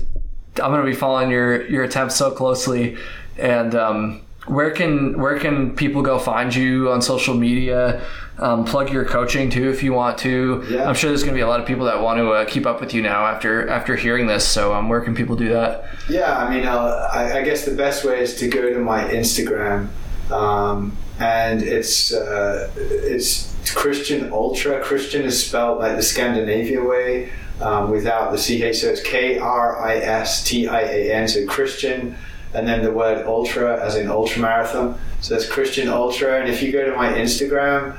I'm 0.62 0.70
gonna 0.72 0.84
be 0.84 0.94
following 0.94 1.30
your 1.30 1.64
your 1.68 1.84
attempts 1.84 2.16
so 2.16 2.30
closely, 2.32 2.96
and 3.38 3.74
um, 3.74 4.20
where 4.48 4.70
can 4.70 5.18
where 5.18 5.38
can 5.38 5.74
people 5.74 6.02
go 6.02 6.18
find 6.18 6.54
you 6.54 6.90
on 6.90 7.02
social 7.02 7.34
media? 7.34 8.02
Um, 8.38 8.64
plug 8.64 8.92
your 8.92 9.04
coaching 9.04 9.50
too 9.50 9.68
if 9.68 9.82
you 9.82 9.92
want 9.92 10.18
to. 10.18 10.64
Yeah. 10.68 10.88
I'm 10.88 10.94
sure 10.94 11.10
there's 11.10 11.24
gonna 11.24 11.34
be 11.34 11.40
a 11.40 11.48
lot 11.48 11.60
of 11.60 11.66
people 11.66 11.86
that 11.86 12.00
want 12.00 12.18
to 12.18 12.30
uh, 12.30 12.44
keep 12.44 12.66
up 12.66 12.80
with 12.80 12.94
you 12.94 13.02
now 13.02 13.26
after 13.26 13.68
after 13.68 13.96
hearing 13.96 14.26
this. 14.26 14.46
So 14.46 14.74
um, 14.74 14.88
where 14.88 15.00
can 15.00 15.14
people 15.14 15.36
do 15.36 15.48
that? 15.50 15.86
Yeah, 16.08 16.36
I 16.36 16.48
mean, 16.54 16.66
uh, 16.66 17.08
I, 17.12 17.38
I 17.38 17.42
guess 17.42 17.64
the 17.64 17.74
best 17.74 18.04
way 18.04 18.20
is 18.20 18.36
to 18.36 18.48
go 18.48 18.72
to 18.72 18.78
my 18.78 19.04
Instagram, 19.04 19.88
um, 20.30 20.96
and 21.18 21.62
it's 21.62 22.12
uh, 22.12 22.70
it's 22.76 23.52
Kristian 23.74 24.30
Ultra. 24.30 24.80
Christian 24.82 25.22
is 25.24 25.44
spelled 25.44 25.78
like 25.78 25.96
the 25.96 26.02
Scandinavia 26.02 26.82
way, 26.82 27.30
um, 27.60 27.90
without 27.90 28.30
the 28.32 28.38
ch. 28.38 28.76
So 28.76 28.88
it's 28.88 29.02
K 29.02 29.38
R 29.38 29.82
I 29.82 29.96
S 29.96 30.44
T 30.44 30.68
I 30.68 30.80
A 30.80 31.12
N. 31.12 31.28
So 31.28 31.44
Kristian, 31.46 32.14
and 32.54 32.66
then 32.66 32.82
the 32.82 32.92
word 32.92 33.26
ultra 33.26 33.82
as 33.84 33.96
in 33.96 34.08
ultra 34.08 34.40
marathon. 34.42 34.98
So 35.20 35.34
that's 35.34 35.46
Kristian 35.46 35.88
Ultra. 35.88 36.40
And 36.40 36.48
if 36.48 36.62
you 36.62 36.72
go 36.72 36.84
to 36.84 36.96
my 36.96 37.12
Instagram, 37.12 37.98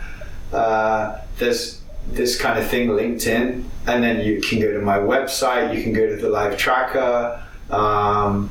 uh, 0.54 1.20
there's 1.38 1.82
this 2.12 2.40
kind 2.40 2.58
of 2.58 2.68
thing 2.68 2.88
LinkedIn, 2.90 3.64
and 3.88 4.04
then 4.04 4.26
you 4.26 4.42
can 4.42 4.60
go 4.60 4.72
to 4.72 4.80
my 4.80 4.98
website. 4.98 5.76
You 5.76 5.84
can 5.84 5.94
go 5.94 6.08
to 6.08 6.16
the 6.16 6.30
live 6.30 6.58
tracker. 6.58 7.44
Um, 7.70 8.50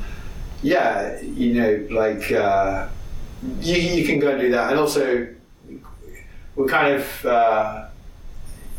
yeah, 0.62 1.20
you 1.22 1.55
know, 1.55 1.86
like 1.90 2.30
uh, 2.30 2.88
you, 3.61 3.76
you 3.76 4.07
can 4.07 4.18
go 4.18 4.30
and 4.30 4.40
do 4.40 4.51
that, 4.51 4.70
and 4.70 4.78
also 4.78 5.26
we're 6.57 6.68
kind 6.68 6.94
of. 6.94 7.26
Uh, 7.26 7.84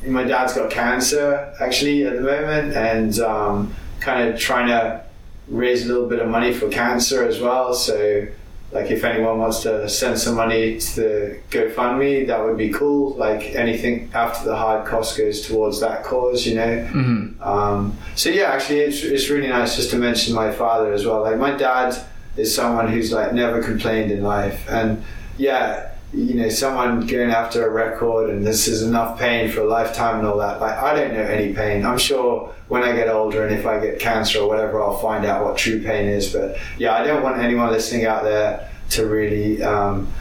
my 0.07 0.23
dad's 0.23 0.53
got 0.53 0.71
cancer 0.71 1.53
actually 1.59 2.05
at 2.05 2.15
the 2.15 2.21
moment, 2.21 2.73
and 2.73 3.19
um, 3.19 3.75
kind 3.99 4.29
of 4.29 4.39
trying 4.39 4.67
to 4.67 5.03
raise 5.49 5.85
a 5.85 5.87
little 5.87 6.07
bit 6.07 6.19
of 6.19 6.27
money 6.27 6.53
for 6.53 6.69
cancer 6.69 7.23
as 7.25 7.39
well. 7.39 7.73
So, 7.73 8.27
like, 8.71 8.91
if 8.91 9.03
anyone 9.03 9.39
wants 9.39 9.63
to 9.63 9.89
send 9.89 10.19
some 10.19 10.35
money 10.35 10.79
to 10.79 10.95
the 10.95 11.39
GoFundMe, 11.49 12.27
that 12.27 12.43
would 12.43 12.57
be 12.57 12.69
cool. 12.69 13.15
Like, 13.15 13.55
anything 13.55 14.11
after 14.13 14.45
the 14.45 14.55
hard 14.55 14.85
cost 14.85 15.17
goes 15.17 15.41
towards 15.41 15.79
that 15.79 16.03
cause, 16.03 16.45
you 16.45 16.55
know. 16.55 16.87
Mm-hmm. 16.91 17.41
Um, 17.41 17.97
so 18.15 18.29
yeah, 18.29 18.51
actually, 18.51 18.81
it's, 18.81 19.03
it's 19.03 19.29
really 19.29 19.47
nice 19.47 19.75
just 19.75 19.89
to 19.91 19.97
mention 19.97 20.35
my 20.35 20.51
father 20.51 20.93
as 20.93 21.05
well. 21.05 21.21
Like 21.21 21.37
my 21.37 21.51
dad 21.51 21.95
is 22.37 22.53
someone 22.53 22.87
who's 22.87 23.11
like 23.11 23.33
never 23.33 23.61
complained 23.61 24.11
in 24.11 24.23
life, 24.23 24.69
and 24.69 25.03
yeah, 25.37 25.91
you 26.13 26.33
know, 26.33 26.49
someone 26.49 27.05
going 27.05 27.29
after 27.29 27.65
a 27.67 27.69
record 27.69 28.29
and 28.31 28.45
this 28.45 28.67
is 28.67 28.81
enough 28.81 29.19
pain 29.19 29.51
for 29.51 29.61
a 29.61 29.67
lifetime 29.67 30.19
and 30.19 30.27
all 30.27 30.37
that. 30.39 30.59
Like 30.59 30.75
I 30.77 30.93
don't 30.95 31.13
know 31.13 31.21
any 31.21 31.53
pain. 31.53 31.85
I'm 31.85 31.99
sure 31.99 32.53
when 32.67 32.83
I 32.83 32.93
get 32.93 33.09
older 33.09 33.45
and 33.45 33.55
if 33.57 33.65
I 33.67 33.79
get 33.79 33.99
cancer 33.99 34.39
or 34.39 34.47
whatever, 34.47 34.81
I'll 34.81 34.97
find 34.97 35.23
out 35.25 35.43
what 35.45 35.57
true 35.57 35.81
pain 35.83 36.07
is. 36.07 36.33
But 36.33 36.57
yeah, 36.79 36.93
I 36.95 37.03
don't 37.03 37.21
want 37.21 37.37
anyone 37.39 37.71
listening 37.71 38.05
out 38.05 38.23
there 38.23 38.69
to 38.91 39.05
really. 39.05 39.61
Um, 39.61 40.11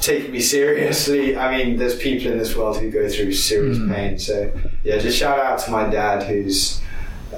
take 0.00 0.30
me 0.30 0.40
seriously. 0.56 1.34
I 1.36 1.56
mean, 1.56 1.78
there's 1.78 1.96
people 1.98 2.30
in 2.30 2.36
this 2.36 2.54
world 2.54 2.76
who 2.78 2.90
go 2.90 3.08
through 3.08 3.32
serious 3.32 3.78
Mhm. 3.78 3.94
pain. 3.94 4.18
So 4.18 4.50
yeah, 4.82 4.98
just 4.98 5.16
shout 5.18 5.38
out 5.38 5.58
to 5.60 5.70
my 5.70 5.88
dad 5.88 6.24
who's 6.24 6.80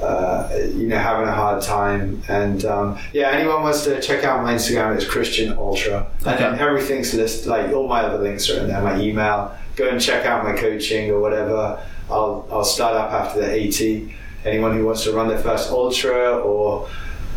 uh, 0.02 0.48
you 0.74 0.86
know 0.86 0.98
having 0.98 1.28
a 1.28 1.32
hard 1.32 1.62
time. 1.62 2.22
And 2.28 2.64
um, 2.64 2.98
yeah, 3.12 3.30
anyone 3.30 3.62
wants 3.62 3.84
to 3.84 4.00
check 4.00 4.24
out 4.24 4.42
my 4.42 4.54
Instagram, 4.54 4.94
it's 4.94 5.04
Kristian 5.04 5.56
Ultra, 5.56 6.06
and 6.26 6.28
Okay. 6.44 6.62
everything's 6.62 7.14
listed. 7.14 7.46
Like 7.48 7.70
all 7.72 7.88
my 7.88 8.00
other 8.02 8.22
links 8.22 8.48
are 8.50 8.60
in 8.60 8.68
there. 8.68 8.80
My 8.82 8.98
email. 9.00 9.56
Go 9.76 9.88
and 9.88 10.00
check 10.00 10.24
out 10.24 10.42
my 10.42 10.54
coaching 10.56 11.10
or 11.10 11.20
whatever. 11.20 11.78
I'll 12.10 12.48
I'll 12.50 12.64
start 12.64 12.94
up 12.94 13.12
after 13.12 13.40
the 13.40 13.50
AT. 13.66 14.10
Anyone 14.46 14.76
who 14.76 14.86
wants 14.86 15.02
to 15.04 15.12
run 15.12 15.28
their 15.28 15.38
first 15.38 15.70
ultra 15.70 16.38
or 16.38 16.88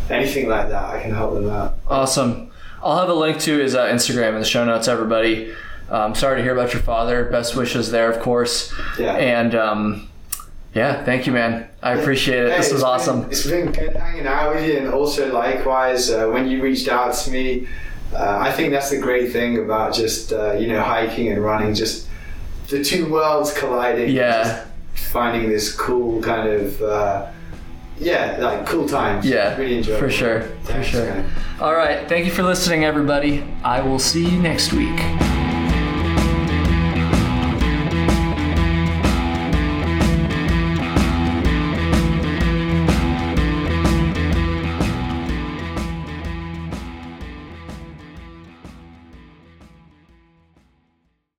anything 0.08 0.48
like 0.48 0.68
that, 0.68 0.84
I 0.94 1.02
can 1.02 1.12
help 1.12 1.34
them 1.34 1.50
out. 1.50 1.76
Awesome. 1.88 2.50
I'll 2.82 2.98
have 2.98 3.08
a 3.08 3.14
link 3.14 3.40
to 3.40 3.58
his 3.58 3.74
uh, 3.74 3.86
Instagram 3.88 4.34
in 4.34 4.38
the 4.38 4.44
show 4.44 4.64
notes, 4.64 4.88
everybody. 4.88 5.52
Um, 5.90 6.14
sorry 6.14 6.36
to 6.36 6.42
hear 6.42 6.52
about 6.52 6.72
your 6.72 6.82
father. 6.82 7.24
Best 7.24 7.56
wishes 7.56 7.90
there, 7.90 8.10
of 8.10 8.20
course. 8.22 8.72
Yeah. 8.98 9.12
And 9.16 9.54
um, 9.56 10.08
yeah, 10.72 11.04
thank 11.04 11.26
you, 11.26 11.32
man. 11.32 11.68
I 11.82 11.92
appreciate 11.94 12.44
it. 12.44 12.50
Hey, 12.50 12.56
This 12.58 12.72
was 12.72 12.82
been- 12.82 12.90
awesome. 12.90 13.26
it's 13.30 13.46
been 13.46 13.72
good 13.72 13.96
hanging 13.96 14.26
out 14.26 14.54
with 14.54 14.66
you, 14.66 14.76
and 14.78 14.88
also 14.92 15.32
likewise 15.32 16.10
uh, 16.10 16.26
when 16.28 16.46
you 16.48 16.62
reached 16.62 16.88
out 16.88 17.14
to 17.14 17.30
me. 17.30 17.66
Uh, 18.14 18.38
I 18.40 18.50
think 18.52 18.72
that's 18.72 18.90
the 18.90 18.98
great 18.98 19.32
thing 19.32 19.58
about 19.58 19.94
just 19.94 20.32
uh, 20.32 20.52
you 20.54 20.66
know 20.66 20.82
hiking 20.82 21.28
and 21.32 21.42
running, 21.42 21.74
just 21.74 22.08
the 22.68 22.82
two 22.84 23.10
worlds 23.10 23.52
colliding. 23.52 24.10
Yeah. 24.10 24.64
finding 25.12 25.48
this 25.48 25.74
cool 25.74 26.20
kind 26.20 26.48
of 26.48 26.82
uh, 26.82 27.26
yeah, 27.98 28.36
like 28.40 28.66
cool 28.66 28.86
times. 28.88 29.24
Yeah, 29.24 29.56
really 29.56 29.78
enjoyable. 29.78 30.00
for 30.00 30.10
sure, 30.10 30.42
for 30.64 30.82
sure. 30.82 31.04
man. 31.06 31.30
All 31.60 31.74
right, 31.74 32.08
thank 32.08 32.26
you 32.26 32.32
for 32.32 32.42
listening, 32.42 32.84
everybody. 32.84 33.44
I 33.64 33.80
will 33.80 33.98
see 34.00 34.28
you 34.28 34.38
next 34.42 34.72
week. 34.72 34.98